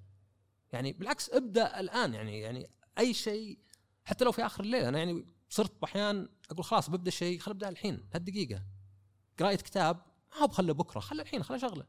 يعني 0.72 0.94
بالعكس 0.94 1.30
ابدأ 1.30 1.80
الآن. 1.80 2.14
يعني 2.14 2.40
يعني 2.40 2.70
أي 3.00 3.14
شيء 3.14 3.60
حتى 4.06 4.26
لو 4.26 4.32
في 4.32 4.46
آخر 4.46 4.64
الليل 4.64 4.84
أنا 4.86 4.98
يعني 4.98 5.26
صرت 5.50 5.84
أحيانا 5.84 6.30
أقول 6.52 6.64
خلاص 6.66 6.90
ببدأ 6.90 7.12
شيء 7.12 7.40
خل 7.40 7.52
أبدأ 7.52 7.70
الحين 7.70 8.10
هالدقيقة. 8.14 8.64
قراية 9.40 9.56
كتاب 9.56 9.96
ما 10.32 10.42
هو 10.42 10.48
بخله 10.48 10.74
بكرة 10.74 11.00
خله 11.00 11.22
الحين 11.22 11.44
خله 11.44 11.58
شغلة. 11.58 11.86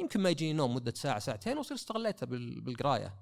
يمكن 0.00 0.20
ما 0.20 0.30
يجيني 0.30 0.52
نوم 0.52 0.74
مدة 0.74 0.92
ساعة 0.96 1.18
ساعتين 1.18 1.58
واصير 1.58 1.76
استغليتها 1.76 2.26
بال- 2.26 2.60
بالقراية. 2.60 3.14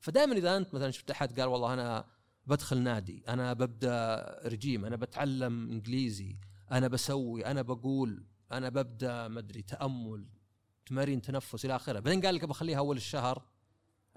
فدائما 0.00 0.34
إذا 0.34 0.56
أنت 0.56 0.74
مثلا 0.74 0.90
شفت 0.90 1.10
أحد 1.10 1.40
قال 1.40 1.48
والله 1.48 1.74
أنا 1.74 2.04
بدخل 2.46 2.78
نادي 2.78 3.24
أنا 3.28 3.52
ببدأ 3.52 4.24
رجيم 4.44 4.84
أنا 4.84 4.96
بتعلم 4.96 5.70
إنجليزي 5.70 6.36
أنا 6.72 6.88
بسوي 6.88 7.46
أنا 7.46 7.62
بقول 7.62 8.24
أنا 8.52 8.68
ببدأ 8.68 9.28
مدري 9.28 9.62
تأمل 9.62 10.26
تمارين 10.86 11.22
تنفس 11.22 11.64
إلى 11.64 11.76
آخره. 11.76 12.00
بعدين 12.00 12.20
قال 12.26 12.34
لك 12.34 12.44
بخليها 12.44 12.78
أول 12.78 12.96
الشهر 12.96 13.42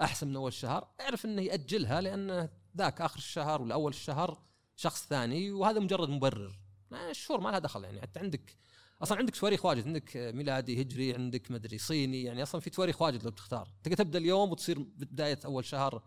أحسن 0.02 0.28
من 0.28 0.36
أول 0.36 0.48
الشهر. 0.48 0.88
أعرف 1.02 1.26
إنه 1.26 1.42
يأجلها 1.42 2.02
لأن 2.02 2.50
ذاك 2.78 3.02
آخر 3.02 3.18
الشهر 3.18 3.62
ولا 3.62 3.74
اول 3.74 3.92
الشهر 3.92 4.42
شخص 4.76 5.08
ثاني 5.08 5.52
وهذا 5.52 5.80
مجرد 5.80 6.10
مبرر. 6.10 6.60
ما- 6.92 7.10
الشهور 7.10 7.40
ما 7.42 7.50
لها 7.50 7.60
دخل 7.60 7.84
يعني. 7.84 8.02
حتى 8.02 8.20
عندك 8.20 8.58
أصلا 9.02 9.18
عندك 9.18 9.36
تواريخ 9.36 9.66
واجد. 9.66 9.88
عندك 9.88 10.18
ميلادي 10.18 10.82
هجري 10.82 11.14
عندك 11.14 11.52
مدري 11.52 11.78
صيني. 11.78 12.24
يعني 12.24 12.44
أصلا 12.44 12.62
في 12.62 12.70
تواريخ 12.70 13.02
واجد 13.02 13.24
لو 13.24 13.32
بتختار 13.32 13.74
تقدر 13.84 13.98
تبدأ 13.98 14.20
اليوم 14.20 14.52
وتصير 14.52 14.80
بداية 14.80 15.40
أول 15.46 15.66
شهر 15.66 16.04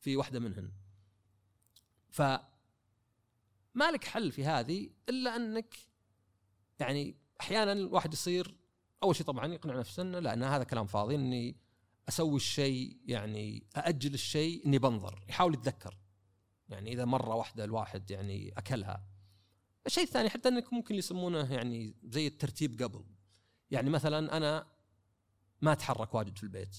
في 0.00 0.16
واحدة 0.16 0.40
منهن. 0.40 0.72
ف 2.10 2.22
ما 3.76 3.90
لك 3.90 4.04
حل 4.04 4.32
في 4.32 4.44
هذه 4.44 4.90
إلا 5.08 5.36
أنك 5.36 5.74
يعني 6.78 7.16
أحيانا 7.40 7.72
الواحد 7.72 8.12
يصير 8.12 8.56
أول 9.02 9.16
شيء 9.16 9.26
طبعا 9.26 9.46
يقنع 9.46 9.78
نفسه 9.78 10.02
إنه 10.02 10.18
لا 10.18 10.32
إن 10.32 10.42
هذا 10.42 10.64
كلام 10.64 10.86
فاضي 10.86 11.14
إني 11.14 11.56
أسوي 12.08 12.36
الشيء 12.36 12.96
يعني 13.04 13.66
أأجل 13.76 14.14
الشيء 14.14 14.66
إني 14.66 14.78
بنظر 14.78 15.24
يحاول 15.28 15.54
يتذكر. 15.54 15.98
يعني 16.68 16.92
إذا 16.92 17.04
مرة 17.04 17.34
واحدة 17.34 17.64
الواحد 17.64 18.10
يعني 18.10 18.52
أكلها. 18.56 19.06
الشيء 19.86 20.04
الثاني 20.04 20.30
حتى 20.30 20.48
إنك 20.48 20.72
ممكن 20.72 20.94
يسمونه 20.94 21.54
يعني 21.54 21.94
زي 22.04 22.26
الترتيب 22.26 22.82
قبل. 22.82 23.04
يعني 23.70 23.90
مثلا 23.90 24.36
أنا 24.36 24.66
ما 25.60 25.72
أتحرك 25.72 26.14
واجد 26.14 26.36
في 26.36 26.42
البيت. 26.42 26.76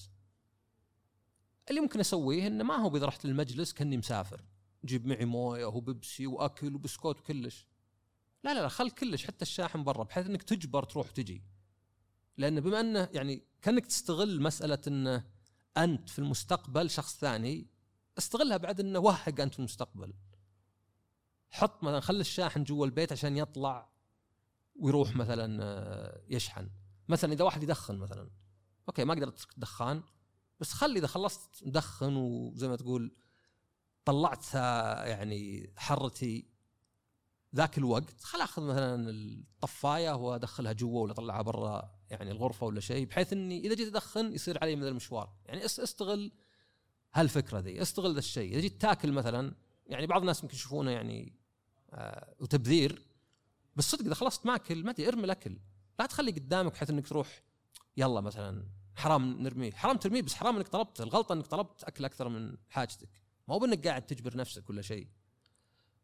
اللي 1.70 1.80
ممكن 1.80 2.00
أسويه 2.00 2.46
إنه 2.46 2.64
ما 2.64 2.76
هو 2.76 2.96
اذا 2.96 3.06
رحت 3.06 3.24
للمجلس 3.24 3.72
كأني 3.72 3.96
مسافر. 3.96 4.44
جيب 4.84 5.06
معي 5.06 5.24
موية 5.24 5.66
وبيبسي 5.66 6.26
وأكل 6.26 6.74
وبسكوت 6.74 7.20
وكلش 7.20 7.68
لا 8.44 8.54
لا 8.54 8.60
لا 8.60 8.68
خل 8.68 8.90
كلش 8.90 9.26
حتى 9.26 9.42
الشاحن 9.42 9.84
برا 9.84 10.04
بحيث 10.04 10.26
إنك 10.26 10.42
تجبر 10.42 10.82
تروح 10.82 11.08
وتجي. 11.08 11.42
لأن 12.36 12.60
بما 12.60 12.80
إنه 12.80 13.08
يعني 13.12 13.42
كأنك 13.62 13.86
تستغل 13.86 14.42
مسألة 14.42 14.78
إنه 14.86 15.24
أنت 15.76 16.08
في 16.08 16.18
المستقبل 16.18 16.90
شخص 16.90 17.18
ثاني 17.18 17.66
استغلها 18.18 18.56
بعد 18.56 18.80
إنه 18.80 18.98
وهق 18.98 19.40
أنت 19.40 19.52
في 19.52 19.58
المستقبل. 19.58 20.14
حط 21.50 21.84
مثلا 21.84 22.00
خلي 22.00 22.20
الشاحن 22.20 22.64
جوا 22.64 22.86
البيت 22.86 23.12
عشان 23.12 23.36
يطلع 23.36 23.92
ويروح 24.74 25.16
مثلا 25.16 25.62
آه، 25.62 26.22
يشحن. 26.28 26.70
مثلا 27.08 27.32
إذا 27.32 27.44
واحد 27.44 27.62
يدخن 27.62 27.98
مثلا. 27.98 28.30
أوكي 28.88 29.04
ما 29.04 29.12
أقدر 29.12 29.28
أترك 29.28 29.52
الدخان 29.54 30.02
بس 30.60 30.72
خلي 30.72 30.98
إذا 30.98 31.06
خلصت 31.06 31.66
مدخن 31.66 32.16
وزي 32.16 32.68
ما 32.68 32.76
تقول 32.76 33.16
طلعت 34.08 34.46
آه، 34.54 35.04
يعني 35.04 35.72
حرتي 35.76 36.46
ذاك 37.56 37.78
الوقت 37.78 38.20
خل 38.22 38.40
آخذ 38.40 38.62
مثلا 38.62 39.10
الطفاية 39.10 40.10
وأدخلها 40.16 40.72
جوا 40.72 41.02
ولا 41.02 41.12
أطلعها 41.12 41.42
برا 41.42 41.94
يعني 42.10 42.30
الغرفة 42.30 42.66
ولا 42.66 42.80
شيء 42.80 43.06
بحيث 43.06 43.32
إني 43.32 43.60
إذا 43.66 43.74
جيت 43.74 43.88
أدخن 43.88 44.32
يصير 44.32 44.58
علي 44.62 44.76
من 44.76 44.86
المشوار 44.86 45.32
يعني 45.46 45.64
است- 45.64 45.80
أستغل 45.80 46.32
هالفكرة 47.14 47.58
ذي 47.58 47.82
أستغل 47.82 48.12
ذا 48.12 48.18
الشيء. 48.18 48.52
إذا 48.52 48.60
جيت 48.60 48.80
تاكل 48.80 49.12
مثلا 49.12 49.54
يعني 49.86 50.06
بعض 50.06 50.20
الناس 50.20 50.44
ممكن 50.44 50.56
يشوفونه 50.56 50.90
يعني 50.90 51.36
آه 51.90 52.34
وتبذير 52.40 53.06
بس 53.76 53.90
صدق 53.90 54.04
إذا 54.04 54.14
خلصت 54.14 54.46
ماكل 54.46 54.84
ما 54.84 54.90
أدري 54.90 55.08
ارمي 55.08 55.24
الأكل. 55.24 55.58
لا 55.98 56.06
تخلي 56.06 56.30
قدامك 56.30 56.72
بحيث 56.72 56.90
إنك 56.90 57.08
تروح 57.08 57.42
يلا 57.96 58.20
مثلا 58.20 58.68
حرام 58.96 59.42
نرميه. 59.42 59.70
حرام 59.72 59.96
ترميه 59.96 60.22
بس 60.22 60.34
حرام 60.34 60.56
إنك 60.56 60.68
طلبت 60.68 61.00
الغلطة 61.00 61.32
إنك 61.32 61.46
طلبت 61.46 61.84
أكل 61.84 62.04
أكثر 62.04 62.28
من 62.28 62.56
حاجتك. 62.68 63.08
ما 63.48 63.54
هو 63.54 63.58
بأنك 63.58 63.86
قاعد 63.86 64.06
تجبر 64.06 64.36
نفسك 64.36 64.70
ولا 64.70 64.82
شيء. 64.82 65.08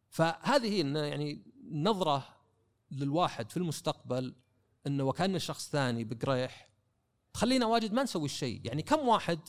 فهذه 0.09 0.69
هي 0.69 1.09
يعني 1.09 1.43
نظرة 1.71 2.29
للواحد 2.91 3.51
في 3.51 3.57
المستقبل 3.57 4.35
إنه 4.87 5.05
وكان 5.05 5.39
شخص 5.39 5.71
ثاني 5.71 6.05
بقريح. 6.05 6.69
تخلينا 7.33 7.67
واجد 7.67 7.93
ما 7.93 8.03
نسوي 8.03 8.25
الشيء. 8.25 8.61
يعني 8.65 8.83
كم 8.83 9.09
واحد 9.09 9.41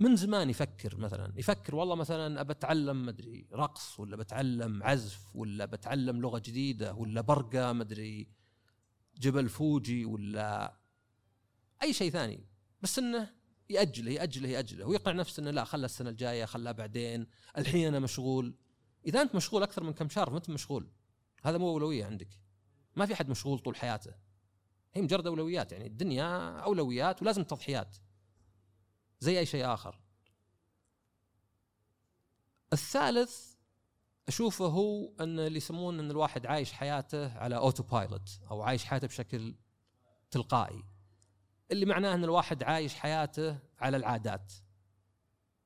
من 0.00 0.16
زمان 0.16 0.50
يفكر 0.50 0.96
مثلا 0.96 1.32
يفكر 1.36 1.74
والله 1.74 1.94
مثلا 1.94 2.40
أبى 2.40 2.52
أتعلم 2.52 3.06
مدري 3.06 3.46
رقص 3.52 4.00
ولا 4.00 4.16
بتعلم 4.16 4.82
عزف 4.82 5.36
ولا 5.36 5.64
بتعلم 5.64 6.20
لغة 6.20 6.38
جديدة 6.38 6.94
ولا 6.94 7.20
برقة 7.20 7.72
مدري 7.72 8.28
جبل 9.18 9.48
فوجي 9.48 10.04
ولا 10.04 10.76
أي 11.82 11.92
شيء 11.92 12.10
ثاني. 12.10 12.46
بس 12.82 12.98
إنه 12.98 13.34
يأجله 13.72 14.10
يأجله 14.12 14.48
يأجله. 14.48 14.86
ويقنع 14.86 15.12
نفسه 15.14 15.40
إنه 15.40 15.50
لا 15.50 15.64
خلى 15.64 15.84
السنة 15.84 16.10
الجاية 16.10 16.44
خلها 16.44 16.72
بعدين. 16.72 17.26
الحين 17.58 17.86
أنا 17.86 17.98
مشغول. 17.98 18.54
إذا 19.06 19.22
أنت 19.22 19.34
مشغول 19.34 19.62
أكثر 19.62 19.82
من 19.82 19.92
كم 19.92 20.08
شهر 20.08 20.30
ما 20.30 20.36
انت 20.36 20.50
مشغول. 20.50 20.90
هذا 21.42 21.58
مو 21.58 21.68
أولوية 21.68 22.04
عندك. 22.04 22.28
ما 22.96 23.06
في 23.06 23.14
حد 23.14 23.28
مشغول 23.28 23.58
طول 23.58 23.76
حياته. 23.76 24.14
هي 24.94 25.02
مجرد 25.02 25.26
أولويات 25.26 25.72
يعني 25.72 25.86
الدنيا 25.86 26.58
أولويات 26.58 27.22
ولازم 27.22 27.44
تضحيات. 27.44 27.96
زي 29.20 29.38
أي 29.38 29.46
شيء 29.46 29.74
آخر. 29.74 30.00
الثالث 32.72 33.52
أشوفه 34.28 34.66
هو 34.66 35.12
أن 35.20 35.38
اللي 35.38 35.56
يسمون 35.56 36.00
أن 36.00 36.10
الواحد 36.10 36.46
عايش 36.46 36.72
حياته 36.72 37.38
على 37.38 37.56
autopilot 37.56 38.40
أو 38.50 38.62
عايش 38.62 38.84
حياته 38.84 39.06
بشكل 39.06 39.54
تلقائي. 40.30 40.84
اللي 41.72 41.86
معناه 41.86 42.14
إن 42.14 42.24
الواحد 42.24 42.62
عايش 42.62 42.94
حياته 42.94 43.58
على 43.78 43.96
العادات. 43.96 44.52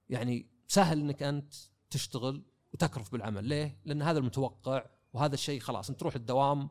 يعني 0.09 0.51
سهل 0.69 1.01
إنك 1.01 1.23
أنت 1.23 1.55
تشتغل 1.91 2.45
وتكرف 2.75 3.13
بالعمل. 3.13 3.45
ليه؟ 3.45 3.81
لأن 3.85 4.03
هذا 4.03 4.19
المتوقع 4.19 4.87
وهذا 5.13 5.35
الشيء 5.35 5.61
خلاص 5.61 5.91
أنت 5.91 6.01
تروح 6.01 6.15
الدوام 6.15 6.71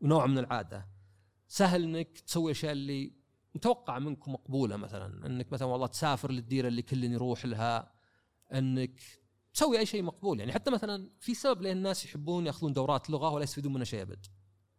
ونوع 0.00 0.26
من 0.26 0.38
العادة. 0.38 0.88
سهل 1.48 1.82
إنك 1.82 2.18
تسوي 2.18 2.44
الاشياء 2.44 2.72
اللي 2.72 3.12
متوقع 3.54 3.98
منك 3.98 4.28
ومقبولة 4.28 4.76
مثلا. 4.76 5.26
إنك 5.26 5.52
مثلا 5.52 5.68
والله 5.68 5.86
تسافر 5.86 6.30
للديرة 6.30 6.68
اللي 6.68 6.82
كل 6.82 7.04
يروح 7.04 7.46
لها. 7.46 7.92
إنك 8.52 9.02
تسوي 9.54 9.78
أي 9.78 9.86
شيء 9.86 10.02
مقبول. 10.02 10.40
يعني 10.40 10.52
حتى 10.52 10.70
مثلا 10.70 11.10
في 11.20 11.34
سبب 11.34 11.62
ليه 11.62 11.72
الناس 11.72 12.04
يحبون 12.04 12.46
يأخذون 12.46 12.72
دورات 12.72 13.10
لغة 13.10 13.30
ولا 13.30 13.44
يستفيدون 13.44 13.72
منها 13.72 13.84
شيء 13.84 14.02
أبد. 14.02 14.26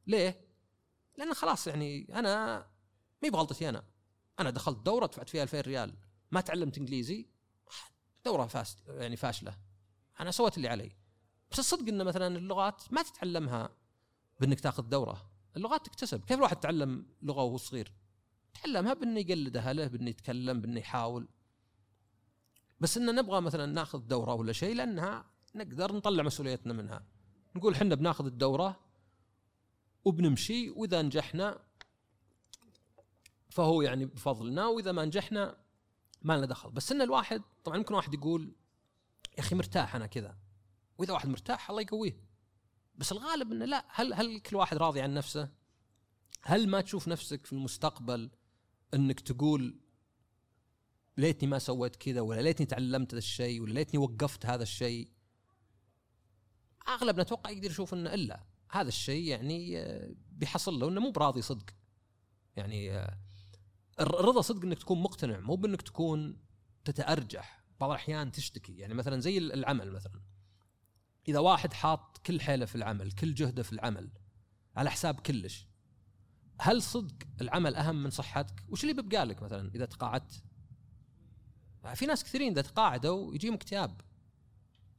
ليه؟ 0.07 0.49
لأن 1.17 1.33
خلاص 1.33 1.67
يعني 1.67 2.19
أنا 2.19 2.65
مي 3.23 3.29
بغلطتي 3.29 3.69
أنا. 3.69 3.83
أنا 4.39 4.49
دخلت 4.49 4.85
دورة 4.85 5.05
دفعت 5.05 5.29
فيها 5.29 5.43
2000 5.43 5.61
ريال. 5.61 5.93
ما 6.31 6.41
تعلمت 6.41 6.77
إنجليزي. 6.77 7.27
دورة 8.25 8.45
فاس 8.47 8.77
يعني 8.87 9.15
فاشلة. 9.15 9.57
أنا 10.19 10.31
سويت 10.31 10.57
اللي 10.57 10.67
علي. 10.67 10.91
بس 11.51 11.59
الصدق 11.59 11.87
إن 11.87 12.05
مثلا 12.05 12.37
اللغات 12.37 12.83
ما 12.91 13.01
تتعلمها 13.01 13.69
بإنك 14.39 14.59
تاخذ 14.59 14.83
دورة. 14.83 15.31
اللغات 15.55 15.85
تكتسب. 15.85 16.25
كيف 16.25 16.37
الواحد 16.37 16.59
تعلم 16.59 17.05
لغة 17.21 17.43
وهو 17.43 17.57
صغير؟ 17.57 17.93
تعلمها 18.53 18.93
بإنه 18.93 19.19
يقلد 19.19 19.57
اهله 19.57 19.87
بإنه 19.87 20.09
يتكلم 20.09 20.61
بإنه 20.61 20.79
يحاول. 20.79 21.27
بس 22.79 22.97
إن 22.97 23.15
نبغى 23.15 23.41
مثلا 23.41 23.65
ناخذ 23.65 23.99
دورة 23.99 24.33
ولا 24.33 24.53
شيء 24.53 24.75
لأنها 24.75 25.25
نقدر 25.55 25.95
نطلع 25.95 26.23
مسؤوليتنا 26.23 26.73
منها. 26.73 27.05
نقول 27.55 27.73
إحنا 27.73 27.95
بناخذ 27.95 28.25
الدورة 28.25 28.79
وبنمشي 30.05 30.69
وإذا 30.69 31.01
نجحنا 31.01 31.59
فهو 33.49 33.81
يعني 33.81 34.05
بفضلنا 34.05 34.67
وإذا 34.67 34.91
ما 34.91 35.05
نجحنا 35.05 35.57
ما 36.21 36.37
لنا 36.37 36.45
دخل. 36.45 36.71
بس 36.71 36.91
إن 36.91 37.01
الواحد 37.01 37.41
طبعا 37.63 37.77
ممكن 37.77 37.93
واحد 37.93 38.13
يقول 38.13 38.55
يا 39.37 39.39
أخي 39.39 39.55
مرتاح 39.55 39.95
أنا 39.95 40.05
كذا. 40.05 40.37
وإذا 40.97 41.13
واحد 41.13 41.29
مرتاح 41.29 41.69
الله 41.69 41.81
يقويه. 41.81 42.19
بس 42.95 43.11
الغالب 43.11 43.51
إنه 43.51 43.65
لا. 43.65 43.85
هل 43.89 44.13
هل 44.13 44.39
كل 44.39 44.55
واحد 44.55 44.77
راضي 44.77 45.01
عن 45.01 45.13
نفسه؟ 45.13 45.49
هل 46.43 46.69
ما 46.69 46.81
تشوف 46.81 47.07
نفسك 47.07 47.45
في 47.45 47.53
المستقبل 47.53 48.31
إنك 48.93 49.19
تقول 49.19 49.79
ليتني 51.17 51.49
ما 51.49 51.59
سويت 51.59 51.95
كذا 51.95 52.21
ولا 52.21 52.41
ليتني 52.41 52.65
تعلمت 52.65 53.13
هذا 53.13 53.17
الشيء 53.17 53.61
ولا 53.61 53.73
ليتني 53.73 53.99
وقفت 53.99 54.45
هذا 54.45 54.63
الشيء 54.63 55.11
اغلبنا 56.87 57.21
أتوقع 57.21 57.49
يقدر 57.49 57.69
يشوف 57.69 57.93
إنه 57.93 58.13
إلا. 58.13 58.43
هذا 58.71 58.87
الشيء 58.87 59.23
يعني 59.23 59.79
آه، 59.79 60.15
بيحصل 60.31 60.79
له 60.79 60.89
إنه 60.89 61.01
مو 61.01 61.11
براضي 61.11 61.41
صدق. 61.41 61.69
يعني 62.55 62.91
آه، 62.91 63.17
الرضا 64.01 64.41
صدق 64.41 64.63
إنك 64.63 64.79
تكون 64.79 65.01
مقتنع 65.01 65.39
مو 65.39 65.55
بإنك 65.55 65.81
تكون 65.81 66.37
تتأرجح. 66.85 67.63
بعض 67.79 67.89
الأحيان 67.89 68.31
تشتكي. 68.31 68.77
يعني 68.77 68.93
مثلا 68.93 69.19
زي 69.19 69.37
العمل 69.37 69.91
مثلا. 69.91 70.21
إذا 71.27 71.39
واحد 71.39 71.73
حاط 71.73 72.17
كل 72.17 72.41
حيله 72.41 72.65
في 72.65 72.75
العمل 72.75 73.11
كل 73.11 73.33
جهده 73.33 73.63
في 73.63 73.73
العمل 73.73 74.09
على 74.75 74.91
حساب 74.91 75.19
كلش 75.19 75.67
هل 76.59 76.81
صدق 76.81 77.15
العمل 77.41 77.75
أهم 77.75 78.03
من 78.03 78.09
صحتك؟ 78.09 78.63
وش 78.69 78.83
اللي 78.83 78.93
بيبقى 78.93 79.25
لك 79.25 79.43
مثلا 79.43 79.71
إذا 79.75 79.85
تقاعدت؟ 79.85 80.43
في 81.95 82.05
ناس 82.05 82.23
كثيرين 82.23 82.51
إذا 82.51 82.61
تقاعدوا 82.61 83.35
يجيهم 83.35 83.53
اكتئاب. 83.53 84.01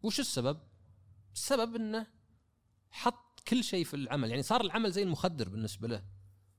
وش 0.03 0.21
السبب؟ 0.21 0.61
السبب 1.35 1.75
إنه 1.77 2.07
حط 2.91 3.41
كل 3.49 3.65
شيء 3.65 3.85
في 3.85 3.95
العمل. 3.95 4.31
يعني 4.31 4.43
صار 4.43 4.61
العمل 4.61 4.93
زي 4.93 5.03
المخدر 5.03 5.49
بالنسبة 5.49 5.89
له. 5.89 6.05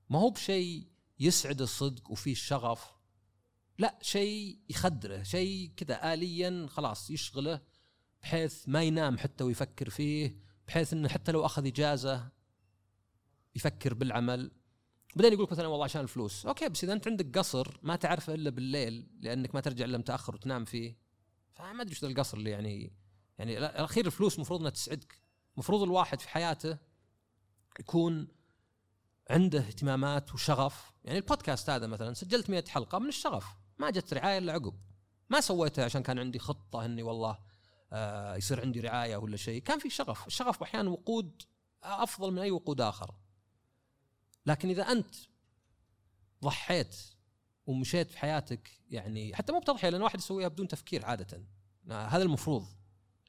ما 0.10 0.20
هو 0.20 0.30
بشيء 0.30 0.91
يسعد 1.22 1.62
الصدق 1.62 2.12
وفيه 2.12 2.32
الشغف. 2.32 2.92
لا 3.78 4.00
شيء 4.02 4.60
يخدره 4.70 5.24
شيء 5.24 5.72
كذا 5.78 6.14
آليا 6.14 6.68
خلاص 6.70 7.10
يشغله 7.10 7.62
بحيث 8.22 8.70
ما 8.70 8.84
ينام 8.84 9.18
حتى 9.18 9.44
ويفكر 9.44 9.90
فيه 9.90 10.36
بحيث 10.68 10.94
إنه 10.94 11.10
حتى 11.10 11.32
لو 11.32 11.46
أخذ 11.46 11.66
إجازة 11.66 12.30
يفكر 13.56 13.94
بالعمل. 13.94 14.52
بعدين 15.16 15.34
يقول 15.34 15.46
لك 15.46 15.52
مثلا 15.52 15.68
والله 15.68 15.84
عشان 15.84 16.02
الفلوس. 16.02 16.46
okay 16.46 16.70
بس 16.70 16.84
إذا 16.84 16.94
أنت 16.94 17.08
عندك 17.08 17.38
قصر 17.38 17.80
ما 17.84 17.96
تعرفه 17.96 18.34
إلا 18.34 18.50
بالليل 18.50 19.08
لأنك 19.20 19.56
ما 19.56 19.62
ترجع 19.62 19.86
إلا 19.86 19.98
متأخر 19.98 20.36
وتنام 20.36 20.66
فيه. 20.66 20.98
فما 21.54 21.82
أدري 21.82 21.96
ذا 22.02 22.08
القصر 22.08 22.38
اللي 22.38 22.50
يعني 22.50 22.94
يعني 23.38 23.58
الأخير 23.58 24.06
الفلوس 24.06 24.36
المفروض 24.36 24.60
إنها 24.60 24.72
تسعدك. 24.72 25.22
المفروض 25.54 25.82
الواحد 25.82 26.20
في 26.20 26.30
حياته 26.30 26.78
يكون 27.80 28.28
عنده 29.32 29.60
اهتمامات 29.60 30.34
وشغف. 30.34 30.92
يعني 31.04 31.18
البودكاست 31.18 31.70
هذا 31.70 31.88
مثلا 31.88 32.14
سجلت 32.14 32.50
100 32.50 32.64
حلقة 32.68 33.00
من 33.00 33.08
الشغف 33.08 33.46
ما 33.78 33.90
جت 33.90 34.14
رعاية 34.14 34.38
إلا 34.38 34.54
عقب. 34.54 34.80
ما 35.30 35.42
سويتها 35.42 35.86
عشان 35.86 36.04
كان 36.04 36.20
عندي 36.20 36.40
خطة 36.40 36.86
إني 36.86 37.04
والله 37.04 37.40
آه 37.94 38.36
يصير 38.36 38.62
عندي 38.62 38.80
رعاية 38.80 39.18
ولا 39.18 39.38
شيء. 39.38 39.62
كان 39.62 39.80
في 39.80 39.90
شغف. 39.90 40.28
الشغف 40.28 40.64
أحيانا 40.64 40.90
وقود 40.90 41.42
أفضل 41.84 42.32
من 42.32 42.40
أي 42.40 42.52
وقود 42.52 42.82
آخر. 42.82 43.16
لكن 44.46 44.70
إذا 44.70 44.84
أنت 44.84 45.16
ضحيت 46.44 46.96
ومشيت 47.66 48.12
في 48.12 48.18
حياتك 48.18 48.72
يعني 48.90 49.36
حتى 49.36 49.54
مو 49.54 49.60
بتضحية 49.60 49.90
لأن 49.90 50.02
واحد 50.02 50.20
يسويها 50.20 50.48
بدون 50.48 50.68
تفكير 50.68 51.06
عادة. 51.06 51.44
هذا 51.90 52.24
المفروض. 52.24 52.68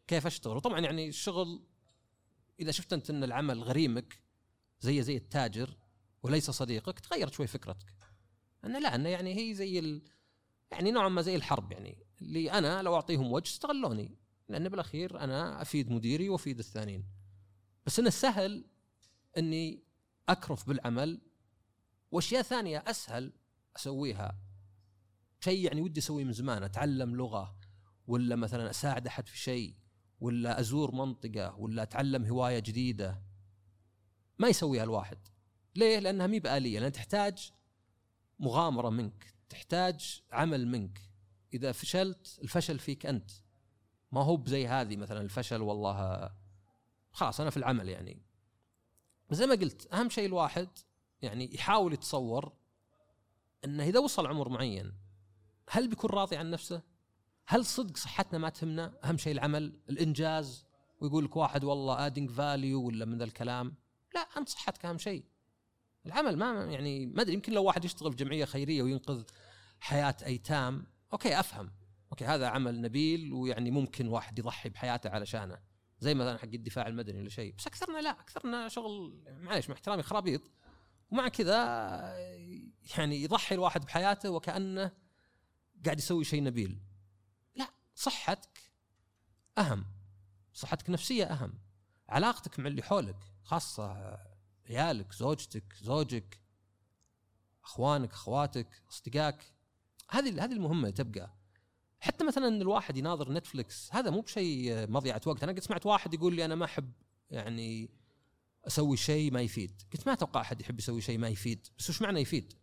كيف 0.07 0.27
أشتغل؟ 0.27 0.57
وطبعا 0.57 0.81
يعني 0.81 1.09
الشغل 1.09 1.67
إذا 2.61 2.71
شفت 2.71 2.93
أنت 2.93 3.11
إن 3.11 3.25
العمل 3.25 3.63
غريمك 3.63 4.23
زي 4.81 5.03
زي 5.03 5.17
التاجر 5.17 5.77
وليس 6.23 6.51
صديقك 6.51 7.01
تغيرت 7.01 7.33
شوي 7.33 7.47
فكرتك. 7.47 7.95
انه 8.65 8.79
لا 8.79 8.95
انه 8.95 9.09
يعني 9.09 9.37
هي 9.37 9.55
زي 9.55 9.79
ال... 9.79 10.03
يعني 10.71 10.91
نوعا 10.91 11.09
ما 11.09 11.23
زي 11.23 11.37
الحرب 11.37 11.73
يعني. 11.73 11.99
اللي 12.23 12.53
أنا 12.53 12.83
لو 12.83 12.95
أعطيهم 12.95 13.33
وجه 13.33 13.47
استغلوني 13.49 14.19
لأن 14.49 14.69
بالأخير 14.69 15.21
أنا 15.21 15.63
أفيد 15.63 15.91
مديري 15.91 16.29
وأفيد 16.29 16.59
الثانيين. 16.59 17.05
بس 17.87 17.99
انه 17.99 18.11
سهل 18.11 18.65
إني 19.39 19.85
أكرف 20.29 20.69
بالعمل 20.69 21.21
وأشياء 22.11 22.43
ثانية 22.43 22.85
أسهل 22.87 23.33
أسويها. 23.77 24.39
شيء 25.41 25.65
يعني 25.65 25.81
ودي 25.81 26.01
أسويه 26.01 26.25
من 26.25 26.33
زمان 26.33 26.63
أتعلم 26.63 27.17
لغة 27.17 27.57
ولا 28.07 28.37
مثلا 28.37 28.71
أساعد 28.71 29.07
أحد 29.07 29.29
في 29.29 29.39
شيء 29.39 29.77
ولا 30.21 30.61
أزور 30.61 30.95
منطقة 30.95 31.57
ولا 31.57 31.83
أتعلم 31.83 32.25
هواية 32.25 32.59
جديدة. 32.59 33.23
ما 34.39 34.49
يسويها 34.49 34.85
الواحد. 34.85 35.19
ليه؟ 35.75 35.99
لأنها 35.99 36.27
مي 36.27 36.41
بآلية 36.41 36.79
لأن 36.79 36.93
تحتاج 36.93 37.53
مغامرة 38.39 38.91
منك 38.91 39.35
تحتاج 39.49 40.23
عمل 40.33 40.69
منك 40.69 41.01
إذا 41.55 41.73
فشلت 41.73 42.39
الفشل 42.43 42.79
فيك 42.79 43.07
أنت 43.07 43.31
ما 44.13 44.23
هو 44.25 44.37
بزي 44.37 44.67
هذه 44.67 44.97
مثلا 44.97 45.21
الفشل 45.21 45.63
والله 45.63 46.31
خلاص 47.13 47.41
أنا 47.41 47.51
في 47.51 47.57
العمل 47.57 47.89
يعني 47.89 48.23
زي 49.31 49.47
ما 49.47 49.55
قلت 49.55 49.93
أهم 49.93 50.09
شيء 50.09 50.27
الواحد 50.27 50.69
يعني 51.23 51.55
يحاول 51.55 51.93
يتصور 51.93 52.53
إنه 53.65 53.85
إذا 53.85 53.99
وصل 53.99 54.27
عمر 54.27 54.49
معين 54.49 54.93
هل 55.71 55.89
بيكون 55.89 56.11
راضي 56.11 56.37
عن 56.37 56.51
نفسه؟ 56.51 56.83
هل 57.47 57.65
صدق 57.65 57.97
صحتنا 57.97 58.39
ما 58.39 58.49
تهمنا؟ 58.49 58.99
أهم 59.05 59.17
شيء 59.17 59.33
العمل، 59.33 59.81
الإنجاز 59.91 60.67
ويقول 61.01 61.25
لك 61.25 61.37
واحد 61.37 61.65
والله 61.65 62.07
adding 62.07 62.31
value 62.31 62.83
ولا 62.83 63.05
من 63.05 63.19
ذا 63.19 63.25
الكلام، 63.25 63.75
لا 64.15 64.21
انت 64.21 64.49
صحتك 64.49 64.85
أهم 64.85 64.99
شيء. 64.99 65.25
العمل 66.07 66.37
ما 66.37 66.65
يعني 66.65 67.07
ما 67.07 67.23
أدري 67.23 67.35
يمكن 67.35 67.53
لو 67.53 67.65
واحد 67.65 67.85
يشتغل 67.85 68.11
في 68.11 68.17
جمعية 68.17 68.45
خيرية 68.45 68.83
وينقذ 68.83 69.23
حياة 69.81 70.17
ايتام، 70.27 70.87
okay 71.13 71.41
أفهم، 71.41 71.71
okay 72.13 72.25
هذا 72.25 72.47
عمل 72.47 72.81
نبيل 72.81 73.33
ويعني 73.33 73.71
ممكن 73.71 74.09
واحد 74.09 74.39
يضحي 74.39 74.69
بحياته 74.69 75.11
علشانه. 75.11 75.59
زي 75.99 76.15
مثلا 76.15 76.39
حق 76.39 76.45
الدفاع 76.45 76.87
المدني 76.87 77.21
ولا 77.21 77.29
شيء، 77.29 77.55
بس 77.59 77.67
أكثرنا 77.67 77.99
لا، 77.99 78.11
أكثرنا 78.11 78.69
شغل 78.69 79.23
معليش 79.41 79.69
مع 79.69 79.75
احترامي 79.75 80.03
خرابيط. 80.03 80.43
ومع 81.11 81.29
كذا 81.29 81.57
يعني 82.97 83.23
يضحي 83.23 83.55
الواحد 83.55 83.85
بحياته 83.85 84.31
وكأنه 84.31 84.91
قاعد 85.85 85.99
يسوي 85.99 86.25
شيء 86.25 86.43
نبيل. 86.43 86.83
لا 87.55 87.69
صحتك 87.95 88.59
أهم. 89.59 89.87
صحتك 90.55 90.87
النفسيه 90.87 91.25
أهم. 91.25 91.59
علاقتك 92.09 92.59
مع 92.59 92.67
اللي 92.67 92.83
حولك 92.83 93.17
خاصة 93.45 94.19
عيالك 94.71 95.13
زوجتك 95.13 95.75
زوجك 95.83 96.41
أخوانك 97.65 98.13
أخواتك 98.13 98.83
أصدقائك. 98.91 99.53
هذه 100.11 100.45
هذه 100.45 100.53
المهمة 100.53 100.91
تبقى. 100.91 101.35
حتى 102.01 102.25
مثلا 102.25 102.49
ان 102.49 102.61
الواحد 102.61 102.97
يناظر 102.97 103.33
نتفلكس 103.33 103.89
هذا 103.93 104.11
مو 104.11 104.21
بشيء 104.21 104.91
مضيعه 104.91 105.21
وقت. 105.27 105.43
أنا 105.43 105.53
قد 105.53 105.61
سمعت 105.61 105.87
واحد 105.87 106.15
يقول 106.15 106.35
لي 106.35 106.45
أنا 106.45 106.55
ما 106.55 106.65
أحب 106.65 106.93
يعني 107.31 107.91
أسوي 108.67 108.97
شيء 108.97 109.33
ما 109.33 109.41
يفيد. 109.41 109.83
قلت 109.93 110.07
ما 110.07 110.13
أتوقع 110.13 110.41
أحد 110.41 110.61
يحب 110.61 110.79
يسوي 110.79 111.01
شيء 111.01 111.19
ما 111.19 111.29
يفيد. 111.29 111.69
بس 111.79 111.91
وش 111.91 112.03
معنى 112.03 112.21
يفيد؟ 112.21 112.55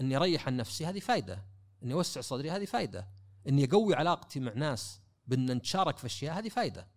إني 0.00 0.16
أريح 0.16 0.46
عن 0.46 0.56
نفسي 0.56 0.86
هذه 0.86 1.00
فائده 1.00 1.44
إني 1.82 1.94
أوسع 1.94 2.20
صدري 2.20 2.50
هذه 2.50 2.64
فائده 2.64 3.08
إني 3.48 3.64
أقوي 3.64 3.94
علاقتي 3.94 4.40
مع 4.40 4.52
ناس 4.52 5.00
بإن 5.26 5.52
نتشارك 5.52 5.98
في 5.98 6.06
أشياء 6.06 6.38
هذه 6.38 6.48
فائده 6.48 6.88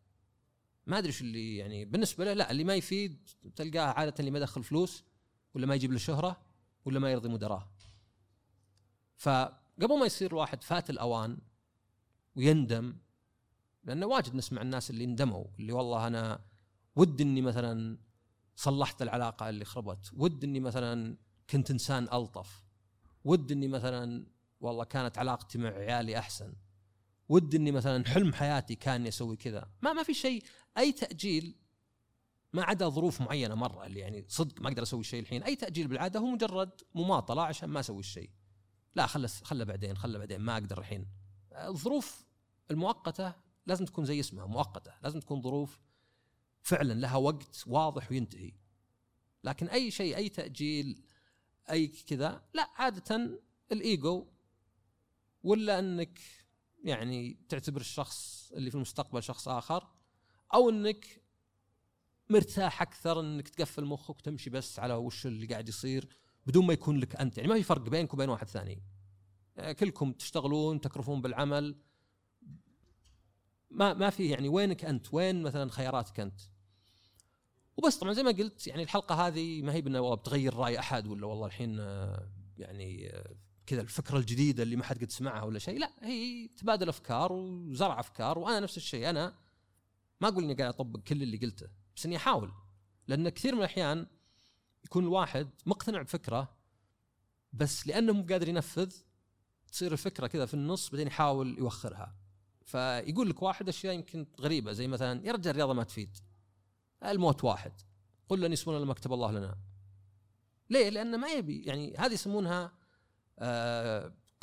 ما 0.90 0.98
أدري 0.98 1.08
إيش 1.08 1.22
اللي 1.22 1.58
يعني 1.58 1.86
بالنسبة 1.86 2.26
له 2.26 2.34
لا 2.34 2.52
اللي 2.52 2.64
ما 2.64 2.76
يفيد 2.76 3.30
تلقاه 3.56 3.86
عادة 3.86 4.14
اللي 4.20 4.32
ما 4.32 4.38
يدخل 4.38 4.64
فلوس 4.64 5.04
ولا 5.54 5.68
ما 5.68 5.76
يجيب 5.76 5.92
له 5.92 5.98
شهرة 5.98 6.42
ولا 6.86 7.00
ما 7.00 7.12
يرضي 7.12 7.30
مدراه 7.30 7.72
فقبل 9.18 10.00
ما 10.00 10.06
يصير 10.06 10.32
الواحد 10.32 10.64
فات 10.64 10.90
الأوان 10.90 11.38
ويندم 12.36 12.96
لأنه 13.84 14.06
واجد 14.06 14.36
نسمع 14.36 14.62
الناس 14.62 14.90
اللي 14.90 15.06
ندموا 15.06 15.46
اللي 15.60 15.74
والله 15.74 16.08
أنا 16.08 16.42
ود 16.96 17.22
إني 17.22 17.42
مثلا 17.42 17.98
صلحت 18.56 19.02
العلاقة 19.02 19.50
اللي 19.50 19.66
خربت 19.66 20.12
ود 20.14 20.44
إني 20.44 20.60
مثلا 20.60 21.18
كنت 21.50 21.72
إنسان 21.72 22.04
ألطف 22.04 22.64
ود 23.26 23.52
إني 23.52 23.68
مثلا 23.68 24.26
والله 24.62 24.84
كانت 24.84 25.18
علاقتي 25.18 25.58
مع 25.58 25.70
عيالي 25.70 26.20
أحسن. 26.20 26.54
ود 27.30 27.56
إني 27.56 27.72
مثلا 27.72 28.06
حلم 28.06 28.34
حياتي 28.34 28.76
كان 28.76 29.08
أسوي 29.08 29.38
كذا. 29.38 29.72
ما 29.82 29.94
ما 29.94 30.04
في 30.04 30.14
شيء. 30.14 30.44
أي 30.78 30.92
تأجيل 30.92 31.56
ما 32.54 32.64
عدا 32.64 32.90
ظروف 32.90 33.22
معينة 33.22 33.56
مرة 33.56 33.86
اللي 33.86 34.00
يعني 34.00 34.26
صدق 34.28 34.62
ما 34.62 34.68
أقدر 34.68 34.84
أسوي 34.84 35.00
الشيء 35.00 35.20
الحين. 35.20 35.44
أي 35.44 35.56
تأجيل 35.56 35.88
بالعادة 35.88 36.20
هو 36.20 36.26
مجرد 36.26 36.82
مماطلة 36.96 37.42
عشان 37.42 37.70
ما 37.70 37.80
أسوي 37.80 38.00
الشيء. 38.00 38.30
لا 38.96 39.06
خله 39.06 39.28
خله 39.28 39.64
بعدين 39.64 39.98
خله 39.98 40.20
بعدين 40.20 40.40
ما 40.40 40.54
أقدر 40.54 40.80
الحين. 40.80 41.08
الظروف 41.52 42.26
المؤقتة 42.72 43.34
لازم 43.68 43.86
تكون 43.86 44.06
زي 44.06 44.20
اسمها 44.20 44.46
مؤقتة. 44.46 44.92
لازم 45.04 45.20
تكون 45.20 45.42
ظروف 45.42 45.80
فعلا 46.62 46.94
لها 46.94 47.16
وقت 47.16 47.64
واضح 47.68 48.12
وينتهي. 48.12 48.54
لكن 49.44 49.68
أي 49.68 49.92
شيء 49.92 50.16
أي 50.16 50.30
تأجيل 50.30 51.04
أي 51.70 51.88
كذا 51.88 52.44
لا 52.54 52.70
عادة 52.76 53.40
الإيجو 53.72 54.28
ولا 55.44 55.80
إنك 55.80 56.20
يعني 56.84 57.38
تعتبر 57.50 57.82
الشخص 57.82 58.52
اللي 58.52 58.70
في 58.70 58.76
المستقبل 58.76 59.24
شخص 59.24 59.48
آخر 59.48 59.88
أو 60.54 60.70
إنك 60.70 61.22
مرتاح 62.30 62.82
أكثر 62.82 63.20
إنك 63.20 63.50
تقفل 63.50 63.86
مخك 63.86 64.20
وتمشي 64.20 64.50
بس 64.50 64.80
على 64.80 64.94
وش 64.94 65.26
اللي 65.26 65.46
قاعد 65.46 65.70
يصير 65.70 66.10
بدون 66.46 66.66
ما 66.66 66.74
يكون 66.74 66.98
لك 66.98 67.16
أنت. 67.16 67.38
يعني 67.38 67.50
ما 67.50 67.56
في 67.56 67.64
فرق 67.64 67.90
بينك 67.90 68.14
وبين 68.14 68.30
واحد 68.30 68.48
ثاني. 68.48 68.84
كلكم 69.80 70.12
تشتغلون 70.12 70.82
تكرفون 70.82 71.22
بالعمل. 71.22 71.82
ما 73.70 73.94
ما 73.94 74.10
في 74.10 74.30
يعني 74.30 74.50
وينك 74.50 74.86
أنت؟ 74.86 75.14
وين 75.14 75.42
مثلا 75.44 75.72
خياراتك 75.72 76.20
أنت؟ 76.20 76.42
وبس 77.78 77.98
طبعا 77.98 78.14
زي 78.14 78.24
ما 78.24 78.32
قلت 78.32 78.68
يعني 78.68 78.84
الحلقة 78.84 79.28
هذه 79.28 79.62
ما 79.62 79.74
هي 79.74 79.82
بانه 79.82 80.16
بتغير 80.16 80.54
رأي 80.54 80.80
أحد 80.80 81.08
ولا 81.08 81.26
والله 81.26 81.46
الحين 81.46 81.78
يعني 82.58 83.12
كذا 83.70 83.82
الفكرة 83.82 84.18
الجديدة 84.18 84.64
اللي 84.64 84.76
ما 84.76 84.84
حد 84.84 85.02
قد 85.02 85.12
سمعها 85.12 85.44
ولا 85.44 85.60
شيء 85.60 85.80
لا 85.80 85.92
هي 86.02 86.48
تبادل 86.48 86.90
أفكار 86.90 87.34
وزرع 87.34 88.00
أفكار 88.00 88.40
وأنا 88.40 88.60
نفس 88.60 88.78
الشيء 88.78 89.10
أنا 89.10 89.36
ما 90.22 90.28
أقول 90.28 90.44
إني 90.44 90.54
قاعد 90.54 90.70
أطبق 90.70 91.00
كل 91.00 91.24
اللي 91.24 91.38
قلته 91.38 91.68
بس 91.96 92.06
إني 92.06 92.16
أحاول 92.16 92.52
لأن 93.08 93.30
كثير 93.30 93.54
من 93.54 93.60
الأحيان 93.60 94.08
يكون 94.86 95.04
الواحد 95.04 95.50
مقتنع 95.66 96.02
بفكرة 96.02 96.56
بس 97.54 97.88
لأنه 97.88 98.14
مو 98.14 98.26
قادر 98.30 98.50
ينفذ 98.50 98.92
تصير 99.72 99.92
الفكرة 99.92 100.28
كذا 100.28 100.46
في 100.46 100.54
النص 100.54 100.90
بعدين 100.90 101.08
يحاول 101.08 101.58
يوخرها. 101.58 102.16
فيقول 102.66 103.30
لك 103.30 103.42
واحد 103.42 103.70
أشياء 103.70 103.96
يمكن 103.96 104.26
غريبة 104.40 104.72
زي 104.72 104.88
مثلا 104.88 105.28
يا 105.28 105.32
رجال 105.32 105.52
الرياضة 105.52 105.74
ما 105.74 105.84
تفيد. 105.84 106.18
الموت 107.06 107.44
واحد. 107.44 107.74
قل 108.30 108.42
لن 108.42 108.54
يسمون 108.54 108.82
لما 108.82 108.94
كتب 108.94 109.14
الله 109.14 109.32
لنا. 109.32 109.58
ليه؟ 110.70 110.90
لأنه 110.90 111.18
ما 111.18 111.28
يبي 111.28 111.64
يعني 111.64 111.96
هذه 111.98 112.14
يسمونها 112.14 112.79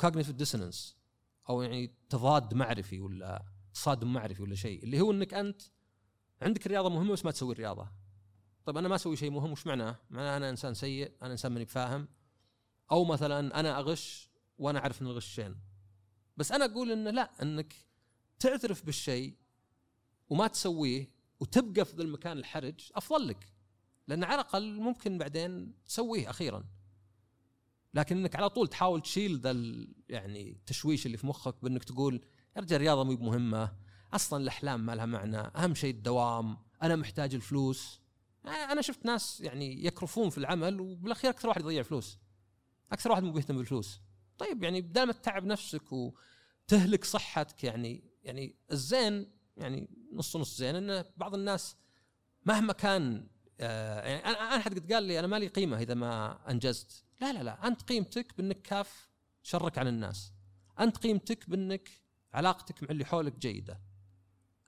cognitive 0.01 0.29
آه، 0.29 0.37
dissonance 0.37 0.97
أو 1.49 1.61
يعني 1.61 1.93
تضاد 2.09 2.53
معرفي 2.53 2.99
ولا 2.99 3.45
تصادم 3.73 4.13
معرفي 4.13 4.41
ولا 4.41 4.55
شيء 4.55 4.83
اللي 4.83 5.01
هو 5.01 5.11
إنك 5.11 5.33
أنت 5.33 5.61
عندك 6.41 6.65
الرياضه 6.65 6.89
مهمة 6.89 7.11
بس 7.11 7.25
ما 7.25 7.31
تسوي 7.31 7.53
الرياضة. 7.53 7.87
طيب 8.65 8.77
أنا 8.77 8.87
ما 8.87 8.95
أسوي 8.95 9.15
شيء 9.15 9.31
مهم 9.31 9.51
وش 9.51 9.67
معناه؟ 9.67 9.99
معناه 10.09 10.37
أنا 10.37 10.49
إنسان 10.49 10.73
سيء 10.73 11.11
أنا 11.21 11.31
إنسان 11.31 11.51
ماني 11.51 11.65
بفاهم 11.65 12.07
أو 12.91 13.03
مثلا 13.03 13.59
أنا 13.59 13.79
أغش 13.79 14.29
وأنا 14.57 14.79
أعرف 14.79 15.01
ان 15.01 15.07
الغش 15.07 15.25
شين. 15.25 15.59
بس 16.37 16.51
أنا 16.51 16.65
أقول 16.65 16.91
إنه 16.91 17.09
لا 17.09 17.41
إنك 17.41 17.73
تعترف 18.39 18.85
بالشيء 18.85 19.35
وما 20.29 20.47
تسويه 20.47 21.11
وتبقى 21.39 21.85
في 21.85 21.95
ذا 21.95 22.03
المكان 22.03 22.37
الحرج 22.37 22.91
أفضل 22.95 23.27
لك. 23.27 23.53
لأن 24.07 24.23
على 24.23 24.35
الأقل 24.35 24.79
ممكن 24.79 25.17
بعدين 25.17 25.73
تسويه 25.87 26.29
أخيرا. 26.29 26.63
لكن 27.97 28.17
إنك 28.17 28.35
على 28.35 28.49
طول 28.49 28.67
تحاول 28.67 29.01
تشيل 29.01 29.39
ذا 29.39 29.51
يعني 30.09 30.51
التشويش 30.51 31.05
اللي 31.05 31.17
في 31.17 31.27
مخك 31.27 31.63
بإنك 31.63 31.83
تقول 31.83 32.21
يا 32.55 32.61
رجال 32.61 32.75
الرياضة 32.75 33.03
مو 33.03 33.15
بمهمة 33.15 33.71
أصلا 34.13 34.43
الأحلام 34.43 34.85
ما 34.85 34.95
لها 34.95 35.05
معنى 35.05 35.37
أهم 35.37 35.75
شيء 35.75 35.93
الدوام 35.93 36.57
أنا 36.83 36.95
محتاج 36.95 37.35
الفلوس. 37.35 38.01
أنا 38.45 38.81
شفت 38.81 39.05
ناس 39.05 39.41
يعني 39.41 39.85
يكرفون 39.85 40.29
في 40.29 40.37
العمل 40.37 40.79
وبالأخير 40.79 41.29
أكثر 41.29 41.47
واحد 41.47 41.61
يضيع 41.61 41.83
فلوس. 41.83 42.19
أكثر 42.91 43.11
واحد 43.11 43.23
مو 43.23 43.31
بيهتم 43.31 43.57
بالفلوس. 43.57 44.01
طيب 44.37 44.63
يعني 44.63 44.81
بدل 44.81 45.03
ما 45.03 45.13
تتعب 45.13 45.45
نفسك 45.45 45.83
وتهلك 45.91 47.05
صحتك 47.05 47.63
يعني 47.63 48.03
يعني 48.23 48.55
الزين 48.71 49.31
يعني 49.57 49.89
نص 50.13 50.35
نص 50.35 50.57
زين 50.57 50.75
انه 50.75 51.05
بعض 51.17 51.33
الناس 51.33 51.75
مهما 52.45 52.73
كان 52.73 53.27
آه 53.59 54.07
يعني 54.07 54.25
أنا 54.25 54.55
أنا 54.55 54.59
حد 54.59 54.79
قد 54.79 54.93
قال 54.93 55.03
لي 55.03 55.19
أنا 55.19 55.27
ما 55.27 55.39
لي 55.39 55.47
قيمة 55.47 55.81
إذا 55.81 55.93
ما 55.93 56.39
أنجزت. 56.51 57.06
لا 57.21 57.33
لا 57.33 57.43
لا. 57.43 57.67
أنت 57.67 57.81
قيمتك 57.81 58.37
بأنك 58.37 58.61
كاف 58.61 59.09
شرك 59.43 59.77
عن 59.77 59.87
الناس. 59.87 60.33
أنت 60.79 60.97
قيمتك 60.97 61.49
بأنك 61.49 61.89
علاقتك 62.33 62.83
مع 62.83 62.89
اللي 62.89 63.05
حولك 63.05 63.37
جيدة. 63.37 63.81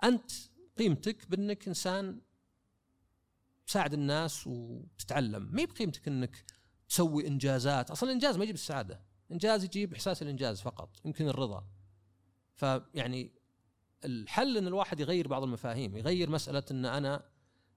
أنت 0.04 0.32
قيمتك 0.78 1.30
بأنك 1.30 1.68
إنسان 1.68 2.22
تساعد 3.68 3.94
الناس 3.94 4.48
وتتعلم. 4.48 5.50
ما 5.52 5.66
بقيمتك 5.66 6.08
إنك 6.08 6.44
تسوي 6.90 7.28
إنجازات؟ 7.28 7.92
أصلا 7.92 8.10
الانجاز 8.10 8.38
ما 8.38 8.44
يجيب 8.44 8.56
السعادة. 8.56 9.02
إنجاز 9.32 9.64
يجيب 9.64 9.94
إحساس 9.94 10.22
الإنجاز 10.22 10.62
فقط 10.62 10.98
يمكن 11.06 11.28
الرضا. 11.28 11.68
فيعني 12.56 13.32
الحل 14.06 14.58
إن 14.58 14.68
الواحد 14.68 15.00
يغير 15.00 15.28
بعض 15.28 15.44
المفاهيم 15.44 15.98
يغير 15.98 16.30
مسألة 16.30 16.64
إن 16.72 16.86
أنا 16.86 17.26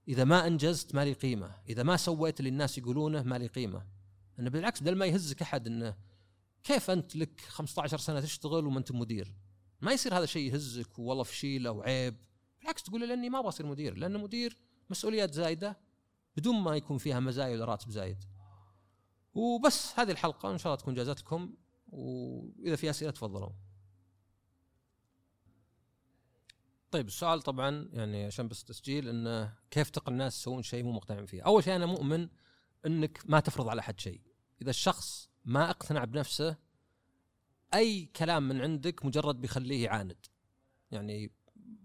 إذا 0.09 0.25
ما 0.25 0.47
أنجزت 0.47 0.95
ما 0.95 1.05
لي 1.05 1.13
قيمة 1.13 1.55
إذا 1.69 1.83
ما 1.83 1.97
سويت 1.97 2.41
اللي 2.41 2.49
الناس 2.49 2.79
يقولونه 2.79 3.23
ما 3.23 3.39
لي 3.39 3.47
قيمة. 3.47 3.87
إنه 4.39 4.51
بالعكس 4.51 4.81
بدل 4.81 4.97
ما 4.97 5.07
يهزك 5.07 5.43
أحد 5.43 5.67
إنه 5.67 5.97
كيف 6.65 6.91
أنت 6.91 7.17
لك 7.17 7.41
15 7.41 7.99
سنة 7.99 8.21
تشتغل 8.21 8.67
وما 8.67 8.79
أنت 8.79 8.93
مدير؟ 8.93 9.35
ما 9.81 9.93
يصير 9.93 10.17
هذا 10.17 10.25
الشيء 10.25 10.53
يهزك 10.53 10.99
والله 10.99 11.23
فشيله 11.23 11.71
وعيب. 11.71 12.17
بالعكس 12.61 12.83
تقول 12.83 13.09
لأني 13.09 13.31
ما 13.31 13.39
أبغى 13.39 13.49
أصير 13.49 13.67
مدير 13.67 13.97
لأن 13.97 14.21
مدير 14.21 14.59
مسؤوليات 14.91 15.35
زايدة 15.35 15.79
بدون 16.37 16.61
ما 16.61 16.77
يكون 16.77 16.99
فيها 16.99 17.21
مزايا 17.21 17.57
ولا 17.57 17.65
راتب 17.65 17.91
زايد. 17.91 18.25
وبس 19.35 19.99
هذه 19.99 20.11
الحلقة. 20.11 20.53
إن 20.53 20.59
شاء 20.59 20.73
الله 20.73 20.83
تكون 20.83 20.95
جازت 20.95 21.21
لكم 21.21 21.55
وإذا 21.89 22.77
في 22.77 22.91
أسئلة 22.91 23.11
تفضلوا. 23.11 23.51
طيب 26.91 27.07
السؤال 27.07 27.43
طبعا 27.43 27.89
يعني 27.93 28.25
عشان 28.25 28.49
بس 28.49 28.65
تسجيل 28.65 29.09
إنه 29.09 29.55
كيف 29.71 29.91
تقنع 29.91 30.13
الناس 30.13 30.39
يسوون 30.39 30.63
شيء 30.63 30.85
مو 30.85 30.93
مقتنعين 30.93 31.27
فيه؟ 31.27 31.43
أول 31.43 31.65
شيء 31.65 31.77
أنا 31.77 31.87
مؤمن 31.87 32.29
انك 32.87 33.23
ما 33.25 33.41
تفرض 33.41 33.69
على 33.69 33.81
أحد 33.81 34.01
شيء، 34.01 34.21
إذا 34.63 34.71
الشخص 34.71 35.31
ما 35.45 35.71
أقتنع 35.71 36.05
بنفسه 36.05 36.57
أي 37.75 38.05
كلام 38.05 38.49
من 38.49 38.61
عندك 38.61 39.05
مجرد 39.05 39.41
بيخليه 39.41 39.85
يعاند. 39.85 40.27
يعني 40.91 41.33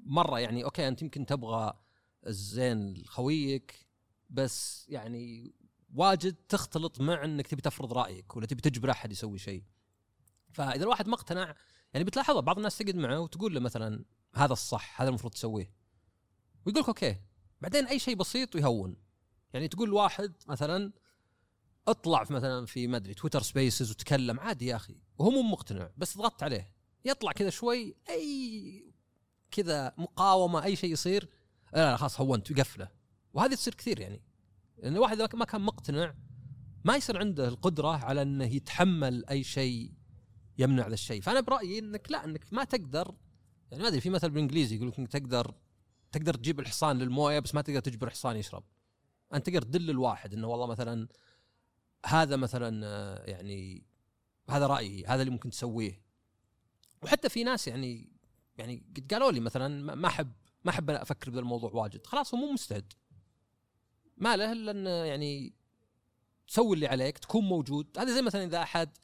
مرة 0.04 0.40
يعني 0.40 0.64
أوكي 0.64 0.88
أنت 0.88 1.02
يمكن 1.02 1.26
تبغى 1.26 1.80
الزين 2.28 2.94
لخويك 2.94 3.88
بس 4.30 4.86
يعني 4.90 5.54
واجد 5.96 6.36
تختلط 6.50 7.02
مع 7.02 7.24
إنك 7.24 7.48
تبي 7.48 7.62
تفرض 7.62 7.94
رأيك 7.94 8.36
ولا 8.36 8.46
تبي 8.46 8.62
تجبر 8.62 8.92
أحد 8.92 9.12
يسوي 9.12 9.38
شيء. 9.38 9.64
فإذا 10.52 10.84
الواحد 10.84 11.08
ما 11.08 11.14
اقتنع 11.14 11.56
يعني 11.94 12.06
بتلاحظها 12.06 12.42
بعض 12.42 12.58
الناس 12.58 12.78
تقعد 12.78 12.96
معه 12.96 13.20
وتقول 13.20 13.54
له 13.54 13.60
مثلا 13.60 14.06
هذا 14.34 14.54
الصح 14.54 15.02
هذا 15.02 15.10
المفروض 15.10 15.34
تسويه. 15.34 15.74
ويقول 16.66 16.82
لك 16.82 16.88
okay 16.88 17.22
بعدين 17.62 17.86
أي 17.88 18.00
شيء 18.00 18.16
بسيط 18.16 18.56
ويهون. 18.56 18.96
يعني 19.54 19.68
تقول 19.68 19.94
واحد 19.94 20.34
مثلا 20.48 20.92
اطلع 21.88 22.24
في 22.24 22.34
مثلا 22.34 22.66
في 22.66 22.88
ما 22.88 22.98
أدري 22.98 23.14
تويتر 23.14 23.42
Spaces 23.42 23.92
وتكلم 23.92 24.40
عادي 24.40 24.66
يا 24.66 24.76
أخي. 24.76 24.96
وهو 25.18 25.30
مو 25.30 25.42
مقتنع 25.42 25.90
بس 25.98 26.18
ضغطت 26.18 26.44
عليه. 26.44 26.74
يطلع 27.06 27.32
كذا 27.32 27.50
شوي 27.50 27.96
أي 28.10 28.94
كذا 29.52 29.94
مقاومة 29.98 30.64
أي 30.64 30.76
شيء 30.76 30.92
يصير 30.92 31.30
لا 31.74 31.92
لا 31.92 31.98
خلاص 31.98 32.22
هونت 32.22 32.52
ويقفله 32.52 32.90
وهذه 33.34 33.54
تصير 33.54 33.74
كثير 33.74 34.00
يعني. 34.00 34.24
لأن 34.78 34.96
الواحد 34.96 35.36
ما 35.36 35.46
كان 35.46 35.62
مقتنع 35.62 36.16
ما 36.86 36.96
يصير 36.96 37.18
عنده 37.18 37.48
القدرة 37.48 38.06
على 38.06 38.22
إنه 38.22 38.46
يتحمل 38.46 39.26
أي 39.26 39.44
شيء 39.44 39.94
يمنع 40.58 40.88
ذا 40.88 40.94
الشيء. 40.94 41.22
فأنا 41.22 41.40
برأيي 41.40 41.80
إنك 41.80 42.12
لا 42.12 42.26
إنك 42.26 42.54
ما 42.54 42.64
تقدر 42.64 43.16
يعني 43.72 43.84
ما 43.84 43.90
أدري 43.90 44.02
في 44.02 44.10
مثل 44.10 44.30
بالإنجليزي 44.30 44.76
يقول 44.76 44.88
لك 44.88 45.00
إنك 45.00 45.12
تقدر 45.12 45.54
تقدر 46.12 46.34
تجيب 46.34 46.60
الحصان 46.60 46.98
للموية 46.98 47.40
بس 47.40 47.56
ما 47.56 47.62
تقدر 47.62 47.80
تجبر 47.80 48.08
الحصان 48.08 48.38
يشرب. 48.38 48.64
أنت 49.34 49.46
تقدر 49.46 49.62
تدل 49.62 49.90
الواحد 49.90 50.34
إنه 50.34 50.48
والله 50.48 50.68
مثلا 50.68 51.08
هذا 52.06 52.36
مثلا 52.36 52.86
آه، 52.86 53.26
يعني 53.26 53.86
هذا 54.50 54.68
رأيي 54.68 55.06
هذا 55.06 55.22
اللي 55.22 55.32
ممكن 55.32 55.50
تسويه. 55.50 56.02
وحتى 57.04 57.30
في 57.30 57.44
ناس 57.44 57.68
يعني 57.68 58.10
يعني 58.58 58.84
قد 58.98 59.14
قالوا 59.14 59.32
لي 59.32 59.40
مثلا 59.40 59.96
ما 59.96 60.08
أحب 60.08 60.32
ما 60.64 60.72
أحب 60.72 60.90
أفكر 60.90 61.30
بهذا 61.30 61.40
الموضوع 61.40 61.72
واجد. 61.72 62.08
خلاص 62.08 62.34
هو 62.34 62.40
مو 62.40 62.52
مستعد. 62.52 62.94
ما 64.18 64.36
له 64.36 64.52
إلا 64.52 64.72
إنه 64.72 64.90
يعني 64.90 65.54
تسوي 66.48 66.76
اللي 66.76 66.88
عليك 66.88 67.18
تكون 67.18 67.44
موجود. 67.44 67.88
هذا 67.98 68.14
زي 68.14 68.22
مثلا 68.22 68.44
إذا 68.44 68.64
أحد 68.64 68.98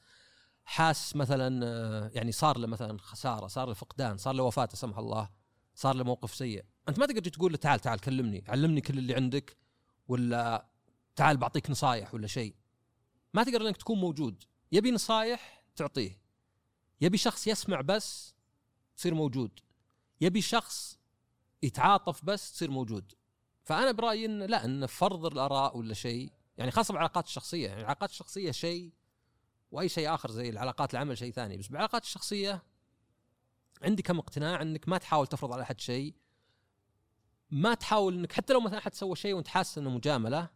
حاس 0.65 1.15
مثلا 1.15 1.65
آه، 1.65 2.11
يعني 2.13 2.31
صار 2.31 2.57
له 2.57 2.67
مثلا 2.67 2.97
خسارة 2.97 3.47
صار 3.47 3.67
له 3.67 3.73
فقدان 3.73 4.17
صار 4.17 4.33
له 4.33 4.43
وفاة 4.43 4.65
لا 4.65 4.75
سمح 4.75 4.97
الله 4.97 5.29
صار 5.75 5.95
له 5.95 6.03
موقف 6.03 6.35
سيء. 6.35 6.65
أنت 6.89 6.99
ما 6.99 7.05
تقدر 7.05 7.31
تقول 7.31 7.51
له 7.51 7.57
تعال 7.57 7.79
تعال 7.79 7.99
كلمني 7.99 8.43
علمني 8.47 8.81
كل 8.81 8.97
اللي 8.97 9.15
عندك. 9.15 9.62
ولا 10.07 10.69
تعال 11.15 11.37
بعطيك 11.37 11.69
نصايح 11.69 12.13
ولا 12.13 12.27
شيء. 12.27 12.55
ما 13.33 13.43
تقدر 13.43 13.67
إنك 13.67 13.77
تكون 13.77 13.99
موجود. 13.99 14.43
يبي 14.71 14.91
نصايح 14.91 15.63
تعطيه. 15.75 16.21
يبي 17.01 17.17
شخص 17.17 17.47
يسمع 17.47 17.81
بس 17.81 18.35
تصير 18.95 19.13
موجود. 19.13 19.59
يبي 20.21 20.41
شخص 20.41 20.99
يتعاطف 21.63 22.25
بس 22.25 22.51
تصير 22.51 22.71
موجود. 22.71 23.13
فأنا 23.63 23.91
برأيي 23.91 24.25
إن 24.25 24.43
لا 24.43 24.65
إن 24.65 24.85
فرض 24.85 25.25
الآراء 25.25 25.77
ولا 25.77 25.93
شيء 25.93 26.31
يعني 26.57 26.71
خاصة 26.71 26.91
بالعلاقات 26.91 27.25
الشخصية. 27.25 27.67
يعني 27.67 27.79
العلاقات 27.81 28.09
الشخصية 28.09 28.51
شيء 28.51 28.93
وأي 29.71 29.89
شيء 29.89 30.13
آخر 30.13 30.31
زي 30.31 30.49
العلاقات 30.49 30.93
العمل 30.93 31.17
شيء 31.17 31.31
ثاني. 31.31 31.57
بس 31.57 31.67
بالعلاقات 31.67 32.03
الشخصية 32.03 32.63
عندي 33.81 34.01
كم 34.01 34.19
اقتناع 34.19 34.61
إنك 34.61 34.87
ما 34.87 34.97
تحاول 34.97 35.27
تفرض 35.27 35.53
على 35.53 35.61
أحد 35.61 35.79
شيء. 35.79 36.13
ما 37.53 37.73
تحاول 37.73 38.13
إنك 38.13 38.31
حتى 38.31 38.53
لو 38.53 38.59
مثلا 38.59 38.77
أحد 38.77 38.93
سوى 38.93 39.15
شيء 39.15 39.33
وأنت 39.33 39.47
حاسس 39.47 39.77
إنه 39.77 39.89
مجاملة 39.89 40.49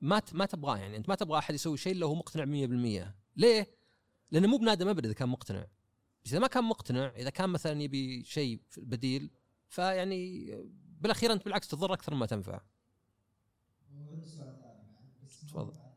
ما 0.00 0.22
ما 0.32 0.46
تبغاه 0.46 0.76
يعني 0.76 0.96
أنت 0.96 1.08
ما 1.08 1.14
تبغى 1.14 1.38
أحد 1.38 1.54
يسوي 1.54 1.76
شيء 1.76 1.92
إلا 1.92 2.06
هو 2.06 2.14
مقتنع 2.14 2.44
100% 2.44 3.14
ليه؟ 3.36 3.74
لأنه 4.30 4.48
مو 4.48 4.56
بنادم 4.56 4.88
ابدا 4.88 5.06
إذا 5.06 5.14
كان 5.14 5.28
مقتنع 5.28 5.66
بس 6.24 6.30
إذا 6.30 6.38
ما 6.38 6.46
كان 6.46 6.64
مقتنع 6.64 7.12
إذا 7.16 7.30
كان 7.30 7.50
مثلا 7.50 7.82
يبي 7.82 8.24
شيء 8.24 8.60
بديل 8.76 9.30
فيعني 9.68 10.50
بالأخير 11.00 11.32
أنت 11.32 11.44
بالعكس 11.44 11.68
تضر 11.68 11.92
أكثر 11.92 12.14
ما 12.14 12.26
تنفع. 12.26 12.60
تفضل. 15.48 15.89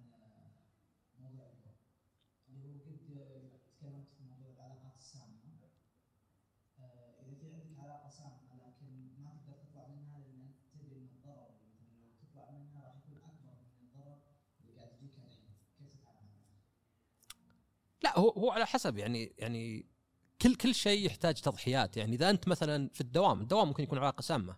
هو 18.16 18.30
هو 18.30 18.52
على 18.52 18.66
حسب 18.66 18.98
يعني 18.98 19.34
يعني 19.38 19.86
كل 20.42 20.56
كل 20.56 20.76
شيء 20.76 21.06
يحتاج 21.06 21.42
تضحيات. 21.42 21.98
يعني 21.98 22.16
إذا 22.16 22.30
أنت 22.30 22.48
مثلا 22.48 22.90
في 22.94 23.02
الدوام 23.02 23.42
الدوام 23.42 23.68
ممكن 23.68 23.84
يكون 23.84 23.98
علاقة 23.98 24.22
سامة. 24.22 24.56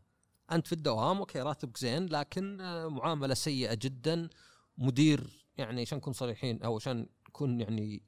أنت 0.51 0.67
في 0.67 0.73
الدوام 0.73 1.17
okay 1.17 1.39
راتبك 1.41 1.77
زين 1.77 2.05
لكن 2.05 2.61
آه، 2.61 2.87
معاملة 2.87 3.33
سيئة 3.33 3.73
جدا 3.73 4.29
مدير 4.77 5.47
يعني 5.57 5.81
عشان 5.81 5.97
نكون 5.97 6.13
صريحين 6.13 6.63
أو 6.63 6.75
عشان 6.75 7.07
نكون 7.29 7.61
يعني 7.61 8.03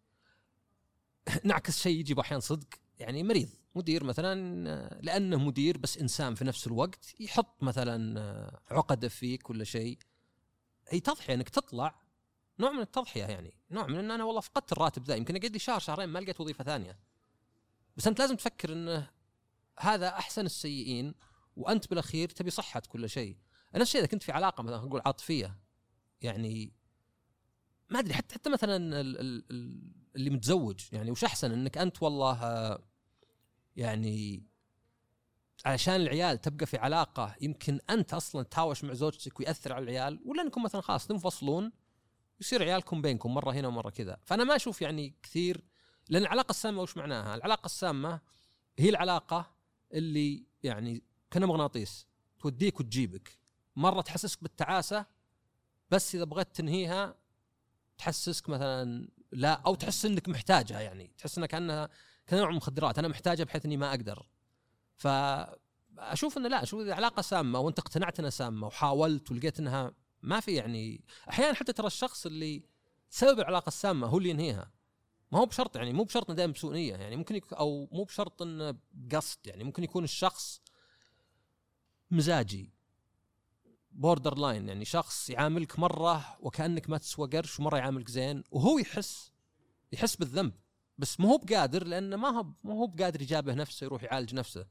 نعكس 1.44 1.80
شيء 1.82 2.00
يجي 2.00 2.22
أحيانا 2.22 2.40
صدق 2.42 2.68
يعني 3.00 3.24
مريض. 3.24 3.50
مدير 3.76 4.04
مثلا 4.04 4.64
آه، 4.70 5.00
لأنه 5.02 5.38
مدير 5.38 5.78
بس 5.78 5.98
إنسان 5.98 6.36
في 6.36 6.46
نفس 6.46 6.68
الوقت 6.68 7.16
يحط 7.20 7.64
مثلا 7.64 8.20
آه، 8.20 8.60
عقدة 8.72 9.08
فيك 9.08 9.50
ولا 9.50 9.64
شيء. 9.64 9.98
هي 10.90 11.00
تضحية 11.00 11.34
إنك 11.34 11.50
تطلع 11.50 12.07
نوع 12.60 12.72
من 12.72 12.80
التضحية 12.80 13.24
يعني. 13.24 13.54
نوع 13.72 13.88
من 13.88 13.96
إن 14.00 14.12
أنا 14.12 14.24
والله 14.24 14.42
فقدت 14.42 14.72
الراتب 14.72 15.04
ذا. 15.04 15.16
يمكن 15.16 15.36
اقعد 15.36 15.52
لي 15.52 15.60
شهر 15.60 15.80
شهرين 15.80 16.10
ما 16.10 16.20
لقيت 16.20 16.42
وظيفة 16.42 16.64
ثانية. 16.64 17.00
بس 17.98 18.08
أنت 18.08 18.20
لازم 18.20 18.36
تفكر 18.36 18.74
انه 18.74 19.10
هذا 19.80 20.08
أحسن 20.10 20.46
السيئين 20.46 21.14
وأنت 21.56 21.90
بالأخير 21.90 22.30
تبي 22.30 22.50
صحة 22.50 22.82
كل 22.90 23.10
شيء. 23.10 23.38
نفس 23.76 23.82
الشيء 23.82 24.02
إذا 24.02 24.08
كنت 24.08 24.24
في 24.24 24.32
علاقة 24.32 24.64
مثلا 24.64 24.78
نقول 24.78 25.02
عاطفية 25.06 25.60
يعني 26.22 26.74
ما 27.90 28.00
أدري 28.00 28.14
حتى 28.14 28.36
حتى 28.36 28.50
مثلا 28.50 28.76
ال- 28.76 28.94
ال- 29.20 29.46
ال- 29.52 29.92
اللي 30.16 30.30
متزوج 30.30 30.86
يعني 30.92 31.12
وش 31.12 31.24
أحسن؟ 31.24 31.52
إنك 31.52 31.78
أنت 31.78 32.04
والله 32.04 32.80
يعني 33.76 34.44
علشان 35.66 35.96
العيال 35.96 36.42
تبقى 36.42 36.66
في 36.66 36.78
علاقة 36.78 37.36
يمكن 37.42 37.80
أنت 37.90 38.14
أصلا 38.14 38.44
تهاوش 38.44 38.84
مع 38.84 38.94
زوجتك 38.94 39.40
ويأثر 39.40 39.74
على 39.74 39.84
العيال 39.84 40.20
ولا 40.26 40.42
إنكم 40.42 40.64
مثلا 40.64 40.82
خلاص 40.82 41.08
تنفصلون 41.08 41.72
يصير 42.40 42.64
عيالكم 42.64 43.02
بينكم 43.02 43.34
مرة 43.34 43.52
هنا 43.52 43.68
ومرة 43.68 43.90
كذا. 43.90 44.18
فأنا 44.26 44.44
ما 44.44 44.56
أشوف 44.56 44.82
يعني 44.82 45.14
كثير 45.24 45.64
لأن 46.10 46.22
العلاقة 46.22 46.50
السامة 46.52 46.82
وش 46.82 46.98
معناها؟ 46.98 47.36
العلاقة 47.36 47.66
السامة 47.66 48.20
هي 48.78 48.90
العلاقة 48.90 49.52
اللي 49.94 50.46
يعني 50.64 51.04
كانها 51.32 51.48
مغناطيس 51.48 52.08
توديك 52.40 52.80
وتجيبك. 52.80 53.40
مرة 53.76 54.02
تحسسك 54.02 54.44
بالتعاسة 54.44 55.06
بس 55.92 56.16
إذا 56.16 56.24
بغيت 56.24 56.56
تنهيها 56.56 57.16
تحسسك 57.98 58.50
مثلا 58.50 59.10
لا 59.32 59.54
أو 59.54 59.76
تحس 59.76 60.06
إنك 60.06 60.30
محتاجها 60.30 60.82
يعني. 60.82 61.12
تحس 61.18 61.38
إنها 61.38 61.48
كأنها 61.48 61.90
كنوع 62.30 62.46
من 62.46 62.52
المخدرات 62.52 63.00
أنا 63.00 63.08
محتاجها 63.08 63.44
بحيث 63.44 63.66
إني 63.66 63.78
ما 63.78 63.90
أقدر. 63.90 64.28
فأشوف 64.96 66.38
إنه 66.38 66.48
لا 66.48 66.64
أشوف 66.64 66.82
إذا 66.82 66.94
علاقه 66.94 67.22
سامة 67.22 67.60
وأنت 67.60 67.80
اقتنعت 67.80 68.20
إنها 68.20 68.30
سامة 68.30 68.68
وحاولت 68.68 69.32
ولقيت 69.32 69.60
إنها 69.60 69.92
ما 70.22 70.40
في 70.40 70.56
يعني 70.56 71.02
أحيانا 71.30 71.54
حتى 71.54 71.74
ترى 71.74 71.88
الشخص 71.88 72.26
اللي 72.26 72.64
سبب 73.10 73.40
العلاقة 73.40 73.68
السامة 73.68 74.08
هو 74.08 74.18
اللي 74.18 74.30
ينهيها. 74.30 74.72
ما 75.32 75.40
هو 75.40 75.46
بشرط 75.46 75.76
يعني 75.76 75.94
مو 75.94 76.04
بشرط 76.04 76.32
دائما 76.32 76.54
بسوء 76.54 76.74
نية 76.74 76.96
يعني. 76.96 77.16
ممكن 77.16 77.36
يك 77.36 77.54
أو 77.54 77.88
مو 77.92 78.04
بشرط 78.04 78.42
إنه 78.42 78.76
بقصد 78.92 79.40
يعني. 79.46 79.64
ممكن 79.64 79.84
يكون 79.84 80.04
الشخص 80.04 80.62
مزاجي 82.12 82.74
borderline 83.92 84.68
يعني. 84.68 84.86
شخص 84.86 85.30
يعاملك 85.30 85.80
مرة 85.80 86.38
وكأنك 86.40 86.90
ما 86.90 86.98
تسوى 86.98 87.28
قرش 87.28 87.60
ومرة 87.60 87.78
يعاملك 87.78 88.10
زين 88.10 88.44
وهو 88.52 88.78
يحس 88.80 89.32
يحس 89.92 90.16
بالذنب. 90.16 90.54
بس 90.98 91.20
مو 91.20 91.28
هو 91.28 91.38
بقادر 91.38 91.88
لأنه 91.88 92.16
ما 92.16 92.30
هو 92.30 92.46
مو 92.64 92.80
هو 92.80 92.88
بقادر 92.88 93.22
يجابه 93.22 93.54
نفسه 93.54 93.86
يروح 93.86 94.04
يعالج 94.04 94.34
نفسه. 94.36 94.68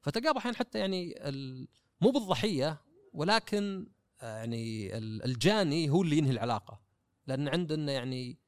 فتلقاه 0.00 0.38
أحيانا 0.38 0.56
حتى 0.56 0.78
يعني 0.78 1.14
مو 2.00 2.10
بالضحية 2.10 2.82
ولكن 3.12 3.86
يعني 4.22 4.96
ال- 4.98 5.24
الجاني 5.24 5.90
هو 5.90 6.02
اللي 6.02 6.18
ينهي 6.18 6.30
العلاقة. 6.30 6.80
لأن 7.26 7.48
عندنا 7.48 7.92
يعني 7.92 8.38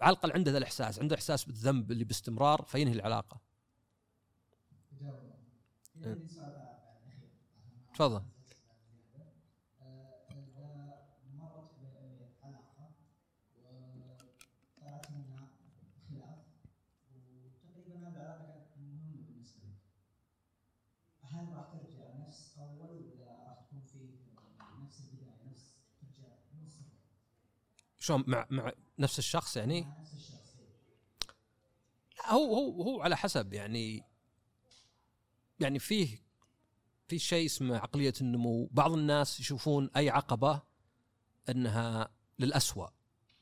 على 0.00 0.12
الأقل 0.12 0.32
عنده 0.32 0.52
ذا 0.52 0.58
الإحساس 0.58 0.98
عنده 0.98 1.16
إحساس 1.16 1.44
بالذنب 1.44 1.92
اللي 1.92 2.04
باستمرار 2.04 2.62
فينهي 2.62 2.92
العلاقة. 2.94 3.40
تفضل 7.94 8.22
إذا 10.30 11.02
مرت 11.34 11.70
بعلاقة 11.82 12.90
وطلعت 13.56 15.10
منها 15.10 15.48
خلاف 16.08 16.38
وتقريبا 17.14 17.98
هذه 17.98 18.10
العلاقة 18.10 18.44
كانت 18.46 18.78
مهمة 18.78 19.22
بالنسبة 19.26 19.62
لك 19.64 19.78
هل 21.22 21.48
راح 21.56 21.66
ترجع 21.72 22.14
نفس 22.26 22.58
أول 22.58 22.96
ولا 22.96 23.44
راح 23.48 23.58
تكون 23.60 23.80
في 23.80 23.98
نفس 24.84 25.00
البداية 25.00 25.50
نفس 25.50 25.74
ترجع 26.00 26.28
من 26.54 26.66
الصفر 26.66 26.98
شلون 28.02 28.24
مع 28.26 28.46
مع 28.50 28.72
نفس 28.98 29.18
الشخص 29.18 29.56
يعني؟ 29.56 29.80
لا 32.18 32.32
هو 32.32 32.54
هو 32.54 32.82
هو 32.82 33.02
على 33.02 33.16
حسب 33.16 33.52
يعني. 33.52 34.04
يعني 35.60 35.78
فيه 35.78 36.18
في 37.08 37.18
شيء 37.18 37.46
اسمه 37.46 37.76
عقلية 37.76 38.12
النمو. 38.20 38.68
بعض 38.72 38.92
الناس 38.92 39.40
يشوفون 39.40 39.90
أي 39.96 40.10
عقبة 40.10 40.62
أنها 41.48 42.08
للأسوأ. 42.38 42.86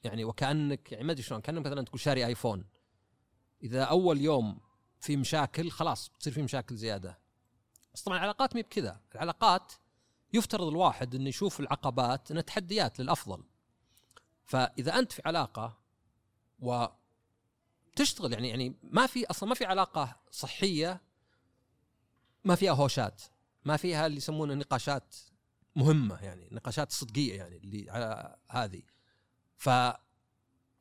يعني 0.04 0.24
وكانك 0.24 0.92
يعني 0.92 1.04
ما 1.04 1.12
أدري 1.12 1.22
شلون 1.22 1.40
كأنك 1.40 1.66
مثلا 1.66 1.82
تقول 1.82 2.00
شاري 2.00 2.26
آيفون. 2.26 2.64
إذا 3.62 3.84
أول 3.84 4.20
يوم 4.20 4.60
في 5.00 5.16
مشاكل 5.16 5.70
خلاص 5.70 6.08
بتصير 6.08 6.32
في 6.32 6.42
مشاكل 6.42 6.76
زيادة. 6.76 7.18
بس 7.94 8.02
طبعا 8.02 8.18
العلاقات 8.18 8.54
مي 8.54 8.62
بكذا. 8.62 9.00
العلاقات 9.14 9.72
يفترض 10.32 10.66
الواحد 10.66 11.14
إنه 11.14 11.28
يشوف 11.28 11.60
العقبات 11.60 12.30
إنها 12.30 12.42
تحديات 12.42 13.00
للأفضل. 13.00 13.49
فإذا 14.50 14.98
أنت 14.98 15.12
في 15.12 15.22
علاقة 15.24 15.78
و 16.60 16.86
تشتغل 17.96 18.32
يعني 18.32 18.48
يعني 18.48 18.74
ما 18.82 19.06
في 19.06 19.26
أصلا 19.26 19.48
ما 19.48 19.54
في 19.54 19.64
علاقة 19.64 20.16
صحية 20.30 21.00
ما 22.44 22.54
فيها 22.54 22.72
هوشات 22.72 23.22
ما 23.64 23.76
فيها 23.76 24.06
اللي 24.06 24.16
يسمونه 24.16 24.54
نقاشات 24.54 25.14
مهمة 25.76 26.24
يعني 26.24 26.48
نقاشات 26.52 26.92
صدقية 26.92 27.36
يعني 27.36 27.56
اللي 27.56 27.90
على 27.90 28.36
هذه. 28.50 28.82
ف 29.56 29.66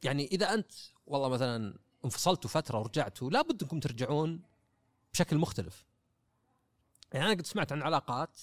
يعني 0.04 0.28
إذا 0.32 0.54
أنت 0.54 0.72
والله 1.06 1.30
مثلا 1.30 1.80
انفصلتوا 2.06 2.50
فترة 2.50 2.80
ورجعتوا 2.80 3.30
لابد 3.30 3.64
أنكم 3.64 3.80
ترجعون 3.80 4.42
بشكل 5.14 5.38
مختلف. 5.38 5.86
يعني 7.14 7.26
أنا 7.26 7.34
قد 7.34 7.46
سمعت 7.46 7.72
عن 7.72 7.82
علاقات 7.82 8.40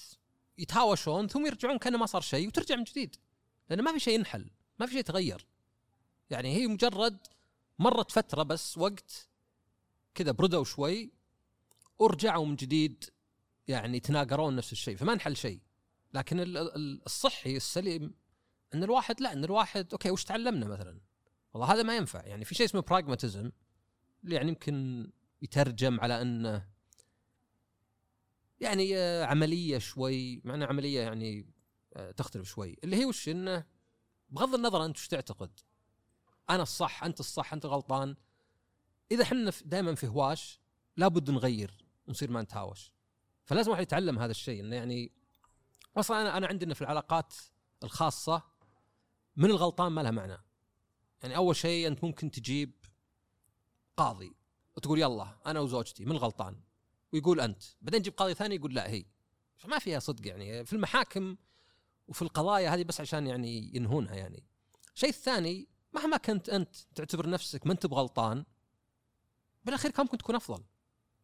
يتهاوشون 0.58 1.28
ثم 1.28 1.46
يرجعون 1.46 1.78
كأنه 1.78 1.98
ما 1.98 2.06
صار 2.06 2.20
شيء 2.20 2.48
وترجع 2.48 2.76
من 2.76 2.84
جديد 2.84 3.16
لأنه 3.70 3.82
ما 3.82 3.92
في 3.92 4.00
شيء 4.00 4.14
ينحل. 4.14 4.50
ما 4.78 4.86
في 4.86 4.92
شيء 4.92 5.00
يتغير. 5.00 5.46
يعني 6.30 6.56
هي 6.56 6.66
مجرد 6.66 7.18
مرت 7.78 8.10
فترة 8.10 8.42
بس 8.42 8.78
وقت 8.78 9.28
كذا 10.14 10.30
بردوا 10.32 10.64
شوي 10.64 11.10
ورجعوا 11.98 12.46
من 12.46 12.56
جديد 12.56 13.04
يعني 13.68 14.00
تناقرون 14.00 14.56
نفس 14.56 14.72
الشيء. 14.72 14.96
فما 14.96 15.12
انحل 15.12 15.36
شيء. 15.36 15.60
لكن 16.14 16.40
ال- 16.40 16.56
ال- 16.56 17.02
الصحي 17.06 17.56
السليم 17.56 18.14
إن 18.74 18.84
الواحد 18.84 19.20
لا 19.20 19.32
إن 19.32 19.44
الواحد 19.44 19.88
أوكي 19.92 20.10
وش 20.10 20.24
تعلمنا 20.24 20.66
مثلا؟ 20.66 21.00
والله 21.54 21.72
هذا 21.74 21.82
ما 21.82 21.96
ينفع. 21.96 22.26
يعني 22.26 22.44
في 22.44 22.54
شيء 22.54 22.66
اسمه 22.66 22.80
براغماتيزم 22.80 23.52
يعني 24.24 24.48
يمكن 24.48 25.06
يترجم 25.42 26.00
على 26.00 26.22
إنه 26.22 26.68
يعني 28.60 28.96
آه، 28.98 29.24
عملية 29.24 29.78
شوي 29.78 30.40
مع 30.44 30.54
انها 30.54 30.66
عملية 30.66 31.00
يعني 31.00 31.46
آه، 31.96 32.10
تختلف 32.10 32.48
شوي. 32.48 32.76
اللي 32.84 32.96
هي 32.96 33.04
وش؟ 33.04 33.28
إنه 33.28 33.64
بغض 34.28 34.54
النظر 34.54 34.84
أنت 34.84 34.96
وش 34.96 35.08
تعتقد. 35.08 35.60
أنا 36.50 36.62
الصح 36.62 37.04
أنت 37.04 37.20
الصح 37.20 37.52
أنت 37.52 37.66
غلطان. 37.66 38.16
إذا 39.10 39.22
إحنا 39.22 39.52
دائما 39.64 39.94
في 39.94 40.06
هواش 40.06 40.60
لابد 40.96 41.30
نغير 41.30 41.84
ونصير 42.06 42.30
ما 42.30 42.42
نتهاوش. 42.42 42.92
فلازم 43.44 43.70
واحد 43.70 43.82
يتعلم 43.82 44.18
هذا 44.18 44.30
الشيء. 44.30 44.60
إنه 44.60 44.76
يعني 44.76 45.12
أصلا 45.96 46.20
أنا 46.22 46.36
أنا 46.36 46.46
عندي 46.46 46.64
إنه 46.64 46.74
في 46.74 46.82
العلاقات 46.82 47.34
الخاصة 47.84 48.42
من 49.36 49.50
الغلطان 49.50 49.92
ما 49.92 50.00
لها 50.00 50.10
معنى. 50.10 50.38
يعني 51.22 51.36
أول 51.36 51.56
شيء 51.56 51.86
أنت 51.86 52.04
ممكن 52.04 52.30
تجيب 52.30 52.72
قاضي. 53.96 54.36
وتقول 54.76 54.98
يلا 54.98 55.36
أنا 55.46 55.60
وزوجتي 55.60 56.04
من 56.04 56.12
الغلطان. 56.12 56.60
ويقول 57.12 57.40
أنت. 57.40 57.62
بعدين 57.80 58.02
تجيب 58.02 58.14
قاضي 58.14 58.34
ثاني 58.34 58.54
يقول 58.54 58.74
لا 58.74 58.90
هي. 58.90 59.04
فما 59.56 59.78
فيها 59.78 59.98
صدق 59.98 60.26
يعني. 60.26 60.64
في 60.64 60.72
المحاكم 60.72 61.36
وفي 62.08 62.22
القضايا 62.22 62.74
هذه 62.74 62.82
بس 62.82 63.00
عشان 63.00 63.26
يعني 63.26 63.76
ينهونها 63.76 64.14
يعني. 64.14 64.44
الشيء 64.94 65.08
الثاني 65.08 65.68
مهما 65.92 66.16
كنت 66.16 66.48
أنت 66.48 66.76
تعتبر 66.94 67.28
نفسك 67.28 67.66
ما 67.66 67.72
أنت 67.72 67.86
بغلطان 67.86 68.44
بالأخير 69.64 69.90
كان 69.90 70.04
ممكن 70.04 70.18
تكون 70.18 70.34
أفضل. 70.34 70.64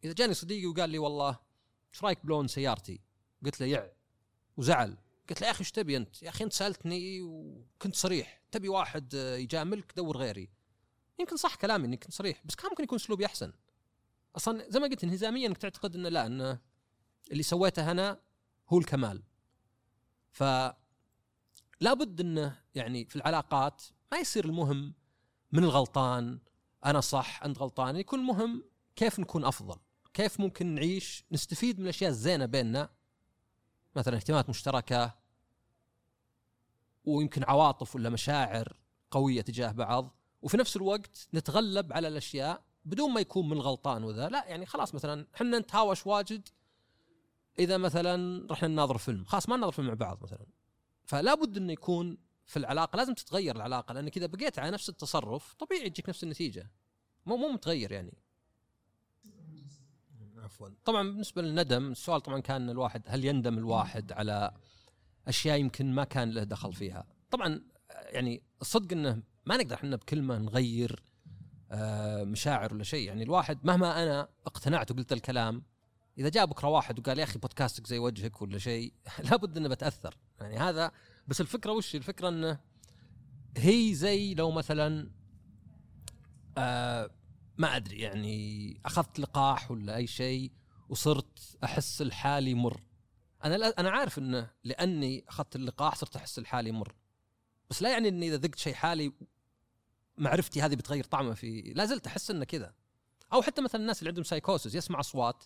إذا 0.03 0.13
جاني 0.13 0.33
صديقي 0.33 0.65
وقال 0.65 0.89
لي 0.89 0.97
والله 0.97 1.39
إيش 1.93 2.03
رأيك 2.03 2.25
بلون 2.25 2.47
سيارتي؟ 2.47 3.01
قلت 3.45 3.59
له 3.59 3.67
يع. 3.67 3.91
وزعل. 4.57 4.97
قلت 5.29 5.41
له 5.41 5.47
يا 5.47 5.51
أخي 5.51 5.59
إيش 5.59 5.71
تبي 5.71 5.97
أنت؟ 5.97 6.23
يا 6.23 6.29
أخي 6.29 6.43
أنت 6.43 6.53
سألتني 6.53 7.21
وكنت 7.21 7.95
صريح. 7.95 8.41
تبي 8.51 8.69
واحد 8.69 9.13
يجاملك؟ 9.13 9.93
دور 9.95 10.17
غيري. 10.17 10.49
يمكن 11.19 11.37
صح 11.37 11.55
كلامي 11.55 11.85
إني 11.85 11.97
كنت 11.97 12.11
صريح 12.11 12.41
بس 12.45 12.55
كان 12.55 12.69
ممكن 12.69 12.83
يكون 12.83 12.95
أسلوبي 12.95 13.25
أحسن. 13.25 13.53
أصلا 14.35 14.69
زي 14.69 14.79
ما 14.79 14.87
قلت 14.87 15.03
انهزاميا 15.03 15.47
انك 15.47 15.57
تعتقد 15.57 15.95
إنه 15.95 16.09
لا 16.09 16.25
إنه 16.25 16.59
اللي 17.31 17.43
سويته 17.43 17.91
أنا 17.91 18.19
هو 18.69 18.79
الكمال. 18.79 19.23
ف 20.33 20.43
لابد 21.81 22.21
إنه 22.21 22.57
يعني 22.75 23.05
في 23.05 23.15
العلاقات 23.15 23.83
ما 24.11 24.17
يصير 24.17 24.45
المهم 24.45 24.93
من 25.51 25.63
الغلطان 25.63 26.39
أنا 26.85 27.01
صح 27.01 27.43
أنت 27.43 27.59
غلطان 27.59 27.95
يكون 27.95 28.19
المهم 28.19 28.63
كيف 28.95 29.19
نكون 29.19 29.45
أفضل 29.45 29.77
كيف 30.13 30.39
ممكن 30.39 30.65
نعيش 30.75 31.25
نستفيد 31.31 31.79
من 31.79 31.83
الاشياء 31.83 32.09
الزينه 32.09 32.45
بيننا 32.45 32.89
مثلا 33.95 34.15
اهتمامات 34.15 34.49
مشتركة 34.49 35.13
ويمكن 37.05 37.43
عواطف 37.43 37.95
ولا 37.95 38.09
مشاعر 38.09 38.77
قوية 39.11 39.41
تجاه 39.41 39.71
بعض 39.71 40.15
وفي 40.41 40.57
نفس 40.57 40.75
الوقت 40.75 41.27
نتغلب 41.33 41.93
على 41.93 42.07
الأشياء 42.07 42.63
بدون 42.85 43.11
ما 43.11 43.21
يكون 43.21 43.49
من 43.49 43.57
الغلطان 43.57 44.03
وذا 44.03 44.29
لا 44.29 44.45
يعني 44.47 44.65
خلاص 44.65 44.95
مثلا 44.95 45.27
إحنا 45.35 45.59
نتهاوش 45.59 46.07
واجد 46.07 46.49
إذا 47.59 47.77
مثلا 47.77 48.47
رحنا 48.51 48.67
نناظر 48.67 48.97
فيلم 48.97 49.23
خلاص 49.23 49.49
ما 49.49 49.57
نناظر 49.57 49.71
فيلم 49.71 49.87
مع 49.87 49.93
بعض 49.93 50.23
مثلا. 50.23 50.45
فلا 51.03 51.35
بد 51.35 51.57
إنه 51.57 51.73
يكون 51.73 52.17
في 52.45 52.57
العلاقة 52.57 52.97
لازم 52.97 53.13
تتغير 53.13 53.55
العلاقة 53.55 53.93
لانك 53.93 54.17
اذا 54.17 54.25
بقيت 54.25 54.59
على 54.59 54.71
نفس 54.71 54.89
التصرف 54.89 55.53
طبيعي 55.53 55.89
تجيك 55.89 56.09
نفس 56.09 56.23
النتيجة. 56.23 56.71
مو 57.25 57.37
مو 57.37 57.47
متغير 57.47 57.91
يعني. 57.91 58.17
عفوا. 60.37 60.69
طبعا 60.85 61.03
بالنسبة 61.03 61.41
للندم 61.41 61.91
السؤال 61.91 62.21
طبعا 62.21 62.39
كان 62.39 62.69
الواحد 62.69 63.03
هل 63.07 63.25
يندم 63.25 63.57
الواحد 63.57 64.11
على 64.11 64.53
أشياء 65.27 65.59
يمكن 65.59 65.95
ما 65.95 66.03
كان 66.03 66.31
له 66.31 66.43
دخل 66.43 66.73
فيها؟ 66.73 67.05
طبعا 67.31 67.61
يعني 67.89 68.43
الصدق 68.61 68.91
إنه 68.91 69.23
ما 69.45 69.57
نقدر 69.57 69.75
إحنا 69.75 69.95
بكلمة 69.95 70.37
نغير 70.37 71.03
آه، 71.71 72.23
مشاعر 72.23 72.73
ولا 72.73 72.83
شيء. 72.83 73.07
يعني 73.07 73.23
الواحد 73.23 73.65
مهما 73.65 74.03
أنا 74.03 74.29
اقتنعت 74.45 74.91
وقلت 74.91 75.13
الكلام 75.13 75.63
إذا 76.17 76.29
جاء 76.29 76.45
بكرة 76.45 76.67
واحد 76.67 76.99
وقال 76.99 77.19
يا 77.19 77.23
أخي 77.23 77.39
بودكاستك 77.39 77.87
زي 77.87 77.99
وجهك 77.99 78.41
ولا 78.41 78.57
شيء 78.57 78.93
لابد 79.29 79.57
إنه 79.57 79.69
بتأثر. 79.69 80.17
يعني 80.41 80.57
هذا 80.57 80.91
بس 81.27 81.41
الفكرة 81.41 81.71
وش 81.71 81.95
الفكرة 81.95 82.29
إنه 82.29 82.59
هي 83.57 83.93
زي 83.93 84.33
لو 84.33 84.51
مثلا 84.51 85.11
آه 86.57 87.09
ما 87.57 87.75
أدري 87.75 87.99
يعني 87.99 88.79
أخذت 88.85 89.19
لقاح 89.19 89.71
ولا 89.71 89.95
أي 89.95 90.07
شيء 90.07 90.51
وصرت 90.89 91.57
أحس 91.63 92.01
الحالي 92.01 92.53
مر 92.53 92.81
أنا 93.43 93.55
لا 93.55 93.79
أنا 93.79 93.89
عارف 93.89 94.17
إنه 94.17 94.49
لأني 94.63 95.25
أخذت 95.29 95.55
اللقاح 95.55 95.95
صرت 95.95 96.15
أحس 96.15 96.39
الحالي 96.39 96.71
مر 96.71 96.95
بس 97.69 97.81
لا 97.81 97.89
يعني 97.89 98.07
إني 98.07 98.27
إذا 98.27 98.37
ذقت 98.37 98.59
شيء 98.59 98.73
حالي 98.73 99.13
معرفتي 100.17 100.61
هذه 100.61 100.75
بتغير 100.75 101.03
طعمه 101.03 101.33
في 101.33 101.61
لا 101.61 101.85
زلت 101.85 102.07
أحس 102.07 102.31
إنه 102.31 102.45
كذا. 102.45 102.73
أو 103.33 103.41
حتى 103.41 103.61
مثلا 103.61 103.81
الناس 103.81 103.99
اللي 103.99 104.09
عندهم 104.09 104.23
سايكوسس 104.23 104.75
يسمع 104.75 104.99
أصوات 104.99 105.43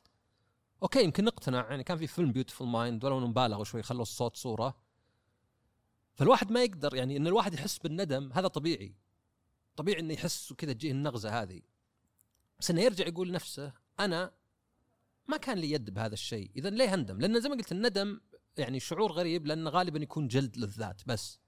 okay 0.84 1.04
يمكن 1.04 1.24
نقتنع. 1.24 1.70
يعني 1.70 1.84
كان 1.84 1.98
في 1.98 2.08
فيلم 2.08 2.32
Beautiful 2.32 2.68
Mind 2.68 3.06
ولو 3.06 3.18
انهم 3.18 3.34
بالغوا 3.34 3.64
شوي 3.64 3.84
خلوا 3.84 4.02
الصوت 4.02 4.36
صورة. 4.36 4.78
فالواحد 6.14 6.52
ما 6.52 6.64
يقدر 6.64 6.96
يعني 6.96 7.18
إن 7.18 7.28
الواحد 7.28 7.54
يحس 7.54 7.78
بالندم 7.78 8.34
هذا 8.34 8.48
طبيعي. 8.48 8.96
طبيعي 9.76 10.00
إنه 10.00 10.14
يحس 10.14 10.52
وكذا 10.52 10.74
تجيه 10.74 10.92
النغزة 10.92 11.42
هذه. 11.42 11.62
بس 12.60 12.72
إنه 12.72 12.82
يرجع 12.82 13.08
يقول 13.08 13.30
لنفسه 13.30 13.74
أنا 14.00 14.32
ما 15.28 15.38
كان 15.38 15.58
لي 15.58 15.72
يد 15.72 15.90
بهذا 15.90 16.14
الشيء. 16.14 16.52
اذا 16.56 16.70
ليه 16.70 16.94
أندم؟ 16.94 17.20
لأن 17.20 17.42
زي 17.42 17.50
ما 17.50 17.56
قلت 17.56 17.72
الندم 17.72 18.22
يعني 18.58 18.80
شعور 18.80 19.12
غريب 19.12 19.46
لأنه 19.48 19.70
غالبا 19.70 20.00
يكون 20.00 20.28
جلد 20.28 20.58
للذات 20.58 21.02
بس. 21.06 21.40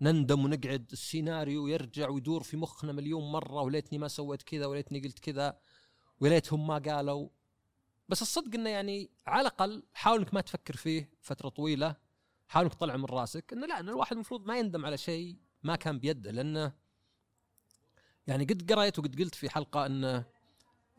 نندم 0.00 0.44
ونقعد 0.44 0.88
السيناريو 0.92 1.66
يرجع 1.66 2.08
ويدور 2.08 2.42
في 2.42 2.56
مخنا 2.56 2.92
مليون 2.92 3.32
مرة 3.32 3.62
وليتني 3.62 3.98
ما 3.98 4.08
سويت 4.08 4.42
كذا 4.42 4.66
وليتني 4.66 5.00
قلت 5.00 5.18
كذا 5.18 5.58
وليتهم 6.20 6.66
ما 6.66 6.78
قالوا. 6.78 7.28
بس 8.08 8.22
الصدق 8.22 8.54
إنه 8.54 8.70
يعني 8.70 9.10
على 9.26 9.40
الأقل 9.40 9.82
حاول 9.94 10.18
إنك 10.18 10.34
ما 10.34 10.40
تفكر 10.40 10.76
فيه 10.76 11.10
فترة 11.20 11.48
طويلة 11.48 11.96
حاول 12.48 12.64
إنك 12.64 12.74
تطلع 12.74 12.96
من 12.96 13.04
راسك 13.04 13.52
إنه 13.52 13.66
لا 13.66 13.80
ان 13.80 13.88
الواحد 13.88 14.12
المفروض 14.12 14.46
ما 14.46 14.58
يندم 14.58 14.86
على 14.86 14.98
شيء 14.98 15.36
ما 15.62 15.76
كان 15.76 15.98
بيده 15.98 16.30
لأنه 16.30 16.72
يعني 18.26 18.44
قد 18.44 18.72
قريت 18.72 18.98
وقد 18.98 19.20
قلت 19.20 19.34
في 19.34 19.50
حلقة 19.50 19.86
انه 19.86 20.24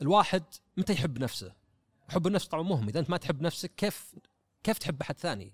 الواحد 0.02 0.44
متى 0.78 0.94
يحب 0.94 1.20
نفسه؟ 1.20 1.54
حب 2.10 2.28
النفس 2.28 2.48
طبعا 2.48 2.64
مهم 2.64 2.88
إذا 2.88 3.00
أنت 3.00 3.10
ما 3.10 3.18
تحب 3.18 3.42
نفسك 3.42 3.76
كيف 3.76 4.16
كيف 4.64 4.78
تحب 4.78 5.02
أحد 5.02 5.20
ثاني؟ 5.20 5.54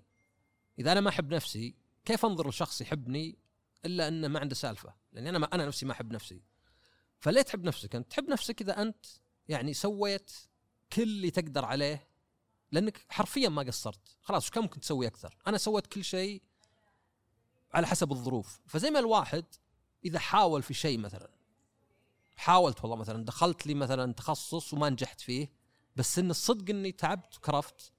إذا 0.78 0.92
أنا 0.92 1.00
ما 1.00 1.08
أحب 1.08 1.34
نفسي 1.34 1.74
كيف 2.04 2.26
أنظر 2.26 2.48
لشخص 2.48 2.80
يحبني 2.80 3.38
إلا 3.84 4.08
إنه 4.08 4.28
ما 4.28 4.40
عنده 4.40 4.54
سالفة؟ 4.54 4.94
لأني 5.12 5.28
أنا 5.28 5.38
ما 5.38 5.46
أنا 5.46 5.66
نفسي 5.66 5.86
ما 5.86 5.92
أحب 5.92 6.12
نفسي. 6.12 6.42
فليه 7.18 7.42
تحب 7.42 7.64
نفسك؟ 7.64 7.96
انت 7.96 8.10
تحب 8.10 8.28
نفسك 8.28 8.60
إذا 8.60 8.82
أنت 8.82 9.06
يعني 9.48 9.74
سويت 9.74 10.32
كل 10.92 11.02
اللي 11.02 11.30
تقدر 11.30 11.64
عليه 11.64 12.08
لأنك 12.72 13.06
حرفيا 13.08 13.48
ما 13.48 13.62
قصرت. 13.62 14.16
خلاص 14.22 14.50
كان 14.50 14.62
ممكن 14.62 14.80
تسوي 14.80 15.06
أكثر؟ 15.06 15.36
أنا 15.46 15.58
سويت 15.58 15.86
كل 15.86 16.04
شيء 16.04 16.42
على 17.72 17.86
حسب 17.86 18.12
الظروف. 18.12 18.60
فزي 18.66 18.90
ما 18.90 18.98
الواحد 18.98 19.44
إذا 20.04 20.18
حاول 20.18 20.62
في 20.62 20.74
شيء 20.74 20.98
مثلا 20.98 21.30
حاولت 22.36 22.80
والله 22.80 22.96
مثلا 22.96 23.24
دخلت 23.24 23.66
لي 23.66 23.74
مثلا 23.74 24.12
تخصص 24.12 24.74
وما 24.74 24.90
نجحت 24.90 25.20
فيه 25.20 25.52
بس 25.96 26.18
إن 26.18 26.30
الصدق 26.30 26.70
إني 26.70 26.92
تعبت 26.92 27.36
وكرفت 27.36 27.92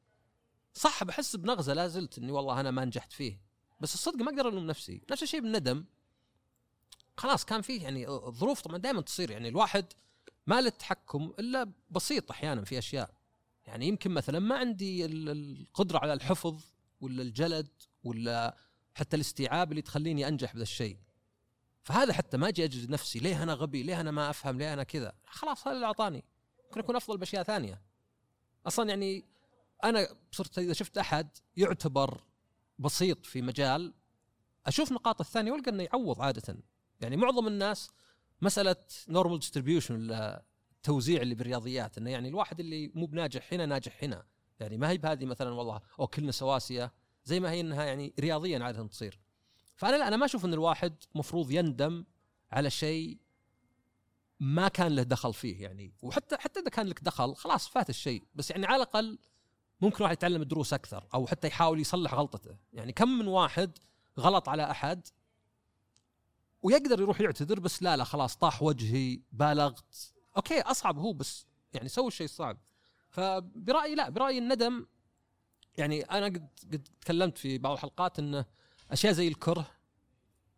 صح 0.73 1.03
بحس 1.03 1.35
بنغزة 1.35 1.73
لا 1.73 1.87
زلت 1.87 2.17
إني 2.17 2.31
والله 2.31 2.59
أنا 2.59 2.71
ما 2.71 2.85
نجحت 2.85 3.11
فيه. 3.11 3.41
بس 3.79 3.93
الصدق 3.93 4.15
ما 4.15 4.31
أقدر 4.31 4.47
ألوم 4.49 4.67
نفسي. 4.67 5.01
نفس 5.11 5.23
الشيء 5.23 5.41
بالندم. 5.41 5.85
خلاص 7.17 7.45
كان 7.45 7.61
فيه 7.61 7.83
يعني 7.83 8.07
الظروف 8.07 8.61
طبعا 8.61 8.77
دائما 8.77 9.01
تصير. 9.01 9.31
يعني 9.31 9.49
الواحد 9.49 9.93
ما 10.47 10.61
له 10.61 10.69
تحكم 10.69 11.33
إلا 11.39 11.71
بسيط 11.89 12.31
أحيانا 12.31 12.65
في 12.65 12.77
أشياء. 12.77 13.13
يعني 13.67 13.87
يمكن 13.87 14.11
مثلا 14.11 14.39
ما 14.39 14.57
عندي 14.57 15.05
القدرة 15.05 15.99
على 15.99 16.13
الحفظ 16.13 16.63
ولا 17.01 17.21
الجلد 17.21 17.69
ولا 18.03 18.57
حتى 18.93 19.15
الاستيعاب 19.15 19.71
اللي 19.71 19.81
تخليني 19.81 20.27
أنجح 20.27 20.51
بهذا 20.51 20.63
الشيء. 20.63 20.97
فهذا 21.83 22.13
حتى 22.13 22.37
ما 22.37 22.47
أجي 22.47 22.63
اجلد 22.63 22.89
نفسي 22.89 23.19
ليه 23.19 23.43
أنا 23.43 23.53
غبي؟ 23.53 23.83
ليه 23.83 24.01
أنا 24.01 24.11
ما 24.11 24.29
أفهم؟ 24.29 24.57
ليه 24.57 24.73
أنا 24.73 24.83
كذا؟ 24.83 25.13
خلاص 25.25 25.67
هذا 25.67 25.75
اللي 25.75 25.85
أعطاني. 25.85 26.23
ممكن 26.65 26.79
أكون 26.79 26.95
أفضل 26.95 27.17
بأشياء 27.17 27.43
ثانية. 27.43 27.81
أصلا 28.67 28.89
يعني 28.89 29.25
أنا 29.83 30.07
صرت 30.31 30.59
إذا 30.59 30.73
شفت 30.73 30.97
أحد 30.97 31.29
يعتبر 31.57 32.23
بسيط 32.79 33.25
في 33.25 33.41
مجال 33.41 33.93
أشوف 34.65 34.91
نقاط 34.91 35.21
الثانية 35.21 35.51
وألقى 35.51 35.71
إنه 35.71 35.83
يعوض 35.83 36.21
عادة. 36.21 36.57
يعني 37.01 37.17
معظم 37.17 37.47
الناس 37.47 37.89
مسألة 38.41 38.75
normal 39.07 39.39
distribution 39.39 39.95
ولا 39.95 40.45
التوزيع 40.71 41.21
اللي 41.21 41.35
بالرياضيات 41.35 41.97
إنه 41.97 42.09
يعني 42.09 42.29
الواحد 42.29 42.59
اللي 42.59 42.91
مو 42.95 43.05
بناجح 43.05 43.53
هنا 43.53 43.65
ناجح 43.65 44.03
هنا. 44.03 44.25
يعني 44.59 44.77
ما 44.77 44.89
هي 44.89 44.97
بهذه 44.97 45.25
مثلا 45.25 45.53
والله 45.53 45.81
أو 45.99 46.07
كلنا 46.07 46.31
سواسية 46.31 46.93
زي 47.25 47.39
ما 47.39 47.51
هي 47.51 47.59
إنها 47.59 47.83
يعني 47.83 48.13
رياضيا 48.19 48.63
عاده 48.63 48.87
تصير. 48.87 49.19
فأنا 49.75 49.95
لا 49.95 50.07
أنا 50.07 50.17
ما 50.17 50.25
أشوف 50.25 50.45
إن 50.45 50.53
الواحد 50.53 50.95
مفروض 51.15 51.51
يندم 51.51 52.05
على 52.51 52.69
شيء 52.69 53.17
ما 54.39 54.67
كان 54.67 54.95
له 54.95 55.03
دخل 55.03 55.33
فيه 55.33 55.63
يعني. 55.63 55.93
وحتى 56.01 56.37
حتى 56.37 56.59
إذا 56.59 56.69
كان 56.69 56.87
لك 56.87 57.03
دخل 57.03 57.35
خلاص 57.35 57.67
فات 57.67 57.89
الشيء. 57.89 58.23
بس 58.35 58.51
يعني 58.51 58.65
على 58.65 58.75
الأقل 58.75 59.19
ممكن 59.81 60.03
واحد 60.03 60.13
يتعلم 60.13 60.43
دروس 60.43 60.73
أكثر 60.73 61.07
أو 61.13 61.27
حتى 61.27 61.47
يحاول 61.47 61.79
يصلح 61.79 62.13
غلطته. 62.13 62.57
يعني 62.73 62.91
كم 62.91 63.09
من 63.09 63.27
واحد 63.27 63.77
غلط 64.19 64.49
على 64.49 64.71
أحد 64.71 65.07
ويقدر 66.63 67.01
يروح 67.01 67.21
يعتذر 67.21 67.59
بس 67.59 67.83
لا 67.83 67.97
لا 67.97 68.03
خلاص 68.03 68.35
طاح 68.35 68.63
وجهي 68.63 69.21
بالغت. 69.31 70.13
okay 70.37 70.61
أصعب 70.61 70.97
هو 70.97 71.13
بس 71.13 71.45
يعني 71.73 71.89
سوي 71.89 72.07
الشيء 72.07 72.25
الصعب 72.25 72.57
فبرأيي 73.09 73.95
لا 73.95 74.09
برأيي 74.09 74.37
الندم 74.37 74.85
يعني 75.77 76.01
أنا 76.01 76.25
قد 76.25 76.47
قد 76.73 76.87
تكلمت 77.01 77.37
في 77.37 77.57
بعض 77.57 77.73
الحلقات 77.73 78.19
إنه 78.19 78.45
أشياء 78.91 79.13
زي 79.13 79.27
الكره 79.27 79.67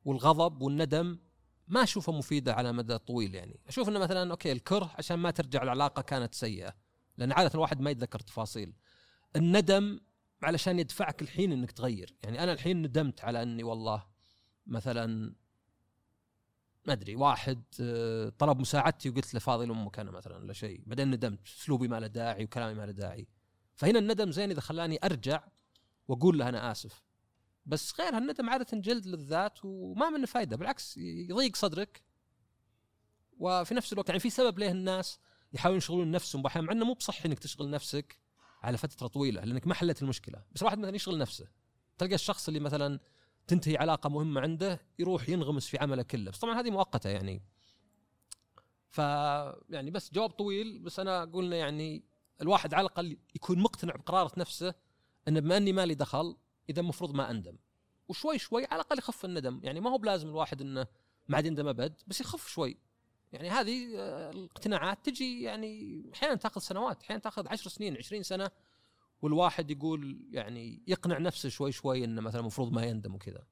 والغضب 0.05 0.61
والندم 0.61 1.19
ما 1.67 1.83
أشوفها 1.83 2.15
مفيدة 2.17 2.53
على 2.53 2.71
مدى 2.71 2.97
طويل 2.97 3.35
يعني. 3.35 3.59
أشوف 3.67 3.89
إنه 3.89 3.99
مثلا 3.99 4.31
okay 4.31 4.51
الكره 4.51 4.91
عشان 4.97 5.15
ما 5.15 5.31
ترجع 5.31 5.63
العلاقه 5.63 6.01
كانت 6.01 6.35
سيئة 6.35 6.75
لأن 7.17 7.31
عادة 7.31 7.51
الواحد 7.55 7.81
ما 7.81 7.89
يتذكر 7.89 8.19
تفاصيل. 8.19 8.73
الندم 9.35 9.99
علشان 10.43 10.79
يدفعك 10.79 11.21
الحين 11.21 11.51
إنك 11.51 11.71
تغير. 11.71 12.15
يعني 12.23 12.43
أنا 12.43 12.51
الحين 12.53 12.81
ندمت 12.81 13.21
على 13.21 13.43
إني 13.43 13.63
والله 13.63 14.05
مثلا 14.67 15.35
ما 16.85 16.93
أدري 16.93 17.15
واحد 17.15 17.63
آه، 17.81 18.29
طلب 18.29 18.59
مساعدتي 18.59 19.09
وقلت 19.09 19.33
له 19.33 19.39
فاضي 19.39 19.65
لامك 19.65 19.99
أنا 19.99 20.11
مثلا 20.11 20.37
ولا 20.37 20.53
شيء. 20.53 20.83
بعدين 20.85 21.11
ندمت 21.11 21.47
أسلوبي 21.47 21.87
ما 21.87 21.99
له 21.99 22.07
داعي 22.07 22.43
وكلامي 22.43 22.73
ما 22.73 22.85
له 22.85 22.91
داعي. 22.91 23.27
فهنا 23.75 23.99
الندم 23.99 24.31
زين 24.31 24.51
إذا 24.51 24.61
خلاني 24.61 24.99
أرجع 25.03 25.43
وأقول 26.07 26.37
له 26.37 26.49
أنا 26.49 26.71
آسف. 26.71 27.03
بس 27.65 27.99
غير 27.99 28.17
الندم 28.17 28.49
عادة 28.49 28.77
جلد 28.77 29.05
للذات 29.05 29.59
وما 29.63 30.09
منه 30.09 30.25
فائده 30.25 30.57
بالعكس 30.57 30.97
يضيق 30.97 31.55
صدرك. 31.55 32.03
وفي 33.37 33.73
نفس 33.73 33.93
الوقت 33.93 34.09
يعني 34.09 34.19
في 34.19 34.29
سبب 34.29 34.59
ليه 34.59 34.71
الناس 34.71 35.19
يحاولون 35.53 35.77
يشغلون 35.77 36.11
نفسهم 36.11 36.41
باحيانا 36.41 36.67
مع 36.67 36.73
إنه 36.73 36.85
مو 36.85 36.93
بصحي 36.93 37.29
إنك 37.29 37.39
تشغل 37.39 37.69
نفسك 37.69 38.19
على 38.63 38.77
فترة 38.77 39.07
طويلة 39.07 39.43
لأنك 39.43 39.67
ما 39.67 39.73
حلت 39.73 40.01
المشكلة. 40.01 40.43
بس 40.51 40.63
واحد 40.63 40.79
مثلا 40.79 40.95
يشغل 40.95 41.17
نفسه. 41.17 41.47
تلقى 41.97 42.15
الشخص 42.15 42.47
اللي 42.47 42.59
مثلا 42.59 42.99
تنتهي 43.47 43.77
علاقة 43.77 44.09
مهمة 44.09 44.41
عنده 44.41 44.81
يروح 44.99 45.29
ينغمس 45.29 45.67
في 45.67 45.77
عمله 45.77 46.03
كله. 46.03 46.31
بس 46.31 46.39
طبعا 46.39 46.59
هذه 46.59 46.71
مؤقتة 46.71 47.09
يعني. 47.09 47.41
ف 48.89 48.97
يعني 49.69 49.91
بس 49.91 50.13
جواب 50.13 50.29
طويل 50.29 50.79
بس 50.79 50.99
أنا 50.99 51.23
أقول 51.23 51.53
يعني 51.53 52.03
الواحد 52.41 52.73
على 52.73 52.85
الأقل 52.85 53.17
يكون 53.35 53.59
مقتنع 53.59 53.95
بقرارة 53.95 54.31
نفسه 54.37 54.73
إنه 55.27 55.39
بما 55.39 55.57
إني 55.57 55.73
مالي 55.73 55.93
دخل 55.93 56.37
إذا 56.69 56.81
المفروض 56.81 57.15
ما 57.15 57.31
أندم. 57.31 57.57
وشوي 58.07 58.37
شوي 58.37 58.65
على 58.65 58.75
الأقل 58.75 58.97
يخف 58.97 59.25
الندم. 59.25 59.59
يعني 59.63 59.79
ما 59.79 59.89
هو 59.89 59.97
بلازم 59.97 60.27
الواحد 60.27 60.61
إنه 60.61 60.87
ما 61.27 61.35
عاد 61.35 61.45
يندم 61.45 61.67
أبد 61.67 62.01
بس 62.07 62.21
يخف 62.21 62.47
شوي. 62.47 62.77
يعني 63.33 63.49
هذه 63.49 63.97
آه، 63.97 64.29
الإقتناعات 64.29 65.05
تجي 65.05 65.41
يعني 65.41 66.03
أحيانا 66.13 66.35
تأخذ 66.35 66.61
سنوات 66.61 67.03
أحيانا 67.03 67.21
تأخذ 67.21 67.47
عشر 67.47 67.69
سنين 67.69 67.97
عشرين 67.97 68.23
سنة. 68.23 68.51
والواحد 69.21 69.71
يقول 69.71 70.27
يعني 70.31 70.83
يقنع 70.87 71.17
نفسه 71.17 71.49
شوي 71.49 71.71
شوي 71.71 72.03
إنه 72.05 72.21
مثلا 72.21 72.41
المفروض 72.41 72.71
ما 72.73 72.83
يندم 72.85 73.15
وكذا. 73.15 73.45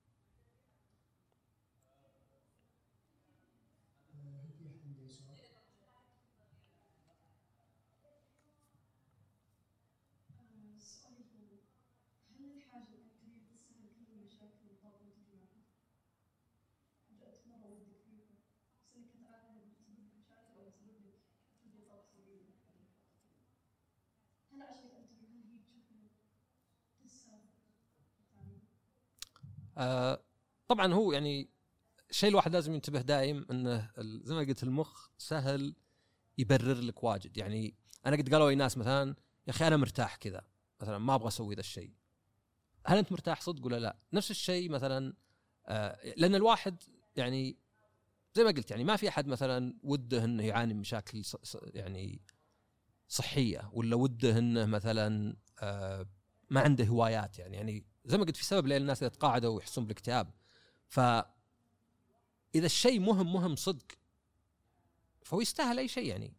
هلا 24.52 24.72
أشوف 24.72 24.93
طبعا 30.68 30.94
هو 30.94 31.12
يعني 31.12 31.50
الشيء 32.10 32.30
الواحد 32.30 32.54
لازم 32.54 32.74
ينتبه 32.74 33.02
دايم 33.02 33.46
إنه 33.52 33.92
زي 34.00 34.36
ما 34.36 34.40
قلت 34.42 34.64
المخ 34.64 35.10
سهل 35.18 35.76
يبرر 36.38 36.82
لك 36.82 37.04
واجد. 37.04 37.38
يعني 37.38 37.76
أنا 38.06 38.18
قد 38.18 38.34
قالوا 38.34 38.50
لي 38.50 38.56
ناس 38.56 38.78
مثلا 38.78 39.16
يا 39.48 39.52
أخي 39.52 39.68
أنا 39.68 39.78
مرتاح 39.78 40.16
كذا 40.16 40.42
مثلا 40.82 40.98
ما 40.98 41.16
أبغى 41.16 41.28
أسوي 41.28 41.56
ذا 41.56 41.60
الشيء. 41.60 41.94
هل 42.86 42.98
أنت 42.98 43.12
مرتاح 43.12 43.42
صدق 43.42 43.66
ولا 43.66 43.80
لا؟ 43.80 43.98
نفس 44.14 44.32
الشيء 44.32 44.70
مثلا 44.70 45.14
آه 45.68 46.14
لأن 46.18 46.36
الواحد 46.36 46.84
يعني 47.16 47.58
زي 48.34 48.44
ما 48.44 48.52
قلت 48.52 48.72
يعني 48.72 48.84
ما 48.84 48.96
في 48.96 49.10
أحد 49.10 49.28
مثلا 49.28 49.78
وده 49.84 50.24
إنه 50.24 50.44
يعاني 50.44 50.74
من 50.74 50.80
مشاكل 50.80 51.24
يعني 51.74 52.22
صحية 53.08 53.70
ولا 53.74 53.96
وده 53.96 54.38
إنه 54.38 54.66
مثلا 54.66 55.38
آه 55.62 56.08
ما 56.50 56.62
عنده 56.62 56.86
هوايات 56.86 57.40
يعني. 57.40 57.56
يعني 57.58 57.86
زي 58.06 58.18
ما 58.18 58.24
قلت 58.24 58.38
في 58.38 58.46
سبب 58.46 58.68
ليه 58.68 58.78
الناس 58.78 59.02
يتقاعدوا 59.02 59.56
ويحسون 59.56 59.86
بالاكتئاب. 59.86 60.34
ف 60.88 61.00
اذا 62.56 62.66
الشيء 62.66 63.00
مهم 63.00 63.34
مهم 63.34 63.56
صدق 63.56 63.86
فهو 65.22 65.42
يستاهل 65.42 65.80
أي 65.80 65.88
شيء 65.88 66.06
يعني. 66.06 66.34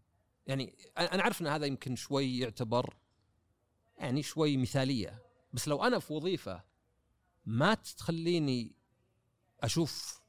يعني 0.46 0.76
أنا 0.98 1.14
أنا 1.14 1.22
عارف 1.22 1.40
إن 1.40 1.46
هذا 1.46 1.66
يمكن 1.66 1.96
شوي 1.96 2.38
يعتبر 2.38 2.96
يعني 3.98 4.22
شوي 4.22 4.56
مثالية. 4.56 5.22
بس 5.52 5.68
لو 5.68 5.84
أنا 5.84 5.98
في 5.98 6.12
وظيفة 6.12 6.62
ما 7.46 7.74
تخليني 7.74 8.76
أشوف 9.60 10.20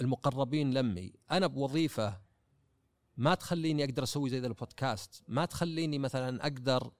المقربين 0.00 0.74
لمي 0.74 1.12
أنا 1.30 1.46
بوظيفة 1.46 2.20
ما 3.16 3.34
تخليني 3.34 3.84
أقدر 3.84 4.02
أسوي 4.02 4.30
زي 4.30 4.38
ذا 4.38 4.46
البودكاست 4.46 5.22
ما 5.28 5.44
تخليني 5.44 5.98
مثلا 5.98 6.42
أقدر 6.42 6.92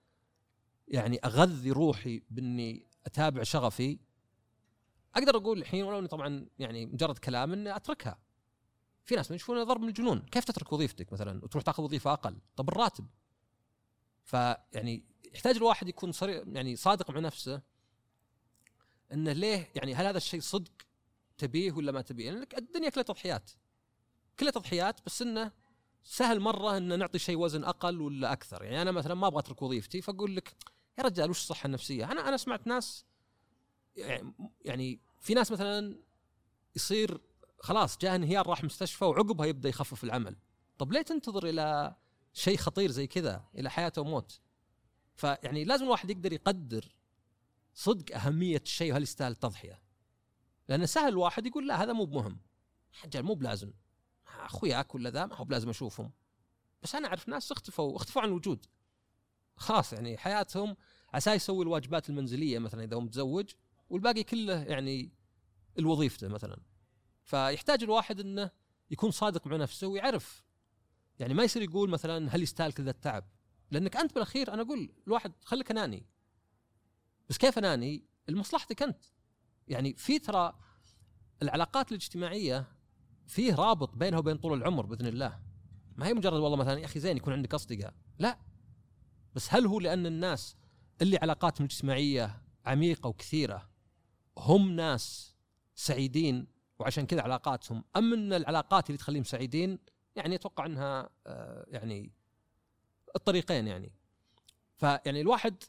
يعني 0.87 1.17
أغذي 1.17 1.71
روحي 1.71 2.21
بإني 2.29 2.88
أتابع 3.09 3.43
شغفي. 3.43 3.99
أقدر 5.15 5.37
أقول 5.37 5.57
الحين 5.57 5.83
ولو 5.83 5.99
إني 5.99 6.07
طبعا 6.07 6.47
يعني 6.59 6.85
مجرد 6.85 7.17
كلام 7.17 7.53
إني 7.53 7.75
أتركها. 7.75 8.19
في 9.05 9.15
ناس 9.15 9.31
يشوفونها 9.31 9.63
ضرب 9.63 9.81
من 9.81 9.87
الجنون. 9.87 10.19
كيف 10.19 10.45
تترك 10.45 10.73
وظيفتك 10.73 11.13
مثلا؟ 11.13 11.43
وتروح 11.43 11.63
تأخذ 11.63 11.83
وظيفة 11.83 12.13
أقل. 12.13 12.37
طب 12.55 12.69
الراتب. 12.69 13.07
فيعني 14.23 15.05
يحتاج 15.33 15.55
الواحد 15.55 15.87
يكون 15.87 16.11
صريح 16.11 16.43
يعني 16.47 16.75
صادق 16.75 17.11
مع 17.11 17.19
نفسه 17.19 17.61
إنه 19.13 19.31
ليه 19.31 19.71
يعني 19.75 19.95
هل 19.95 20.05
هذا 20.05 20.17
الشيء 20.17 20.41
صدق 20.41 20.71
تبيه 21.37 21.71
ولا 21.71 21.91
ما 21.91 22.01
تبيه؟ 22.01 22.31
لأن 22.31 22.45
الدنيا 22.57 22.89
كلها 22.89 23.03
تضحيات. 23.03 23.51
كلها 24.39 24.51
تضحيات 24.51 25.01
بس 25.05 25.21
إنه 25.21 25.51
سهل 26.03 26.39
مرة 26.39 26.77
ان 26.77 26.99
نعطي 26.99 27.19
شيء 27.19 27.37
وزن 27.37 27.63
أقل 27.63 28.01
ولا 28.01 28.33
أكثر. 28.33 28.63
يعني 28.63 28.81
أنا 28.81 28.91
مثلا 28.91 29.13
ما 29.13 29.27
أبغى 29.27 29.39
أترك 29.39 29.61
وظيفتي 29.61 30.01
فأقول 30.01 30.35
لك 30.35 30.55
يا 30.99 31.03
رجال 31.03 31.29
وش 31.29 31.39
الصحة 31.39 31.67
النفسية؟ 31.67 32.11
أنا 32.11 32.29
أنا 32.29 32.37
سمعت 32.37 32.67
ناس 32.67 33.05
يعني 34.61 34.99
في 35.19 35.33
ناس 35.33 35.51
مثلا 35.51 35.99
يصير 36.75 37.21
خلاص 37.59 37.97
جاء 37.97 38.15
انهيار 38.15 38.47
راح 38.47 38.63
مستشفى 38.63 39.05
وعقبها 39.05 39.45
يبدأ 39.45 39.69
يخفف 39.69 40.03
العمل. 40.03 40.35
طب 40.77 40.93
ليه 40.93 41.01
تنتظر 41.01 41.45
إلى 41.45 41.95
شيء 42.33 42.57
خطير 42.57 42.91
زي 42.91 43.07
كذا 43.07 43.45
إلى 43.55 43.69
حياه 43.69 43.93
وموت؟ 43.97 44.39
فيعني 45.15 45.63
لازم 45.63 45.85
الواحد 45.85 46.09
يقدر 46.09 46.33
يقدر 46.33 46.95
صدق 47.73 48.15
أهمية 48.15 48.61
الشيء 48.65 48.91
وهل 48.91 49.03
يستاهل 49.03 49.31
التضحية. 49.31 49.81
لأن 50.69 50.85
سهل 50.85 51.07
الواحد 51.07 51.47
يقول 51.47 51.67
لا 51.67 51.83
هذا 51.83 51.93
مو 51.93 52.05
بمهم. 52.05 52.39
رجال 53.05 53.23
مو 53.23 53.33
بلازم. 53.33 53.73
اخوياك 54.27 54.95
ولا 54.95 55.09
ذا 55.09 55.25
ما 55.25 55.35
هو 55.35 55.43
بلازم 55.43 55.69
أشوفهم. 55.69 56.11
بس 56.83 56.95
أنا 56.95 57.07
أعرف 57.07 57.29
ناس 57.29 57.51
اختفوا 57.51 57.95
اختفوا 57.95 58.21
عن 58.21 58.27
الوجود. 58.27 58.65
خلاص 59.59 59.93
يعني 59.93 60.17
حياتهم 60.17 60.75
عسى 61.13 61.31
يسوي 61.31 61.63
الواجبات 61.63 62.09
المنزلية 62.09 62.59
مثلا 62.59 62.83
إذا 62.83 62.95
هو 62.95 63.01
متزوج 63.01 63.49
والباقي 63.89 64.23
كله 64.23 64.63
يعني 64.63 65.11
الوظيفته 65.79 66.27
مثلا. 66.27 66.61
فيحتاج 67.23 67.83
الواحد 67.83 68.19
إنه 68.19 68.51
يكون 68.91 69.11
صادق 69.11 69.47
مع 69.47 69.55
نفسه 69.55 69.87
ويعرف 69.87 70.43
يعني 71.19 71.33
ما 71.33 71.43
يصير 71.43 71.61
يقول 71.61 71.89
مثلا 71.89 72.35
هل 72.35 72.43
يستاهل 72.43 72.71
كذا 72.71 72.89
التعب؟ 72.89 73.25
لأنك 73.71 73.97
أنت 73.97 74.13
بالأخير 74.13 74.53
أنا 74.53 74.61
أقول 74.61 74.93
الواحد 75.07 75.31
خليك 75.43 75.71
أناني. 75.71 76.05
بس 77.29 77.37
كيف 77.37 77.57
أناني؟ 77.57 78.05
لمصلحتك 78.27 78.83
أنت. 78.83 79.03
يعني 79.67 79.93
في 79.93 80.19
ترى 80.19 80.59
العلاقات 81.41 81.91
الاجتماعية 81.91 82.67
فيه 83.27 83.55
رابط 83.55 83.95
بينها 83.95 84.19
وبين 84.19 84.37
طول 84.37 84.57
العمر 84.57 84.85
بإذن 84.85 85.07
الله. 85.07 85.39
ما 85.95 86.07
هي 86.07 86.13
مجرد 86.13 86.39
والله 86.39 86.57
مثلا 86.57 86.79
يا 86.79 86.85
أخي 86.85 86.99
زين 86.99 87.17
يكون 87.17 87.33
عندك 87.33 87.53
أصدقاء. 87.53 87.93
لا. 88.19 88.48
بس 89.39 89.53
هل 89.53 89.67
هو 89.67 89.79
لأن 89.79 90.05
الناس 90.05 90.55
اللي 91.01 91.17
علاقاتهم 91.21 91.65
الاجتماعية 91.65 92.41
عميقة 92.65 93.07
وكثيرة 93.07 93.69
هم 94.37 94.71
ناس 94.71 95.35
سعيدين 95.75 96.47
وعشان 96.79 97.05
كذا 97.05 97.21
علاقاتهم 97.21 97.83
أم 97.95 98.13
إن 98.13 98.33
العلاقات 98.33 98.89
اللي 98.89 98.97
تخليهم 98.97 99.23
سعيدين 99.23 99.79
يعني 100.15 100.35
أتوقع 100.35 100.65
إنها 100.65 101.09
آه، 101.27 101.65
يعني 101.67 102.11
الطريقين 103.15 103.67
يعني. 103.67 103.91
فيعني 104.77 105.21
الواحد 105.21 105.63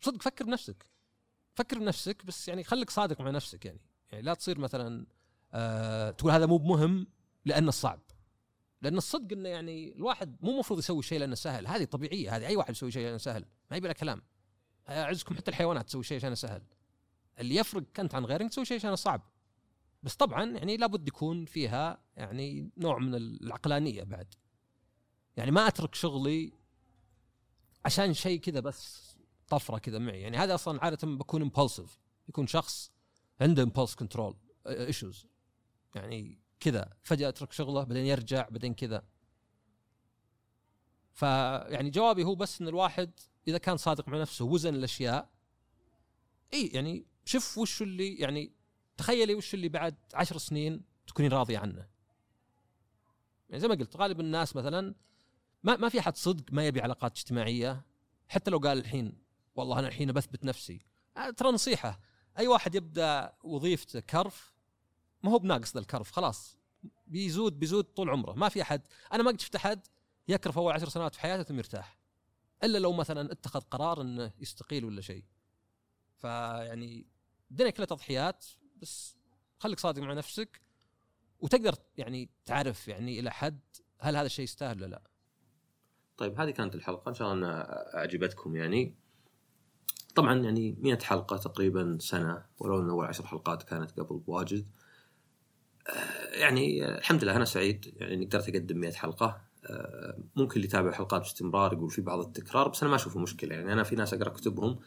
صدق 0.00 0.22
فكر 0.22 0.44
بنفسك 0.44 0.90
فكر 1.54 1.78
بنفسك 1.78 2.24
بس 2.24 2.48
يعني 2.48 2.64
خليك 2.64 2.90
صادق 2.90 3.20
مع 3.20 3.30
نفسك 3.30 3.64
يعني. 3.64 3.80
يعني 4.10 4.22
لا 4.22 4.34
تصير 4.34 4.58
مثلا 4.58 5.06
آه 5.52 6.10
تقول 6.10 6.32
هذا 6.32 6.46
مو 6.46 6.58
بمهم 6.58 7.06
لأنه 7.44 7.70
صعب. 7.70 8.00
لأن 8.82 8.96
الصدق 8.96 9.32
إنه 9.32 9.48
يعني 9.48 9.96
الواحد 9.96 10.36
مو 10.40 10.50
المفروض 10.50 10.78
يسوي 10.78 11.02
شيء 11.02 11.18
لأنه 11.18 11.34
سهل. 11.34 11.66
هذه 11.66 11.84
طبيعية. 11.84 12.36
هذه 12.36 12.46
أي 12.46 12.56
واحد 12.56 12.70
يسوي 12.70 12.90
شيء 12.90 13.04
لأنه 13.04 13.18
سهل. 13.18 13.44
ما 13.70 13.76
يبي 13.76 13.94
كلام. 13.94 14.22
أعزكم 14.88 15.34
حتى 15.34 15.50
الحيوانات 15.50 15.86
تسوي 15.86 16.02
شيء 16.02 16.16
عشان 16.16 16.34
سهل. 16.34 16.62
اللي 17.38 17.54
يفرق 17.56 17.84
انت 17.98 18.14
عن 18.14 18.24
غيرك 18.24 18.50
تسوي 18.50 18.64
شيء 18.64 18.76
عشان 18.76 18.96
صعب. 18.96 19.22
بس 20.02 20.16
طبعا 20.16 20.44
يعني 20.44 20.76
لابد 20.76 21.08
يكون 21.08 21.44
فيها 21.44 22.02
يعني 22.16 22.70
نوع 22.76 22.98
من 22.98 23.14
العقلانية 23.14 24.02
بعد. 24.02 24.34
يعني 25.36 25.50
ما 25.50 25.68
أترك 25.68 25.94
شغلي 25.94 26.52
عشان 27.84 28.14
شيء 28.14 28.40
كذا 28.40 28.60
بس 28.60 29.08
طفرة 29.48 29.78
كذا 29.78 29.98
معي. 29.98 30.20
يعني 30.20 30.36
هذا 30.36 30.54
أصلا 30.54 30.84
عادة 30.84 31.08
بكون 31.08 31.42
impulsive 31.42 31.98
يكون 32.28 32.46
شخص 32.46 32.92
عنده 33.40 33.62
impulse 33.62 33.94
control 33.94 34.36
issues 34.66 35.26
يعني 35.94 36.38
كذا 36.60 36.92
فجأة 37.02 37.28
أترك 37.28 37.52
شغله 37.52 37.84
بعدين 37.84 38.06
يرجع 38.06 38.48
بعدين 38.48 38.74
كذا. 38.74 39.02
فيعني 41.12 41.90
جوابي 41.90 42.24
هو 42.24 42.34
بس 42.34 42.60
إن 42.60 42.68
الواحد 42.68 43.10
إذا 43.48 43.58
كان 43.58 43.76
صادق 43.76 44.08
مع 44.08 44.20
نفسه 44.20 44.44
وزن 44.44 44.74
الأشياء 44.74 45.30
إي 46.54 46.66
يعني 46.66 47.06
شوف 47.24 47.58
وش 47.58 47.82
اللي 47.82 48.14
يعني 48.14 48.52
تخيلي 48.96 49.34
وش 49.34 49.54
اللي 49.54 49.68
بعد 49.68 49.96
عشر 50.14 50.38
سنين 50.38 50.82
تكونين 51.06 51.32
راضيه 51.32 51.58
عنه. 51.58 51.86
يعني 53.48 53.60
زي 53.60 53.68
ما 53.68 53.74
قلت 53.74 53.96
غالب 53.96 54.20
الناس 54.20 54.56
مثلا 54.56 54.94
ما 55.62 55.76
ما 55.76 55.88
في 55.88 55.98
أحد 55.98 56.16
صدق 56.16 56.44
ما 56.52 56.66
يبي 56.66 56.80
علاقات 56.80 57.16
اجتماعية. 57.16 57.84
حتى 58.28 58.50
لو 58.50 58.58
قال 58.58 58.78
الحين 58.78 59.18
والله 59.54 59.78
أنا 59.78 59.88
الحين 59.88 60.12
بثبت 60.12 60.44
نفسي. 60.44 60.80
آه، 61.16 61.30
ترى 61.30 61.52
نصيحة. 61.52 62.00
أي 62.38 62.46
واحد 62.46 62.74
يبدأ 62.74 63.32
وظيفته 63.42 64.00
كرف 64.00 64.57
ما 65.22 65.30
هو 65.30 65.38
بناقص 65.38 65.74
ذا 65.74 65.80
الكرف 65.80 66.10
خلاص. 66.10 66.58
بيزود 67.06 67.58
بيزود 67.58 67.84
طول 67.84 68.10
عمره. 68.10 68.32
ما 68.32 68.48
في 68.48 68.62
أحد 68.62 68.82
أنا 69.12 69.22
ما 69.22 69.30
قد 69.30 69.40
شفت 69.40 69.56
أحد 69.56 69.86
يكرف 70.28 70.58
أول 70.58 70.72
عشر 70.72 70.88
سنوات 70.88 71.14
في 71.14 71.20
حياته 71.20 71.42
ثم 71.42 71.56
يرتاح 71.56 71.98
إلا 72.64 72.78
لو 72.78 72.92
مثلا 72.92 73.32
اتخذ 73.32 73.60
قرار 73.60 74.00
إنه 74.00 74.32
يستقيل 74.38 74.84
ولا 74.84 75.00
شيء. 75.00 75.24
فيعني 76.18 77.06
الدنيا 77.50 77.70
كلها 77.70 77.86
تضحيات 77.86 78.46
بس 78.76 79.16
خليك 79.58 79.78
صادق 79.78 80.02
مع 80.02 80.12
نفسك 80.12 80.60
وتقدر 81.40 81.74
يعني 81.96 82.30
تعرف 82.44 82.88
يعني 82.88 83.20
إلى 83.20 83.30
حد 83.30 83.60
هل 84.00 84.16
هذا 84.16 84.26
الشيء 84.26 84.44
يستاهل 84.44 84.76
ولا 84.76 84.86
لا. 84.86 85.02
طيب 86.16 86.40
هذه 86.40 86.50
كانت 86.50 86.74
الحلقة. 86.74 87.08
إن 87.08 87.14
شاء 87.14 87.32
الله 87.32 87.48
انها 87.48 87.96
أعجبتكم 87.96 88.56
يعني. 88.56 88.94
طبعا 90.14 90.34
يعني 90.34 90.76
100 90.78 90.98
حلقة 90.98 91.36
تقريبا 91.36 91.98
سنة 92.00 92.46
ولو 92.58 92.80
إن 92.80 92.90
أول 92.90 93.06
عشر 93.06 93.26
حلقات 93.26 93.62
كانت 93.62 94.00
قبل 94.00 94.18
بواجد 94.18 94.66
يعني 96.32 96.88
الحمد 96.98 97.24
لله 97.24 97.36
أنا 97.36 97.44
سعيد 97.44 97.94
يعني 97.96 98.14
إني 98.14 98.26
قدرت 98.26 98.48
أقدم 98.48 98.78
100 98.78 98.92
حلقة. 98.92 99.40
آه، 99.64 100.18
ممكن 100.36 100.56
اللي 100.56 100.66
يتابع 100.66 100.88
الحلقات 100.88 101.20
باستمرار 101.20 101.72
يقول 101.72 101.90
في 101.90 102.02
بعض 102.02 102.20
التكرار 102.20 102.68
بس 102.68 102.82
أنا 102.82 102.90
ما 102.90 102.96
أشوفه 102.96 103.20
مشكلة. 103.20 103.54
يعني 103.54 103.72
أنا 103.72 103.82
في 103.82 103.96
ناس 103.96 104.14
أقرأ 104.14 104.28
كتبهم 104.28 104.78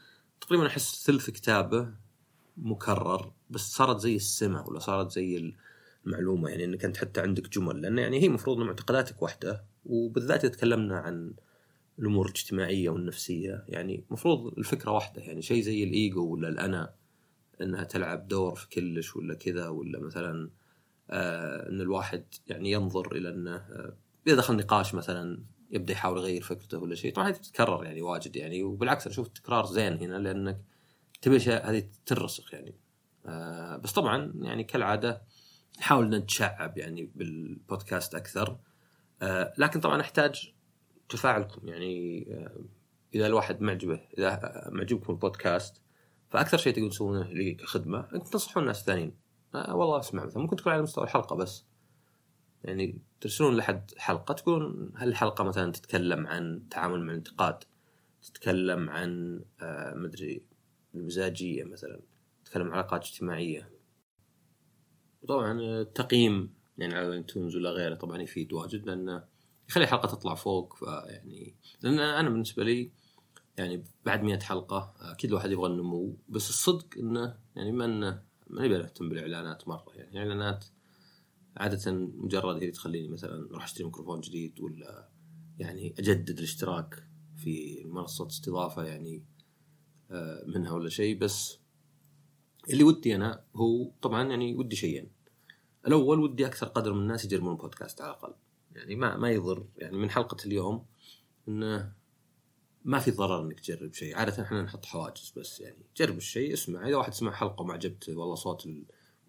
تقريبا 0.42 0.68
أحس 0.68 1.04
ثلث 1.06 1.30
كتابه 1.30 1.94
مكرر 2.58 3.32
بس 3.50 3.62
صارت 3.62 4.00
زي 4.00 4.16
السمع 4.16 4.66
ولا 4.68 4.80
صارت 4.80 5.12
زي 5.12 5.54
المعلومة. 6.06 6.50
يعني 6.50 6.64
إنك 6.64 6.86
أنت 6.86 6.98
حتى 6.98 7.22
عندك 7.22 7.50
جمل 7.50 7.82
لأن 7.82 7.98
يعني 7.98 8.22
هي 8.22 8.26
المفروض 8.26 8.60
إن 8.60 8.66
معتقداتك 8.66 9.22
واحدة 9.22 9.64
وبالذات 9.86 10.46
إذا 10.46 10.54
تكلمنا 10.54 10.98
عن 10.98 11.34
الأمور 12.00 12.26
الاجتماعية 12.26 12.90
والنفسية. 12.90 13.66
يعني 13.68 14.04
المفروض 14.08 14.58
الفكرة 14.58 14.92
واحدة 14.92 15.22
يعني 15.22 15.42
شيء 15.42 15.64
زي 15.64 15.84
الإيجو 15.84 16.34
ولا 16.34 16.50
الأنا 16.50 16.94
إنها 17.62 17.84
تلعب 17.84 18.28
دور 18.28 18.56
في 18.56 18.70
كلش 18.70 19.16
ولا 19.16 19.34
كذا 19.34 19.68
ولا 19.68 20.00
مثلا 20.00 20.50
إن 21.70 21.82
الواحد 21.82 22.26
يعني 22.48 22.72
ينظر 22.72 23.16
إلى 23.16 23.30
إنه 23.30 23.56
آه 23.56 23.94
إذا 24.28 24.36
دخل 24.36 24.56
نقاش 24.56 24.94
مثلا 24.94 25.44
يبدأ 25.72 25.94
يحاول 25.94 26.18
يغير 26.18 26.42
فكرته 26.42 26.78
ولا 26.78 26.96
شيء 26.96 27.14
طبعا 27.14 27.28
هذه 27.28 27.34
تتكرر 27.34 27.84
يعني 27.84 28.02
واجد 28.02 28.36
يعني. 28.36 28.64
وبالعكس 28.64 29.08
أشوف 29.08 29.28
التكرار 29.28 29.66
زين 29.66 29.98
هنا 29.98 30.16
لأنك 30.16 30.62
تبي 31.22 31.36
اشياء 31.36 31.70
هذه 31.70 31.84
ترسخ 32.06 32.54
يعني. 32.54 32.76
آه 33.26 33.78
بس 33.78 33.92
طبعا 33.92 34.34
يعني 34.42 34.64
كالعادة 34.64 35.22
نحاول 35.80 36.10
نتشعب 36.10 36.78
يعني 36.78 37.12
بالبودكاست 37.16 38.16
أكثر. 38.16 38.58
آه 39.22 39.54
لكن 39.58 39.80
طبعا 39.80 39.98
نحتاج 39.98 40.54
تفاعلكم 41.10 41.68
يعني 41.68 42.26
آه 42.32 42.62
إذا 43.16 43.28
الواحد 43.28 43.62
معجبه 43.62 44.02
إذا 44.18 44.52
معجبكم 44.72 45.14
البودكاست 45.14 45.82
فأكثر 46.30 46.58
شيء 46.58 46.74
تقدرون 46.74 46.90
تسوونه 46.90 47.34
لي 47.34 47.54
كخدمة 47.54 48.08
إنكم 48.14 48.30
تنصحون 48.30 48.64
الناس 48.64 48.80
الثانيين 48.80 49.08
آه 49.10 49.21
والله 49.54 50.00
أسمع 50.00 50.26
مثلا. 50.26 50.42
ممكن 50.42 50.56
تكون 50.56 50.74
على 50.74 50.82
مستوى 50.82 51.04
الحلقة 51.04 51.36
بس. 51.36 51.66
يعني 52.64 53.02
ترسلون 53.22 53.58
لحد 53.58 53.92
حلقة 53.98 54.34
تقولون 54.34 54.92
هل 54.96 55.08
الحلقة 55.08 55.44
مثلا 55.44 55.72
تتكلم 55.72 56.28
عن 56.28 56.54
التعامل 56.54 57.02
مع 57.02 57.12
الانتقاد 57.12 57.64
تتكلم 58.22 58.90
عن 58.90 59.42
آه 59.62 59.94
مدري 59.96 60.46
المزاجية 60.96 61.64
مثلا 61.64 62.02
تتكلم 62.46 62.68
عن 62.68 62.72
علاقات 62.74 63.04
اجتماعية. 63.04 63.70
وطبعا 65.22 65.62
التقييم 65.62 66.54
يعني 66.78 66.96
على 66.96 67.08
الانتونز 67.08 67.56
ولا 67.56 67.70
غيره 67.70 67.96
طبعا 67.96 68.22
يفيد 68.22 68.54
واجد 68.54 68.86
لأنه 68.86 69.24
يخلي 69.70 69.84
الحلقة 69.84 70.08
تطلع 70.08 70.36
فوق 70.36 70.76
فيعني 70.76 71.56
لأن 71.82 72.00
أنا 72.00 72.30
بالنسبة 72.30 72.64
لي 72.64 72.92
يعني 73.58 73.84
بعد 74.06 74.24
100 74.24 74.40
حلقة 74.40 74.94
أكيد 75.00 75.30
الواحد 75.30 75.52
يبغى 75.52 75.68
النمو. 75.68 76.18
بس 76.30 76.50
الصدق 76.50 76.88
إنه 76.98 77.38
يعني 77.56 77.72
ما 77.72 77.86
انه 77.86 78.24
ما 78.52 78.66
نبي 78.66 78.78
نهتم 78.78 79.10
بالإعلانات 79.10 79.68
مرة. 79.68 79.94
يعني 79.96 80.12
الاعلانات 80.12 80.66
عادة 81.58 81.92
مجرد 81.94 82.64
هي 82.64 82.72
تخليني 82.72 83.08
مثلا 83.08 83.50
أروح 83.50 83.64
أشتري 83.64 83.84
ميكروفون 83.84 84.22
جديد 84.22 84.60
ولا 84.60 85.10
يعني 85.60 85.96
أجدد 86.00 86.38
الاشتراك 86.38 87.04
في 87.38 87.84
منصة 87.86 88.28
استضافة 88.28 88.84
يعني 88.84 89.24
آه، 90.12 90.44
منها 90.48 90.72
ولا 90.72 90.90
شيء. 90.90 91.18
بس 91.18 91.58
اللي 92.70 92.84
ودي 92.84 93.16
أنا 93.16 93.44
هو 93.56 93.92
طبعا 94.02 94.30
يعني 94.30 94.56
ودي 94.56 94.76
شيئين 94.76 95.12
الأول 95.88 96.20
ودي 96.20 96.46
أكثر 96.46 96.68
قدر 96.68 96.94
من 96.94 97.02
الناس 97.02 97.26
يجربون 97.26 97.56
بودكاست 97.56 98.02
على 98.02 98.12
الأقل. 98.12 98.34
يعني 98.76 98.96
ما 98.96 99.18
ما 99.18 99.32
يضر. 99.32 99.66
يعني 99.78 99.98
من 99.98 100.10
حلقة 100.10 100.38
اليوم 100.46 100.86
إنه 101.48 101.94
ما 102.86 103.00
في 103.00 103.12
ضرر 103.12 103.42
إنك 103.42 103.60
تجرب 103.60 103.94
شيء. 103.94 104.16
عادة 104.16 104.44
إحنا 104.44 104.62
نحط 104.62 104.86
حواجز 104.86 105.34
بس 105.38 105.60
يعني. 105.60 105.86
جرب 105.98 106.18
الشيء 106.18 106.54
اسمع. 106.54 106.88
إذا 106.88 106.96
واحد 106.96 107.14
سمع 107.14 107.32
حلقة 107.32 107.62
وما 107.62 107.74
عجبته 107.74 108.16
والله 108.16 108.36
صوت 108.36 108.68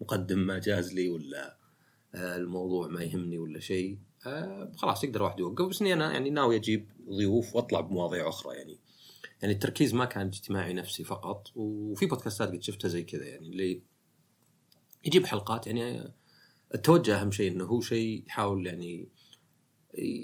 المقدم 0.01 0.39
ما 0.39 0.59
جاز 0.59 0.93
لي 0.93 1.09
ولا 1.09 1.57
آه، 2.15 2.35
الموضوع 2.35 2.87
ما 2.87 3.03
يهمني 3.03 3.39
ولا 3.39 3.59
شيء 3.59 3.97
آه، 4.25 4.71
خلاص 4.77 5.03
يقدر 5.03 5.23
واحد 5.23 5.39
يوقف. 5.39 5.65
بس 5.65 5.81
إني 5.81 5.93
أنا 5.93 6.11
يعني 6.11 6.29
ناوي 6.29 6.55
أجيب 6.55 6.89
ضيوف 7.09 7.55
وأطلع 7.55 7.79
بمواضيع 7.79 8.29
أخرى 8.29 8.55
يعني. 8.55 8.79
يعني 9.41 9.53
التركيز 9.53 9.93
ما 9.93 10.05
كان 10.05 10.27
اجتماعي 10.27 10.73
نفسي 10.73 11.03
فقط 11.03 11.51
وفي 11.55 12.05
بودكاستات 12.05 12.49
قد 12.49 12.63
شفتها 12.63 12.89
زي 12.89 13.03
كذا 13.03 13.25
يعني. 13.25 13.47
اللي 13.47 13.81
يجيب 15.05 15.25
حلقات 15.25 15.67
يعني 15.67 16.13
التوجه 16.75 17.21
أهم 17.21 17.31
شيء 17.31 17.51
إنه 17.51 17.65
هو 17.65 17.81
شيء 17.81 18.23
يحاول 18.27 18.67
يعني 18.67 19.09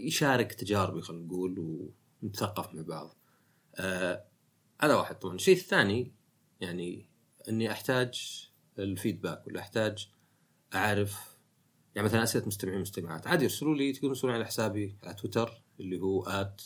يشارك 0.05 0.53
تجاربي 0.53 1.01
خلينا 1.01 1.25
نقول 1.25 1.81
ونتثقف 2.23 2.75
مع 2.75 2.81
بعض. 2.81 3.18
آه 3.79 4.25
هذا 4.81 4.95
واحد 4.95 5.15
طبعا 5.15 5.35
الشيء 5.35 5.55
الثاني 5.55 6.11
يعني 6.61 7.09
إني 7.49 7.71
أحتاج 7.71 8.43
ال 8.79 8.87
feedback 8.87 9.47
ولا 9.47 9.59
أحتاج 9.59 10.09
أعرف 10.75 11.37
يعني 11.95 12.07
مثلا 12.07 12.23
أسئلة 12.23 12.47
مستمعين 12.47 12.81
مستمعات 12.81 13.27
عادي 13.27 13.43
يرسلوا 13.43 13.75
لي 13.75 13.93
تقدرون 13.93 14.13
ترسلون 14.13 14.33
على 14.33 14.45
حسابي 14.45 14.97
على 15.03 15.13
تويتر 15.13 15.63
اللي 15.79 15.99
هو 15.99 16.23
at 16.23 16.61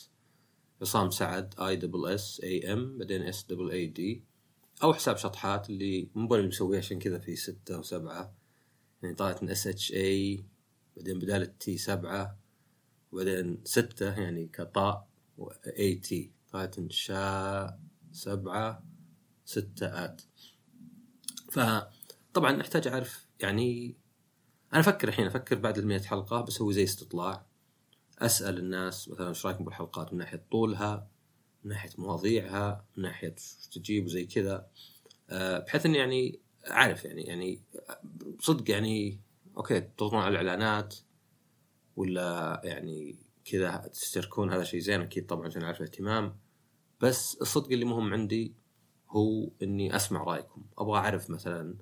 عصام 0.82 1.10
سعد 1.10 1.54
E 1.60 1.76
double 1.76 2.06
S 2.06 2.40
A 2.44 2.72
M 2.72 2.98
بعدين 2.98 3.22
S 3.22 3.44
double 3.44 3.70
A 3.70 3.86
D 3.86 4.24
أو 4.82 4.94
حساب 4.94 5.16
شطحات 5.16 5.70
اللي 5.70 6.08
مو 6.14 6.34
اللي 6.34 6.46
مسويه 6.46 6.78
عشان 6.78 6.98
كذا 6.98 7.18
في 7.18 7.36
ستة 7.36 7.78
وسبعة 7.78 8.34
يعني 9.02 9.14
طلعت 9.14 9.42
من 9.42 9.50
اس 9.50 9.66
اتش 9.66 9.92
اي 9.92 10.44
بعدين 10.96 11.18
بدال 11.18 11.42
التي 11.42 11.78
سبعة 11.78 12.38
وبعدين 13.12 13.60
ستة 13.64 14.20
يعني 14.20 14.46
كطاء 14.46 15.08
اي 15.78 15.94
تي 15.94 16.30
من 16.54 16.90
شا 16.90 17.78
سبعة 18.12 18.84
ستة 19.44 20.04
آت. 20.04 20.22
فطبعا 21.52 22.52
نحتاج 22.52 22.88
أعرف 22.88 23.28
يعني 23.40 23.96
أنا 24.72 24.80
أفكر 24.80 25.08
الحين 25.08 25.26
أفكر 25.26 25.58
بعد 25.58 25.78
ال 25.78 26.04
حلقة 26.04 26.40
بسوي 26.40 26.74
زي 26.74 26.84
استطلاع. 26.84 27.46
أسأل 28.18 28.58
الناس 28.58 29.08
مثلا 29.08 29.28
إيش 29.28 29.46
رأيكم 29.46 29.64
بالحلقات 29.64 30.12
من 30.12 30.18
ناحية 30.18 30.44
طولها 30.50 31.08
من 31.64 31.70
ناحية 31.70 31.90
مواضيعها 31.98 32.84
من 32.96 33.02
ناحية 33.02 33.34
إيش 33.38 33.68
تجيب 33.72 34.04
وزي 34.04 34.24
كذا. 34.24 34.66
آه، 35.30 35.58
بحيث 35.58 35.86
إني 35.86 35.98
يعني 35.98 36.40
أعرف 36.70 37.04
يعني 37.04 37.22
يعني 37.22 37.62
صدق 38.40 38.70
يعني 38.70 39.20
أوكي 39.56 39.80
تضغطون 39.80 40.20
على 40.20 40.40
الإعلانات 40.40 40.94
ولا 41.96 42.60
يعني 42.64 43.16
كذا 43.44 43.76
تشتركون 43.92 44.52
هذا 44.52 44.64
شيء 44.64 44.80
زين 44.80 45.00
أكيد 45.00 45.26
طبعا 45.26 45.46
عشان 45.46 45.62
أعرف 45.62 45.80
الاهتمام. 45.80 46.43
بس 47.04 47.38
الصدق 47.42 47.72
اللي 47.72 47.84
مهم 47.84 48.12
عندي 48.12 48.54
هو 49.08 49.50
إني 49.62 49.96
أسمع 49.96 50.24
رأيكم. 50.24 50.62
أبغى 50.78 50.98
أعرف 50.98 51.30
مثلا 51.30 51.74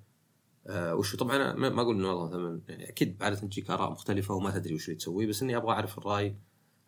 آه 0.67 0.95
وش 0.95 1.17
طبعا 1.17 1.37
أنا 1.37 1.71
ما 1.71 1.83
أقول 1.83 1.97
إنه 1.97 2.09
والله 2.09 2.27
مثلا 2.27 2.61
يعني 2.69 2.89
أكيد 2.89 3.23
عاده 3.23 3.37
تجيك 3.37 3.71
آراء 3.71 3.91
مختلفة 3.91 4.35
وما 4.35 4.51
تدري 4.51 4.75
وش 4.75 4.85
اللي 4.89 4.97
تسويه 4.97 5.27
بس 5.27 5.43
إني 5.43 5.57
أبغى 5.57 5.73
أعرف 5.73 5.99
الرأي 5.99 6.37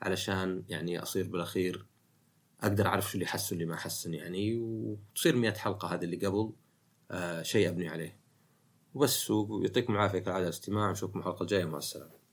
علشان 0.02 0.64
يعني 0.68 1.02
أصير 1.02 1.28
بالأخير 1.28 1.86
أقدر 2.60 2.86
أعرف 2.86 3.10
شو 3.10 3.14
اللي 3.14 3.26
حس 3.26 3.52
واللي 3.52 3.64
ما 3.66 3.76
حسن 3.76 4.14
يعني 4.14 4.58
وتصير 4.58 5.36
100 5.36 5.52
حلقة 5.52 5.94
هذه 5.94 6.04
اللي 6.04 6.26
قبل 6.26 6.52
آه 7.10 7.42
شيء 7.42 7.68
أبني 7.68 7.88
عليه. 7.88 8.18
وبس 8.94 9.30
ويعطيكم 9.30 9.92
العافية 9.92 10.18
كالعادة 10.18 10.44
الاستماع 10.44 10.90
نشوفكم 10.90 11.18
الحلقة 11.18 11.42
الجاية 11.42 11.64
مع 11.64 11.78
السلامة. 11.78 12.23